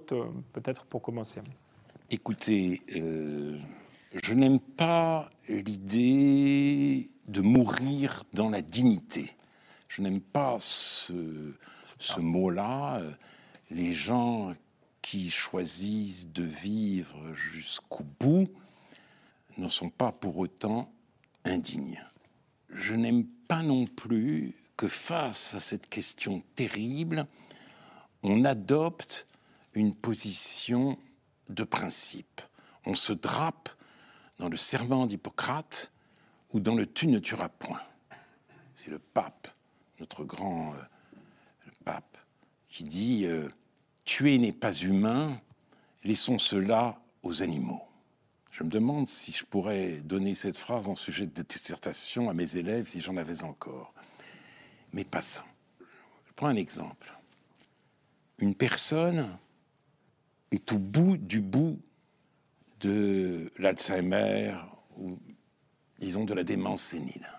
peut-être 0.53 0.85
pour 0.85 1.01
commencer. 1.01 1.41
Écoutez, 2.09 2.81
je 4.13 4.33
n'aime 4.33 4.59
pas 4.59 5.29
l'idée 5.49 7.09
de 7.27 7.41
mourir 7.41 8.23
dans 8.33 8.49
la 8.49 8.61
dignité. 8.61 9.35
Je 9.89 10.01
n'aime 10.01 10.21
pas 10.21 10.57
ce, 10.59 11.53
ce 11.99 12.19
mot-là. 12.19 13.01
Les 13.69 13.93
gens 13.93 14.53
qui 15.01 15.29
choisissent 15.29 16.27
de 16.27 16.43
vivre 16.43 17.33
jusqu'au 17.33 18.05
bout 18.19 18.47
ne 19.57 19.69
sont 19.69 19.89
pas 19.89 20.11
pour 20.11 20.37
autant 20.37 20.91
indignes. 21.43 22.03
Je 22.69 22.93
n'aime 22.93 23.25
pas 23.47 23.63
non 23.63 23.85
plus 23.85 24.53
que 24.75 24.87
face 24.87 25.55
à 25.55 25.59
cette 25.59 25.89
question 25.89 26.43
terrible, 26.55 27.25
on 28.23 28.45
adopte 28.45 29.27
une 29.73 29.93
position 29.93 30.97
de 31.49 31.63
principe. 31.63 32.41
On 32.85 32.95
se 32.95 33.13
drape 33.13 33.69
dans 34.39 34.49
le 34.49 34.57
serment 34.57 35.05
d'Hippocrate 35.05 35.91
ou 36.53 36.59
dans 36.59 36.75
le 36.75 36.85
tu 36.85 37.07
ne 37.07 37.19
tueras 37.19 37.49
point. 37.49 37.81
C'est 38.75 38.89
le 38.89 38.99
pape, 38.99 39.47
notre 39.99 40.23
grand 40.23 40.73
euh, 40.73 40.77
pape, 41.83 42.17
qui 42.69 42.83
dit 42.83 43.25
euh, 43.25 43.49
Tuer 44.05 44.37
n'est 44.37 44.53
pas 44.53 44.73
humain, 44.73 45.39
laissons 46.03 46.39
cela 46.39 47.01
aux 47.23 47.41
animaux. 47.41 47.81
Je 48.51 48.63
me 48.63 48.69
demande 48.69 49.07
si 49.07 49.31
je 49.31 49.45
pourrais 49.45 49.97
donner 49.97 50.33
cette 50.33 50.57
phrase 50.57 50.87
en 50.87 50.95
sujet 50.95 51.27
de 51.27 51.41
dissertation 51.43 52.29
à 52.29 52.33
mes 52.33 52.57
élèves 52.57 52.87
si 52.87 53.01
j'en 53.01 53.17
avais 53.17 53.43
encore. 53.43 53.93
Mais 54.93 55.03
passons. 55.03 55.43
Je 55.79 56.33
prends 56.35 56.47
un 56.47 56.55
exemple. 56.55 57.13
Une 58.39 58.55
personne 58.55 59.37
est 60.51 60.71
au 60.71 60.79
bout 60.79 61.17
du 61.17 61.41
bout 61.41 61.79
de 62.79 63.51
l'Alzheimer 63.57 64.55
ou, 64.97 65.17
disons, 65.99 66.25
de 66.25 66.33
la 66.33 66.43
démence 66.43 66.81
sénile. 66.81 67.31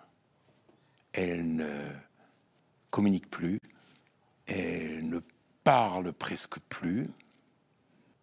Elle 1.12 1.56
ne 1.56 1.90
communique 2.90 3.30
plus, 3.30 3.60
elle 4.46 5.08
ne 5.08 5.20
parle 5.64 6.12
presque 6.12 6.58
plus, 6.68 7.08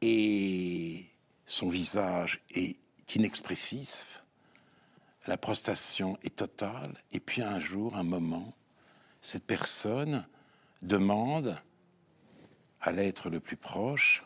et 0.02 1.06
son 1.46 1.70
visage 1.70 2.42
est 2.52 2.78
inexpressif, 3.16 4.24
la 5.28 5.38
prostation 5.38 6.18
est 6.24 6.36
totale, 6.36 6.94
et 7.12 7.20
puis 7.20 7.42
un 7.42 7.60
jour, 7.60 7.96
un 7.96 8.04
moment, 8.04 8.54
cette 9.22 9.46
personne 9.46 10.28
demande 10.82 11.62
à 12.82 12.92
l'être 12.92 13.30
le 13.30 13.40
plus 13.40 13.58
proche, 13.58 14.24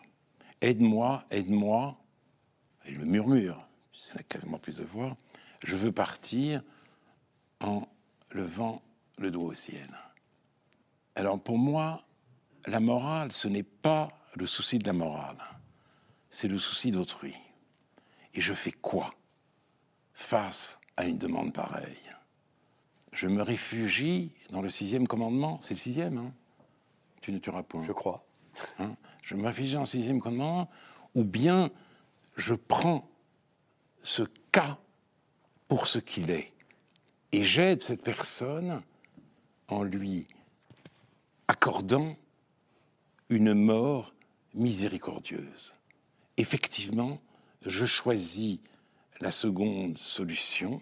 aide-moi, 0.61 1.23
aide-moi, 1.31 1.98
il 2.89 2.99
me 2.99 3.05
murmure, 3.05 3.67
c'est 3.93 4.17
a 4.19 4.23
quasiment 4.23 4.59
plus 4.59 4.77
de 4.77 4.83
voix, 4.83 5.15
je 5.63 5.75
veux 5.75 5.91
partir 5.91 6.63
en 7.59 7.87
levant 8.31 8.81
le 9.17 9.31
doigt 9.31 9.49
au 9.49 9.53
ciel. 9.53 9.89
Alors 11.15 11.41
pour 11.41 11.57
moi, 11.57 12.03
la 12.65 12.79
morale, 12.79 13.31
ce 13.31 13.47
n'est 13.47 13.63
pas 13.63 14.09
le 14.35 14.45
souci 14.45 14.79
de 14.79 14.87
la 14.87 14.93
morale, 14.93 15.37
c'est 16.29 16.47
le 16.47 16.57
souci 16.57 16.91
d'autrui. 16.91 17.35
Et 18.33 18.41
je 18.41 18.53
fais 18.53 18.71
quoi 18.71 19.13
face 20.13 20.79
à 20.97 21.05
une 21.05 21.17
demande 21.17 21.53
pareille? 21.53 21.97
Je 23.11 23.27
me 23.27 23.41
réfugie 23.41 24.31
dans 24.51 24.61
le 24.61 24.69
sixième 24.69 25.07
commandement, 25.07 25.59
c'est 25.61 25.73
le 25.73 25.79
sixième, 25.79 26.17
hein? 26.17 26.33
Tu 27.21 27.31
ne 27.31 27.39
tueras 27.39 27.63
point. 27.63 27.83
Je 27.83 27.91
crois. 27.91 28.23
Hein? 28.77 28.95
Je 29.21 29.35
me 29.35 29.45
réfugie 29.45 29.73
dans 29.73 29.81
le 29.81 29.85
sixième 29.85 30.21
commandement, 30.21 30.69
ou 31.15 31.23
bien 31.23 31.69
je 32.39 32.53
prends 32.53 33.07
ce 34.01 34.23
cas 34.51 34.79
pour 35.67 35.87
ce 35.87 35.99
qu'il 35.99 36.31
est 36.31 36.53
et 37.31 37.43
j'aide 37.43 37.83
cette 37.83 38.03
personne 38.03 38.81
en 39.67 39.83
lui 39.83 40.25
accordant 41.47 42.15
une 43.29 43.53
mort 43.53 44.15
miséricordieuse. 44.53 45.75
Effectivement, 46.37 47.19
je 47.65 47.85
choisis 47.85 48.59
la 49.19 49.31
seconde 49.31 49.97
solution 49.97 50.81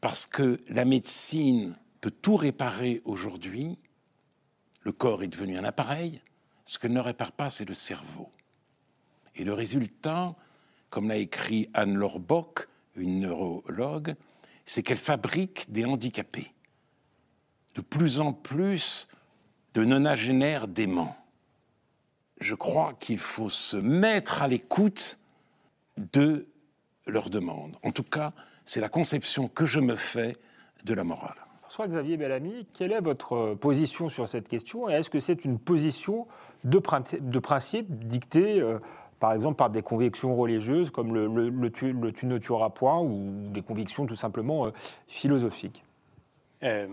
parce 0.00 0.26
que 0.26 0.60
la 0.68 0.84
médecine 0.84 1.78
peut 2.00 2.10
tout 2.10 2.36
réparer 2.36 3.00
aujourd'hui. 3.04 3.78
Le 4.82 4.92
corps 4.92 5.22
est 5.22 5.28
devenu 5.28 5.56
un 5.56 5.64
appareil. 5.64 6.20
Ce 6.66 6.78
qu'elle 6.78 6.92
ne 6.92 7.00
répare 7.00 7.32
pas, 7.32 7.48
c'est 7.48 7.64
le 7.64 7.74
cerveau. 7.74 8.30
Et 9.36 9.44
le 9.44 9.52
résultat, 9.52 10.34
comme 10.90 11.08
l'a 11.08 11.16
écrit 11.16 11.68
Anne-Laure 11.74 12.20
Bock, 12.20 12.68
une 12.96 13.20
neurologue, 13.20 14.14
c'est 14.64 14.82
qu'elle 14.82 14.98
fabrique 14.98 15.70
des 15.70 15.84
handicapés. 15.84 16.52
De 17.74 17.82
plus 17.82 18.20
en 18.20 18.32
plus 18.32 19.08
de 19.74 19.84
nonagénaires 19.84 20.68
déments. 20.68 21.16
Je 22.40 22.54
crois 22.54 22.94
qu'il 22.98 23.18
faut 23.18 23.50
se 23.50 23.76
mettre 23.76 24.42
à 24.42 24.48
l'écoute 24.48 25.18
de 25.98 26.48
leurs 27.06 27.30
demandes. 27.30 27.76
En 27.82 27.92
tout 27.92 28.02
cas, 28.02 28.32
c'est 28.64 28.80
la 28.80 28.88
conception 28.88 29.48
que 29.48 29.66
je 29.66 29.80
me 29.80 29.96
fais 29.96 30.36
de 30.84 30.94
la 30.94 31.04
morale. 31.04 31.36
François 31.60 31.88
Xavier 31.88 32.16
Bellamy, 32.16 32.66
quelle 32.72 32.92
est 32.92 33.00
votre 33.00 33.54
position 33.54 34.08
sur 34.08 34.28
cette 34.28 34.48
question? 34.48 34.88
Est-ce 34.88 35.10
que 35.10 35.20
c'est 35.20 35.44
une 35.44 35.58
position 35.58 36.26
de, 36.64 36.78
principe 36.78 38.06
dictée 38.06 38.60
euh, 38.60 38.78
par 39.18 39.32
exemple 39.32 39.56
par 39.56 39.70
des 39.70 39.82
convictions 39.82 40.36
religieuses 40.36 40.90
comme 40.90 41.14
le, 41.14 41.70
tu, 41.70 41.94
ne 41.94 42.38
tueras 42.38 42.70
point 42.70 43.00
ou 43.00 43.48
des 43.48 43.62
convictions 43.62 44.06
tout 44.06 44.16
simplement 44.16 44.66
euh, 44.66 44.70
philosophiques 45.08 45.84
euh, 46.62 46.86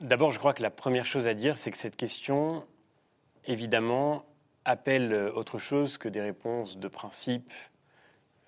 D'abord, 0.00 0.30
je 0.30 0.38
crois 0.38 0.52
que 0.52 0.62
la 0.62 0.70
première 0.70 1.06
chose 1.06 1.26
à 1.26 1.32
dire, 1.32 1.56
c'est 1.56 1.70
que 1.70 1.78
cette 1.78 1.96
question, 1.96 2.66
évidemment, 3.46 4.26
appelle 4.66 5.14
autre 5.34 5.58
chose 5.58 5.96
que 5.96 6.10
des 6.10 6.20
réponses 6.20 6.76
de 6.76 6.86
principe 6.86 7.50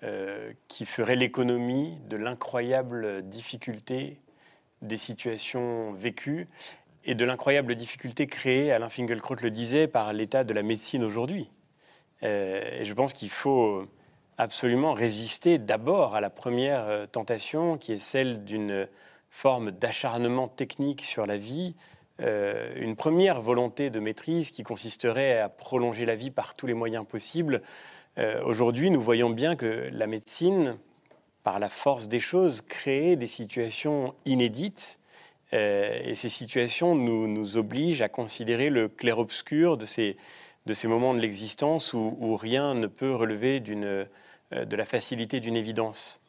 euh, 0.03 0.53
qui 0.67 0.85
feraient 0.85 1.15
l'économie 1.15 1.97
de 2.07 2.17
l'incroyable 2.17 3.27
difficulté 3.27 4.19
des 4.83 4.97
situations 4.97 5.91
vécues 5.93 6.47
et 7.03 7.15
de 7.15 7.25
l'incroyable 7.25 7.73
difficulté 7.73 8.27
créée, 8.27 8.71
Alain 8.71 8.89
Finkielkraut 8.89 9.35
le 9.41 9.49
disait, 9.49 9.87
par 9.87 10.13
l'état 10.13 10.43
de 10.43 10.53
la 10.53 10.61
médecine 10.61 11.03
aujourd'hui. 11.03 11.49
Euh, 12.23 12.81
et 12.81 12.85
je 12.85 12.93
pense 12.93 13.13
qu'il 13.13 13.29
faut 13.29 13.85
absolument 14.37 14.93
résister 14.93 15.57
d'abord 15.57 16.15
à 16.15 16.21
la 16.21 16.29
première 16.29 16.85
euh, 16.87 17.05
tentation, 17.05 17.77
qui 17.77 17.93
est 17.93 17.99
celle 17.99 18.43
d'une 18.43 18.87
forme 19.29 19.71
d'acharnement 19.71 20.47
technique 20.47 21.01
sur 21.01 21.25
la 21.25 21.37
vie, 21.37 21.75
euh, 22.19 22.73
une 22.75 22.95
première 22.95 23.41
volonté 23.41 23.89
de 23.89 23.99
maîtrise 23.99 24.51
qui 24.51 24.63
consisterait 24.63 25.39
à 25.39 25.49
prolonger 25.49 26.05
la 26.05 26.15
vie 26.15 26.31
par 26.31 26.55
tous 26.55 26.67
les 26.67 26.73
moyens 26.73 27.05
possibles. 27.05 27.61
Aujourd'hui, 28.43 28.91
nous 28.91 28.99
voyons 28.99 29.29
bien 29.29 29.55
que 29.55 29.87
la 29.93 30.05
médecine, 30.05 30.77
par 31.43 31.57
la 31.57 31.69
force 31.69 32.09
des 32.09 32.19
choses, 32.19 32.59
crée 32.59 33.15
des 33.15 33.27
situations 33.27 34.13
inédites. 34.25 34.99
et 35.53 36.11
ces 36.15 36.27
situations 36.27 36.95
nous, 36.95 37.29
nous 37.29 37.55
obligent 37.55 38.01
à 38.01 38.09
considérer 38.09 38.69
le 38.69 38.89
clair-obscur 38.89 39.77
de 39.77 39.85
ces, 39.85 40.17
de 40.65 40.73
ces 40.73 40.87
moments 40.87 41.13
de 41.13 41.19
l'existence 41.19 41.93
où, 41.93 42.35
rien 42.35 42.73
ne 42.75 42.87
peut 42.87 43.13
relever 43.13 43.63
euh, 43.69 44.05
de 44.51 44.75
la 44.75 44.85
facilité 44.85 45.39
d'une 45.39 45.55
évidence. 45.55 46.21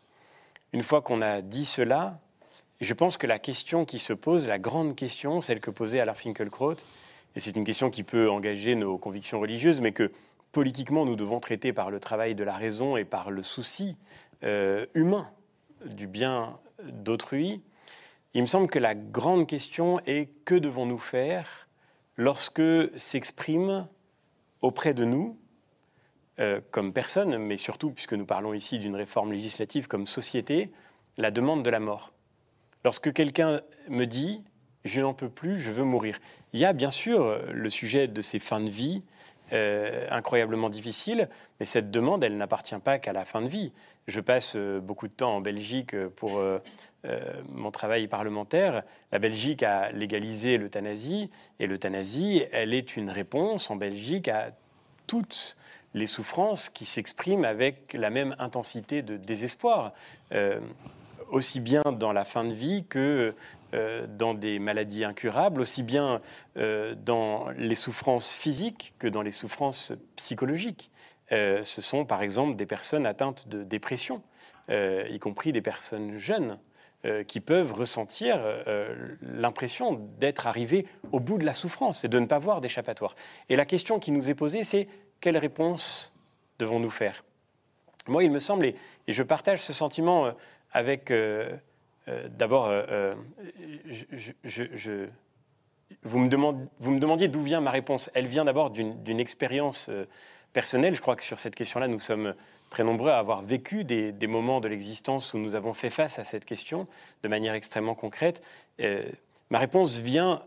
Une 0.72 0.82
fois 0.82 1.02
qu'on 1.02 1.20
a 1.20 1.42
dit 1.42 1.66
cela, 1.66 2.20
je 2.80 2.94
pense 2.94 3.16
que 3.16 3.26
la 3.26 3.38
question 3.38 3.84
qui 3.84 3.98
se 3.98 4.12
pose, 4.12 4.46
la 4.46 4.58
grande 4.58 4.96
question, 4.96 5.40
celle 5.40 5.60
que 5.60 5.70
posait 5.70 6.00
Alain 6.00 6.14
Finkielkraut, 6.14 6.76
et 7.36 7.40
c'est 7.40 7.56
une 7.56 7.64
question 7.64 7.90
qui 7.90 8.02
peut 8.02 8.30
engager 8.30 8.74
nos 8.74 8.98
convictions 8.98 9.40
religieuses, 9.40 9.80
mais 9.80 9.92
que 9.92 10.10
politiquement 10.52 11.04
nous 11.04 11.16
devons 11.16 11.40
traiter 11.40 11.72
par 11.72 11.90
le 11.90 12.00
travail 12.00 12.34
de 12.34 12.44
la 12.44 12.54
raison 12.54 12.96
et 12.96 13.04
par 13.04 13.30
le 13.30 13.42
souci 13.42 13.96
euh, 14.42 14.86
humain 14.94 15.28
du 15.84 16.06
bien 16.06 16.58
d'autrui, 16.84 17.62
il 18.34 18.42
me 18.42 18.46
semble 18.46 18.68
que 18.68 18.78
la 18.78 18.94
grande 18.94 19.46
question 19.46 20.00
est 20.06 20.28
que 20.44 20.54
devons-nous 20.54 20.98
faire 20.98 21.68
lorsque 22.16 22.62
s'exprime 22.96 23.88
auprès 24.60 24.94
de 24.94 25.04
nous, 25.04 25.38
euh, 26.38 26.60
comme 26.70 26.92
personne, 26.92 27.36
mais 27.38 27.56
surtout, 27.56 27.90
puisque 27.90 28.14
nous 28.14 28.26
parlons 28.26 28.54
ici 28.54 28.78
d'une 28.78 28.96
réforme 28.96 29.32
législative 29.32 29.88
comme 29.88 30.06
société, 30.06 30.70
la 31.16 31.30
demande 31.30 31.62
de 31.62 31.70
la 31.70 31.80
mort. 31.80 32.12
Lorsque 32.84 33.12
quelqu'un 33.12 33.60
me 33.88 34.04
dit 34.06 34.42
je 34.84 35.02
n'en 35.02 35.12
peux 35.12 35.28
plus, 35.28 35.58
je 35.58 35.70
veux 35.70 35.84
mourir. 35.84 36.18
Il 36.54 36.60
y 36.60 36.64
a 36.64 36.72
bien 36.72 36.90
sûr 36.90 37.38
le 37.52 37.68
sujet 37.68 38.08
de 38.08 38.22
ces 38.22 38.38
fins 38.38 38.62
de 38.62 38.70
vie 38.70 39.02
euh, 39.52 40.06
incroyablement 40.10 40.70
difficiles, 40.70 41.28
mais 41.58 41.66
cette 41.66 41.90
demande, 41.90 42.24
elle 42.24 42.38
n'appartient 42.38 42.78
pas 42.78 42.98
qu'à 42.98 43.12
la 43.12 43.26
fin 43.26 43.42
de 43.42 43.48
vie. 43.48 43.72
Je 44.06 44.20
passe 44.20 44.54
euh, 44.56 44.80
beaucoup 44.80 45.08
de 45.08 45.12
temps 45.12 45.36
en 45.36 45.40
Belgique 45.42 45.94
pour 46.16 46.40
mon 47.48 47.70
travail 47.70 48.08
parlementaire. 48.08 48.82
La 49.10 49.18
Belgique 49.18 49.62
a 49.62 49.90
légalisé 49.90 50.58
l'euthanasie, 50.58 51.30
et 51.58 51.66
l'euthanasie, 51.66 52.42
elle 52.52 52.74
est 52.74 52.96
une 52.96 53.10
réponse 53.10 53.70
en 53.70 53.76
Belgique 53.76 54.28
à 54.28 54.50
toutes 55.06 55.56
les 55.94 56.06
souffrances 56.06 56.68
qui 56.68 56.84
s'expriment 56.84 57.44
avec 57.44 57.94
la 57.94 58.10
même 58.10 58.36
intensité 58.38 59.02
de 59.02 59.16
désespoir 59.16 59.92
aussi 61.30 61.60
bien 61.60 61.82
dans 61.98 62.12
la 62.12 62.24
fin 62.24 62.44
de 62.44 62.52
vie 62.52 62.84
que 62.88 63.34
euh, 63.74 64.06
dans 64.08 64.34
des 64.34 64.58
maladies 64.58 65.04
incurables, 65.04 65.60
aussi 65.60 65.82
bien 65.82 66.20
euh, 66.56 66.94
dans 66.94 67.48
les 67.50 67.74
souffrances 67.74 68.32
physiques 68.32 68.94
que 68.98 69.06
dans 69.06 69.22
les 69.22 69.32
souffrances 69.32 69.92
psychologiques. 70.16 70.90
Euh, 71.32 71.62
ce 71.62 71.80
sont 71.80 72.04
par 72.04 72.22
exemple 72.22 72.56
des 72.56 72.66
personnes 72.66 73.06
atteintes 73.06 73.48
de 73.48 73.62
dépression, 73.62 74.22
y 74.68 75.18
compris 75.18 75.52
des 75.52 75.62
personnes 75.62 76.16
jeunes, 76.16 76.56
qui 77.26 77.40
peuvent 77.40 77.72
ressentir 77.72 78.38
l'impression 79.22 80.06
d'être 80.18 80.46
arrivées 80.46 80.86
au 81.12 81.20
bout 81.20 81.38
de 81.38 81.46
la 81.46 81.54
souffrance 81.54 82.04
et 82.04 82.08
de 82.08 82.18
ne 82.18 82.26
pas 82.26 82.38
voir 82.38 82.60
d'échappatoire. 82.60 83.14
Et 83.48 83.56
la 83.56 83.64
question 83.64 83.98
qui 83.98 84.12
nous 84.12 84.28
est 84.28 84.34
posée, 84.34 84.64
c'est 84.64 84.86
quelle 85.20 85.38
réponse 85.38 86.12
devons-nous 86.58 86.90
faire? 86.90 87.24
Moi, 88.06 88.24
il 88.24 88.30
me 88.30 88.40
semble, 88.40 88.66
et, 88.66 88.74
je 89.08 89.22
partage 89.22 89.62
ce 89.62 89.72
sentiment 89.72 90.34
avec 90.72 91.10
euh, 92.10 92.28
d'abord, 92.28 92.66
euh, 92.66 92.82
euh, 92.90 93.14
vous, 96.02 96.18
me 96.18 96.28
vous, 96.78 96.90
me 96.90 96.98
demandiez 96.98 97.28
d'où 97.28 97.42
vient 97.42 97.60
ma 97.60 97.70
réponse. 97.70 98.10
Elle 98.14 98.26
vient 98.26 98.44
d'abord 98.44 98.70
d'une 98.70 99.20
expérience 99.20 99.90
personnelle. 100.52 100.94
Je 100.94 101.00
crois 101.00 101.16
que 101.16 101.22
sur 101.22 101.38
cette 101.38 101.54
question-là, 101.54 101.88
nous 101.88 101.98
sommes 101.98 102.34
très 102.70 102.84
nombreux 102.84 103.10
à 103.10 103.18
avoir 103.18 103.42
vécu 103.42 103.84
des, 103.84 104.26
moments 104.26 104.60
de 104.60 104.68
l'existence 104.68 105.34
où 105.34 105.38
nous 105.38 105.54
avons 105.54 105.74
fait 105.74 105.90
face 105.90 106.18
à 106.18 106.24
cette 106.24 106.44
question 106.44 106.86
de 107.22 107.28
manière 107.28 107.54
extrêmement 107.54 107.94
concrète. 107.94 108.42
ma 108.78 109.58
réponse 109.58 109.98
vient 109.98 110.42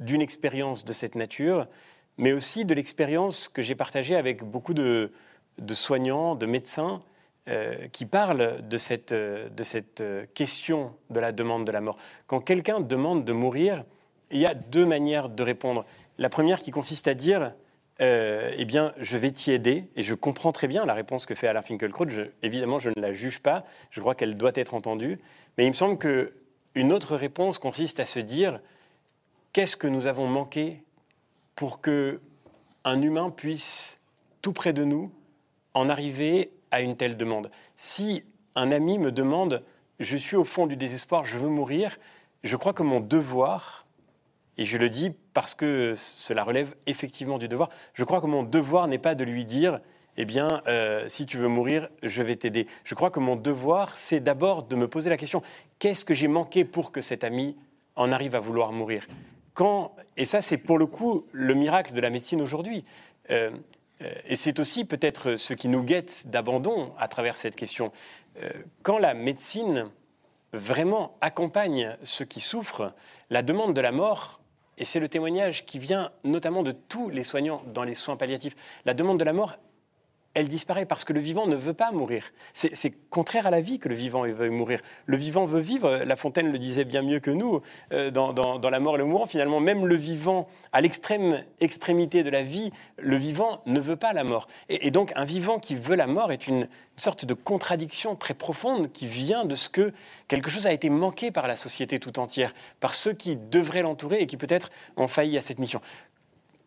d'une 0.00 0.22
expérience 0.22 0.84
de 0.84 0.92
cette 0.92 1.14
nature, 1.14 1.68
mais 2.16 2.32
aussi 2.32 2.64
de 2.64 2.74
l'expérience 2.74 3.48
que 3.48 3.62
j'ai 3.62 3.74
partagée 3.74 4.16
avec 4.16 4.42
beaucoup 4.42 4.74
de, 4.74 5.12
soignants, 5.72 6.34
de 6.34 6.46
médecins, 6.46 7.02
euh, 7.48 7.88
qui 7.88 8.04
parle 8.04 8.66
de 8.68 8.76
cette, 8.76 9.12
euh, 9.12 9.48
de 9.48 9.62
cette 9.62 10.02
euh, 10.02 10.26
question 10.34 10.94
de 11.08 11.20
la 11.20 11.32
demande 11.32 11.66
de 11.66 11.72
la 11.72 11.80
mort. 11.80 11.96
Quand 12.26 12.40
quelqu'un 12.40 12.80
demande 12.80 13.24
de 13.24 13.32
mourir, 13.32 13.84
il 14.30 14.40
y 14.40 14.46
a 14.46 14.52
deux 14.52 14.84
manières 14.84 15.30
de 15.30 15.42
répondre. 15.42 15.86
La 16.18 16.28
première 16.28 16.60
qui 16.60 16.70
consiste 16.70 17.08
à 17.08 17.14
dire 17.14 17.54
eh 18.00 18.64
bien, 18.64 18.92
je 18.98 19.16
vais 19.18 19.30
t'y 19.30 19.52
aider, 19.52 19.88
et 19.94 20.02
je 20.02 20.14
comprends 20.14 20.52
très 20.52 20.68
bien 20.68 20.86
la 20.86 20.94
réponse 20.94 21.26
que 21.26 21.34
fait 21.34 21.48
Alain 21.48 21.62
Finkielkraut. 21.62 22.06
évidemment, 22.42 22.78
je 22.78 22.88
ne 22.88 23.00
la 23.00 23.12
juge 23.12 23.40
pas, 23.40 23.64
je 23.90 24.00
crois 24.00 24.14
qu'elle 24.14 24.36
doit 24.36 24.52
être 24.54 24.74
entendue, 24.74 25.18
mais 25.58 25.64
il 25.64 25.68
me 25.68 25.74
semble 25.74 25.98
qu'une 25.98 26.92
autre 26.92 27.14
réponse 27.14 27.58
consiste 27.58 28.00
à 28.00 28.06
se 28.06 28.18
dire 28.18 28.60
qu'est-ce 29.52 29.76
que 29.76 29.86
nous 29.86 30.06
avons 30.06 30.26
manqué 30.26 30.82
pour 31.56 31.80
que 31.80 32.20
un 32.84 33.02
humain 33.02 33.30
puisse, 33.30 34.00
tout 34.40 34.54
près 34.54 34.72
de 34.72 34.84
nous, 34.84 35.12
en 35.74 35.88
arriver 35.90 36.50
à 36.70 36.80
une 36.80 36.96
telle 36.96 37.16
demande? 37.18 37.50
Si 37.76 38.24
un 38.54 38.72
ami 38.72 38.98
me 38.98 39.12
demande, 39.12 39.62
je 39.98 40.16
suis 40.16 40.36
au 40.36 40.44
fond 40.44 40.66
du 40.66 40.76
désespoir, 40.76 41.24
je 41.24 41.36
veux 41.36 41.50
mourir, 41.50 41.98
je 42.42 42.56
crois 42.56 42.72
que 42.72 42.82
mon 42.82 43.00
devoir, 43.00 43.86
et 44.60 44.64
je 44.66 44.76
le 44.76 44.90
dis 44.90 45.10
parce 45.32 45.54
que 45.54 45.94
cela 45.96 46.44
relève 46.44 46.74
effectivement 46.86 47.38
du 47.38 47.48
devoir, 47.48 47.70
je 47.94 48.04
crois 48.04 48.20
que 48.20 48.26
mon 48.26 48.42
devoir 48.42 48.88
n'est 48.88 48.98
pas 48.98 49.14
de 49.14 49.24
lui 49.24 49.46
dire, 49.46 49.80
eh 50.18 50.26
bien, 50.26 50.60
euh, 50.66 51.08
si 51.08 51.24
tu 51.24 51.38
veux 51.38 51.48
mourir, 51.48 51.88
je 52.02 52.22
vais 52.22 52.36
t'aider. 52.36 52.66
Je 52.84 52.94
crois 52.94 53.10
que 53.10 53.20
mon 53.20 53.36
devoir, 53.36 53.96
c'est 53.96 54.20
d'abord 54.20 54.64
de 54.64 54.76
me 54.76 54.86
poser 54.86 55.08
la 55.08 55.16
question, 55.16 55.40
qu'est-ce 55.78 56.04
que 56.04 56.12
j'ai 56.12 56.28
manqué 56.28 56.66
pour 56.66 56.92
que 56.92 57.00
cet 57.00 57.24
ami 57.24 57.56
en 57.96 58.12
arrive 58.12 58.34
à 58.34 58.40
vouloir 58.40 58.70
mourir? 58.72 59.06
Quand, 59.54 59.96
Et 60.18 60.26
ça, 60.26 60.42
c'est 60.42 60.58
pour 60.58 60.76
le 60.76 60.84
coup 60.84 61.24
le 61.32 61.54
miracle 61.54 61.94
de 61.94 62.00
la 62.02 62.10
médecine 62.10 62.42
aujourd'hui. 62.42 62.84
Euh, 63.30 63.50
euh, 64.02 64.12
et 64.26 64.36
c'est 64.36 64.60
aussi 64.60 64.84
peut-être 64.84 65.36
ce 65.36 65.54
qui 65.54 65.68
nous 65.68 65.82
guette 65.82 66.24
d'abandon 66.26 66.92
à 66.98 67.08
travers 67.08 67.34
cette 67.34 67.56
question. 67.56 67.92
Quand 68.82 68.98
la 68.98 69.14
médecine 69.14 69.90
vraiment 70.52 71.16
accompagne 71.20 71.96
ceux 72.02 72.24
qui 72.24 72.40
souffrent, 72.40 72.92
la 73.28 73.42
demande 73.42 73.74
de 73.74 73.80
la 73.80 73.92
mort, 73.92 74.39
et 74.80 74.84
c'est 74.86 74.98
le 74.98 75.08
témoignage 75.08 75.66
qui 75.66 75.78
vient 75.78 76.10
notamment 76.24 76.62
de 76.62 76.72
tous 76.72 77.10
les 77.10 77.22
soignants 77.22 77.62
dans 77.72 77.84
les 77.84 77.94
soins 77.94 78.16
palliatifs, 78.16 78.56
la 78.86 78.94
demande 78.94 79.20
de 79.20 79.24
la 79.24 79.34
mort, 79.34 79.56
elle 80.34 80.48
disparaît 80.48 80.86
parce 80.86 81.04
que 81.04 81.12
le 81.12 81.20
vivant 81.20 81.46
ne 81.46 81.56
veut 81.56 81.74
pas 81.74 81.90
mourir. 81.90 82.24
C'est 82.52 82.92
contraire 83.10 83.46
à 83.46 83.50
la 83.50 83.60
vie 83.60 83.78
que 83.78 83.88
le 83.88 83.94
vivant 83.94 84.22
veut 84.22 84.50
mourir. 84.50 84.78
Le 85.06 85.16
vivant 85.16 85.44
veut 85.44 85.60
vivre. 85.60 86.02
La 86.04 86.16
Fontaine 86.16 86.52
le 86.52 86.58
disait 86.58 86.84
bien 86.84 87.02
mieux 87.02 87.18
que 87.18 87.30
nous 87.30 87.60
euh, 87.92 88.10
dans, 88.10 88.70
La 88.70 88.80
mort 88.80 88.94
et 88.94 88.98
le 88.98 89.04
mourant. 89.04 89.26
Finalement, 89.26 89.60
même 89.60 89.86
le 89.86 89.96
vivant, 89.96 90.46
à 90.72 90.80
l'extrême 90.80 91.42
extrémité 91.60 92.22
de 92.22 92.30
la 92.30 92.42
vie, 92.42 92.70
le 92.98 93.16
vivant 93.16 93.62
ne 93.66 93.80
veut 93.80 93.96
pas 93.96 94.12
la 94.12 94.22
mort. 94.22 94.46
Et, 94.68 94.90
donc, 94.90 95.12
un 95.16 95.24
vivant 95.24 95.58
qui 95.58 95.74
veut 95.74 95.96
la 95.96 96.06
mort 96.06 96.30
est 96.30 96.46
une, 96.46 96.68
sorte 97.00 97.24
de 97.24 97.34
contradiction 97.34 98.14
très 98.14 98.34
profonde 98.34 98.92
qui 98.92 99.06
vient 99.06 99.44
de 99.44 99.54
ce 99.54 99.68
que 99.68 99.92
quelque 100.28 100.50
chose 100.50 100.66
a 100.66 100.72
été 100.72 100.90
manqué 100.90 101.30
par 101.30 101.48
la 101.48 101.56
société 101.56 101.98
tout 101.98 102.18
entière, 102.18 102.52
par 102.78 102.94
ceux 102.94 103.12
qui 103.12 103.36
devraient 103.36 103.82
l'entourer 103.82 104.20
et 104.20 104.26
qui 104.26 104.36
peut-être 104.36 104.70
ont 104.96 105.08
failli 105.08 105.36
à 105.36 105.40
cette 105.40 105.58
mission. 105.58 105.80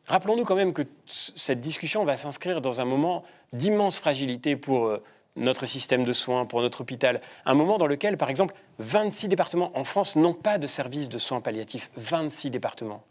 Rappelons-nous 0.07 0.43
quand 0.43 0.55
même 0.55 0.73
que 0.73 0.83
cette 1.05 1.61
discussion 1.61 2.03
va 2.03 2.17
s'inscrire 2.17 2.61
dans 2.61 2.81
un 2.81 2.85
moment 2.85 3.23
d'immense 3.53 3.99
fragilité 3.99 4.55
pour 4.57 4.87
euh, 4.87 5.01
notre 5.35 5.65
système 5.65 6.03
de 6.03 6.13
soins, 6.13 6.45
pour 6.45 6.61
notre 6.61 6.81
hôpital. 6.81 7.21
Un 7.45 7.53
moment 7.53 7.77
dans 7.77 7.87
lequel, 7.87 8.17
par 8.17 8.29
exemple, 8.29 8.53
26 8.79 9.29
départements 9.29 9.71
en 9.77 9.83
France 9.83 10.15
n'ont 10.15 10.33
pas 10.33 10.57
de 10.57 10.67
service 10.67 11.07
de 11.07 11.17
soins 11.17 11.39
palliatifs. 11.39 11.89
26 11.95 12.49
départements. 12.49 13.03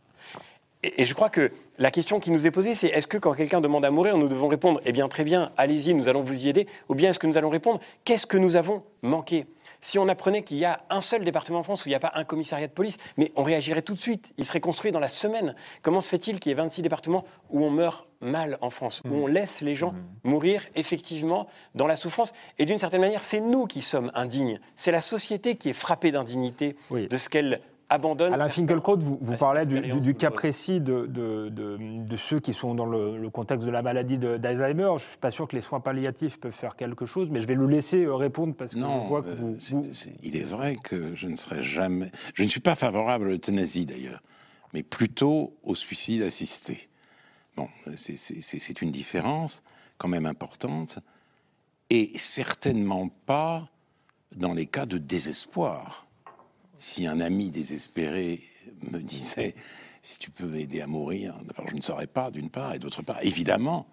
Et, 0.83 1.05
je 1.05 1.15
crois 1.15 1.31
que 1.31 1.53
la 1.79 1.91
question 1.91 2.21
qui 2.21 2.31
nous 2.31 2.47
est 2.47 2.51
posée, 2.51 2.75
c'est 2.75 2.89
est-ce 2.89 3.07
que 3.07 3.17
quand 3.17 3.33
quelqu'un 3.33 3.61
demande 3.61 3.85
à 3.85 3.91
mourir, 3.91 4.19
nous 4.19 4.29
devons 4.29 4.49
répondre 4.49 4.81
Eh 4.85 4.93
bien, 4.93 5.09
très 5.09 5.25
bien, 5.25 5.53
allez-y, 5.57 5.95
nous 5.95 6.09
allons 6.09 6.23
vous 6.23 6.45
y 6.45 6.49
aider 6.49 6.67
Ou 6.89 6.95
bien 6.95 7.11
est-ce 7.11 7.19
que 7.19 7.27
nous 7.27 7.39
allons 7.39 7.51
répondre 7.51 7.81
Qu'est-ce 8.05 8.27
que 8.27 8.37
nous 8.37 8.57
avons 8.57 8.83
manqué? 9.01 9.47
Si 9.83 9.99
on 9.99 10.09
apprenait 10.09 10.43
qu'il 10.43 10.57
y 10.57 10.65
a 10.65 10.81
un 10.89 11.03
seul 11.03 11.25
département 11.25 11.59
en 11.59 11.63
France 11.63 11.85
où 11.85 11.89
il 11.89 11.91
n'y 11.91 11.97
a 11.97 12.01
pas 12.01 12.13
un 12.15 12.25
commissariat 12.25 12.69
de 12.69 12.73
police, 12.73 12.97
mais 13.19 13.33
on 13.37 13.43
réagirait 13.43 13.83
tout 13.83 13.95
de 13.95 13.99
suite, 13.99 14.33
il 14.39 14.47
serait 14.47 14.61
construit 14.61 14.93
dans 14.93 15.01
la 15.01 15.09
semaine. 15.09 15.55
Comment 15.83 16.01
se 16.01 16.09
fait-il 16.09 16.41
qu'il 16.41 16.51
y 16.51 16.53
ait 16.53 16.57
26 16.57 16.83
départements 16.83 17.25
où 17.51 17.65
on 17.65 17.71
meurt 17.71 18.07
mal 18.21 18.57
en 18.61 18.71
France, 18.71 19.03
où 19.05 19.13
on 19.13 19.27
laisse 19.27 19.61
les 19.61 19.75
gens 19.75 19.93
mmh. 19.93 20.29
mourir 20.29 20.63
effectivement 20.77 21.49
dans 21.75 21.89
la 21.89 21.97
souffrance? 21.97 22.33
Et 22.59 22.65
d'une 22.65 22.79
certaine 22.79 23.01
manière, 23.01 23.23
c'est 23.23 23.41
nous 23.41 23.67
qui 23.67 23.83
sommes 23.83 24.11
indignes. 24.15 24.61
C'est 24.77 24.93
la 24.93 25.01
société 25.01 25.57
qui 25.57 25.69
est 25.69 25.75
frappée 25.75 26.13
d'indignité 26.13 26.77
de 26.91 27.17
ce 27.17 27.29
qu'elle 27.29 27.61
abandonne. 27.93 28.33
Alain 28.33 28.49
Finkielkraut, 28.49 28.99
vous, 28.99 29.19
vous 29.21 29.37
parlez 29.37 29.67
du, 29.67 30.15
cas 30.15 30.31
précis 30.31 30.81
de, 30.81 31.07
de, 31.07 32.17
ceux 32.17 32.41
qui 32.41 32.53
sont 32.53 32.75
dans 32.75 32.87
le, 32.87 33.29
contexte 33.31 33.67
de 33.67 33.73
la 33.73 33.83
maladie 33.83 34.19
d'Alzheimer. 34.19 34.89
Je 34.99 35.05
ne 35.05 35.09
suis 35.11 35.19
pas 35.19 35.31
sûr 35.31 35.47
que 35.47 35.57
les 35.57 35.63
soins 35.63 35.81
palliatifs 35.81 36.39
peuvent 36.39 36.53
faire 36.53 36.77
quelque 36.77 37.07
chose, 37.07 37.31
mais 37.31 37.41
je 37.41 37.47
vais 37.47 37.55
le 37.55 37.67
laisser 37.67 38.05
euh, 38.05 38.15
répondre 38.15 38.55
parce 38.55 38.75
que 38.75 38.79
non, 38.79 39.05
je 39.05 39.09
vois 39.09 39.23
que 39.23 39.29
euh, 39.29 39.35
vous, 39.35 39.57
Il 40.23 40.37
est 40.37 40.45
vrai 40.45 40.77
que 40.77 41.15
je 41.15 41.27
ne 41.27 41.37
serai 41.37 41.63
jamais. 41.63 42.11
Je 42.35 42.43
ne 42.43 42.49
suis 42.49 42.61
pas 42.61 42.75
favorable 42.75 43.27
à 43.27 43.29
l'euthanasie 43.31 43.87
d'ailleurs, 43.87 44.23
mais 44.73 44.83
plutôt 44.83 45.57
au 45.63 45.75
suicide 45.75 46.23
assisté. 46.23 46.89
Bon, 47.57 47.69
c'est 47.97 48.83
une 48.83 48.93
différence 48.93 49.63
quand 49.99 50.09
même 50.09 50.27
importante, 50.27 50.99
et 51.91 52.11
certainement 52.17 53.09
pas 53.27 53.69
dans 54.35 54.55
les 54.55 54.67
cas 54.67 54.87
de 54.87 54.97
désespoir 54.97 56.07
si 56.83 57.07
un 57.07 57.21
ami 57.21 57.51
désespéré 57.51 58.43
me 58.91 58.99
disait 58.99 59.55
si 60.03 60.19
tu 60.19 60.33
peux 60.33 60.47
m'aider 60.47 60.81
à 60.81 60.89
mourir, 60.89 61.39
je 61.69 61.77
ne 61.77 61.81
saurais 61.81 62.09
pas 62.09 62.33
d'une 62.33 62.51
part, 62.51 62.75
et 62.75 62.81
d'autre 62.81 63.03
part, 63.03 63.23
évidemment, 63.23 63.87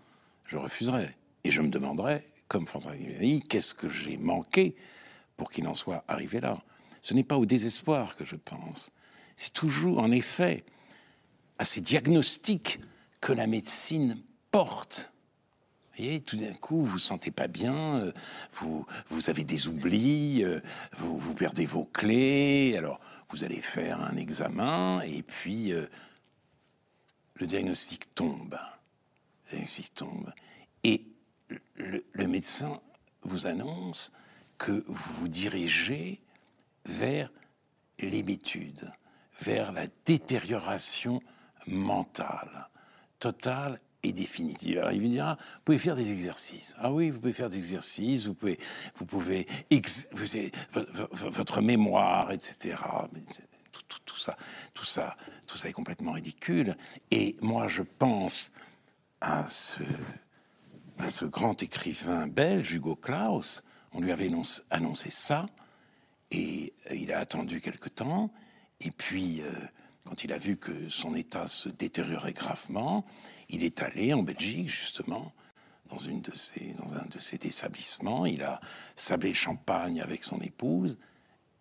je 0.45 0.57
refuserais. 0.57 1.15
Et 1.43 1.51
je 1.51 1.61
me 1.61 1.69
demanderais, 1.69 2.27
comme 2.47 2.65
François 2.65 2.95
Guémeny, 2.95 3.41
qu'est-ce 3.41 3.75
que 3.75 3.89
j'ai 3.89 4.17
manqué 4.17 4.75
pour 5.37 5.51
qu'il 5.51 5.67
en 5.67 5.75
soit 5.75 6.03
arrivé 6.07 6.41
là? 6.41 6.63
Ce 7.03 7.13
n'est 7.13 7.23
pas 7.23 7.37
au 7.37 7.45
désespoir 7.45 8.15
que 8.15 8.25
je 8.25 8.35
pense. 8.35 8.89
C'est 9.35 9.53
toujours, 9.53 9.99
en 9.99 10.11
effet, 10.11 10.63
à 11.59 11.65
ces 11.65 11.81
diagnostics 11.81 12.79
que 13.21 13.33
la 13.33 13.45
médecine 13.45 14.17
porte. 14.49 15.13
Voyez, 15.99 16.21
tout 16.21 16.37
d'un 16.37 16.53
coup, 16.53 16.77
vous 16.77 16.85
vous 16.85 16.97
sentez 16.97 17.29
pas 17.29 17.49
bien, 17.49 17.97
euh, 17.97 18.13
vous, 18.53 18.85
vous 19.09 19.29
avez 19.29 19.43
des 19.43 19.67
oublis, 19.67 20.45
euh, 20.45 20.61
vous, 20.97 21.35
perdez 21.35 21.65
vos 21.65 21.83
clés, 21.83 22.77
alors 22.77 23.01
vous 23.29 23.43
allez 23.43 23.59
faire 23.59 24.01
un 24.01 24.15
examen 24.15 25.01
et 25.01 25.23
puis 25.23 25.73
euh, 25.73 25.87
le 27.35 27.47
diagnostic 27.47 28.15
tombe. 28.15 28.57
Le 29.51 29.59
tombe. 29.93 30.31
Et 30.85 31.03
le, 31.75 32.05
le 32.13 32.27
médecin 32.29 32.79
vous 33.23 33.45
annonce 33.45 34.13
que 34.57 34.85
vous 34.87 35.13
vous 35.15 35.27
dirigez 35.27 36.21
vers 36.85 37.29
l'hébétude, 37.99 38.89
vers 39.41 39.73
la 39.73 39.87
détérioration 40.05 41.21
mentale, 41.67 42.69
totale 43.19 43.81
et 44.03 44.13
définitive. 44.13 44.77
Alors 44.79 44.91
il 44.91 45.01
vous 45.01 45.07
dira, 45.07 45.35
vous 45.35 45.61
pouvez 45.65 45.77
faire 45.79 45.95
des 45.95 46.11
exercices. 46.11 46.75
Ah 46.79 46.91
oui, 46.91 47.09
vous 47.09 47.19
pouvez 47.19 47.33
faire 47.33 47.49
des 47.49 47.57
exercices, 47.57 48.27
vous 48.27 48.33
pouvez, 48.33 48.57
vous 48.95 49.05
pouvez, 49.05 49.47
ex- 49.69 50.07
vous 50.13 50.35
avez- 50.35 50.51
vo- 50.71 50.85
vo- 51.11 51.29
votre 51.29 51.61
mémoire, 51.61 52.31
etc. 52.31 52.75
Tout, 54.05 54.15
ça, 54.17 54.35
tout 54.73 54.85
ça, 54.85 55.15
tout 55.47 55.57
ça 55.57 55.69
est 55.69 55.73
complètement 55.73 56.11
ridicule. 56.13 56.75
Et 57.11 57.35
moi, 57.41 57.67
je 57.67 57.81
pense 57.83 58.51
à 59.21 59.47
ce, 59.47 59.81
grand 61.25 61.61
écrivain 61.63 62.27
belge, 62.27 62.73
Hugo 62.73 62.95
Claus. 62.95 63.63
On 63.93 64.01
lui 64.01 64.11
avait 64.11 64.29
annoncé 64.69 65.09
ça, 65.09 65.45
et 66.31 66.73
il 66.93 67.11
a 67.11 67.19
attendu 67.19 67.61
quelque 67.61 67.89
temps. 67.89 68.31
Et 68.81 68.91
puis, 68.91 69.41
euh, 69.41 69.51
quand 70.05 70.23
il 70.23 70.33
a 70.33 70.37
vu 70.37 70.57
que 70.57 70.89
son 70.89 71.15
état 71.15 71.47
se 71.47 71.69
détériorait 71.69 72.33
gravement, 72.33 73.05
il 73.49 73.63
est 73.63 73.81
allé 73.81 74.13
en 74.13 74.23
Belgique, 74.23 74.69
justement, 74.69 75.33
dans, 75.89 75.97
une 75.97 76.21
de 76.21 76.31
dans 76.77 76.93
un 76.93 77.05
de 77.05 77.19
ses 77.19 77.35
établissements. 77.35 78.25
Il 78.25 78.43
a 78.43 78.59
sablé 78.95 79.33
champagne 79.33 80.01
avec 80.01 80.23
son 80.23 80.39
épouse 80.39 80.97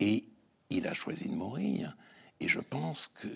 et 0.00 0.24
il 0.70 0.86
a 0.86 0.94
choisi 0.94 1.28
de 1.28 1.34
mourir. 1.34 1.96
Et 2.40 2.48
je 2.48 2.60
pense 2.60 3.08
que 3.08 3.28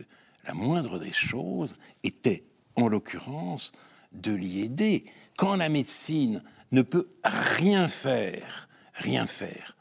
la 0.45 0.55
moindre 0.55 0.99
des 0.99 1.13
choses 1.13 1.77
était, 2.03 2.45
en 2.77 2.89
l'occurrence, 2.89 3.73
de 4.13 4.33
l'y 4.33 4.61
aider. 4.61 5.05
Quand 5.37 5.57
la 5.57 5.69
médecine 5.69 6.43
ne 6.73 6.83
peut 6.83 7.09
rien 7.25 7.89
faire, 7.89 8.69
rien 8.95 9.27
faire 9.27 9.77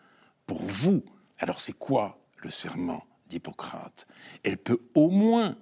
pour 0.46 0.62
vous, 0.64 1.04
alors 1.40 1.60
c'est 1.60 1.78
quoi 1.78 2.20
le 2.38 2.50
serment 2.50 3.06
d'Hippocrate 3.32 4.08
Elle 4.44 4.58
peut 4.58 4.80
au 4.94 5.10
moins 5.10 5.58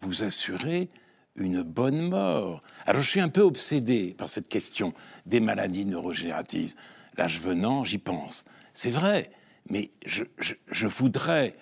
vous 0.00 0.24
assurer 0.24 0.88
une 1.36 1.62
bonne 1.62 2.08
mort. 2.08 2.62
Alors 2.86 3.02
je 3.02 3.08
suis 3.08 3.20
un 3.20 3.28
peu 3.28 3.40
obsédé 3.40 4.14
par 4.16 4.30
cette 4.30 4.48
question 4.48 4.94
des 5.26 5.40
maladies 5.40 5.86
neurogénératives. 5.86 6.74
L'âge 7.16 7.40
venant, 7.40 7.84
j'y 7.84 7.98
pense. 7.98 8.44
C'est 8.72 8.90
vrai, 8.90 9.30
mais 9.68 9.90
je, 10.06 10.86
voudrais, 10.86 11.56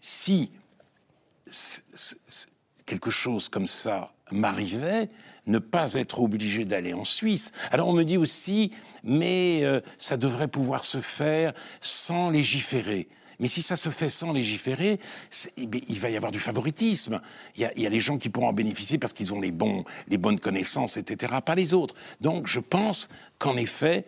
si 0.00 0.50
quelque 2.86 3.10
chose 3.10 3.48
comme 3.48 3.66
ça 3.66 4.12
m'arrivait, 4.30 5.10
ne 5.46 5.58
pas 5.58 5.94
être 5.94 6.20
obligé 6.20 6.64
d'aller 6.64 6.94
en 6.94 7.04
Suisse. 7.04 7.52
Alors 7.70 7.88
on 7.88 7.92
me 7.92 8.04
dit 8.04 8.16
aussi, 8.16 8.72
mais 9.02 9.60
euh, 9.62 9.80
ça 9.98 10.16
devrait 10.16 10.48
pouvoir 10.48 10.84
se 10.84 11.00
faire 11.00 11.52
sans 11.80 12.30
légiférer. 12.30 13.08
Mais 13.42 13.48
si 13.48 13.60
ça 13.60 13.74
se 13.74 13.88
fait 13.88 14.08
sans 14.08 14.32
légiférer, 14.32 15.00
eh 15.56 15.68
il 15.88 15.98
va 15.98 16.08
y 16.10 16.16
avoir 16.16 16.30
du 16.30 16.38
favoritisme. 16.38 17.20
Il 17.56 17.62
y, 17.62 17.64
a, 17.64 17.72
il 17.76 17.88
les 17.88 17.98
gens 17.98 18.16
qui 18.16 18.28
pourront 18.28 18.46
en 18.46 18.52
bénéficier 18.52 18.98
parce 18.98 19.12
qu'ils 19.12 19.34
ont 19.34 19.40
les, 19.40 19.50
bons, 19.50 19.84
les 20.06 20.16
bonnes 20.16 20.38
connaissances, 20.38 20.96
etc., 20.96 21.34
pas 21.44 21.56
les 21.56 21.74
autres. 21.74 21.96
Donc 22.20 22.46
je 22.46 22.60
pense 22.60 23.08
qu'en 23.38 23.56
effet, 23.56 24.04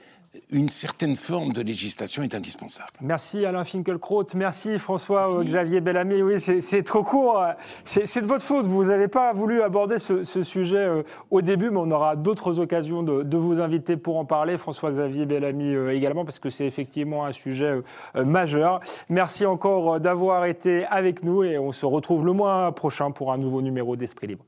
une 0.51 0.69
certaine 0.69 1.17
forme 1.17 1.53
de 1.53 1.63
législation 1.63 2.23
est 2.23 2.35
indispensable. 2.35 2.89
Merci 3.01 3.45
Alain 3.45 3.65
Finkielkraut, 3.65 4.25
merci 4.35 4.79
François-Xavier 4.79 5.81
Bellamy. 5.81 6.23
Oui, 6.23 6.41
c'est- 6.41 6.83
trop 6.83 7.03
court. 7.03 7.45
C'est 7.85 8.21
de 8.21 8.27
votre 8.27 8.45
faute. 8.45 8.67
Vous 8.67 8.85
n'avez 8.85 9.09
pas 9.09 9.33
voulu 9.33 9.63
aborder 9.63 9.99
ce, 9.99 10.25
ce 10.25 10.43
sujet 10.43 10.77
euh, 10.77 11.03
au 11.31 11.41
début, 11.43 11.71
mais 11.71 11.79
on 11.79 11.91
aura 11.91 12.17
d'autres 12.17 12.61
occasions 12.61 13.03
de, 13.03 13.23
de 13.23 13.37
vous 13.37 13.61
inviter 13.61 13.97
pour 13.97 14.17
en 14.19 14.25
parler. 14.25 14.59
François-Xavier 14.59 15.27
Bellamy 15.27 15.75
euh, 15.75 15.95
également, 15.95 16.25
parce 16.25 16.39
que 16.39 16.51
c'est 16.51 16.67
effectivement 16.67 17.25
un 17.25 17.33
sujet 17.33 17.65
euh, 17.67 17.83
euh, 18.17 18.25
majeur. 18.25 18.81
Merci 19.09 19.47
encore 19.47 19.95
euh, 19.95 19.99
d'avoir 19.99 20.45
été 20.47 20.85
avec 20.87 21.23
nous 21.23 21.43
et 21.45 21.59
on 21.59 21.73
se 21.73 21.87
retrouve 21.87 22.25
le 22.27 22.33
mois 22.33 22.73
prochain 22.73 23.11
pour 23.11 23.33
un 23.33 23.39
nouveau 23.39 23.63
numéro 23.63 23.97
d'Esprit 23.97 24.27
Libre. 24.29 24.45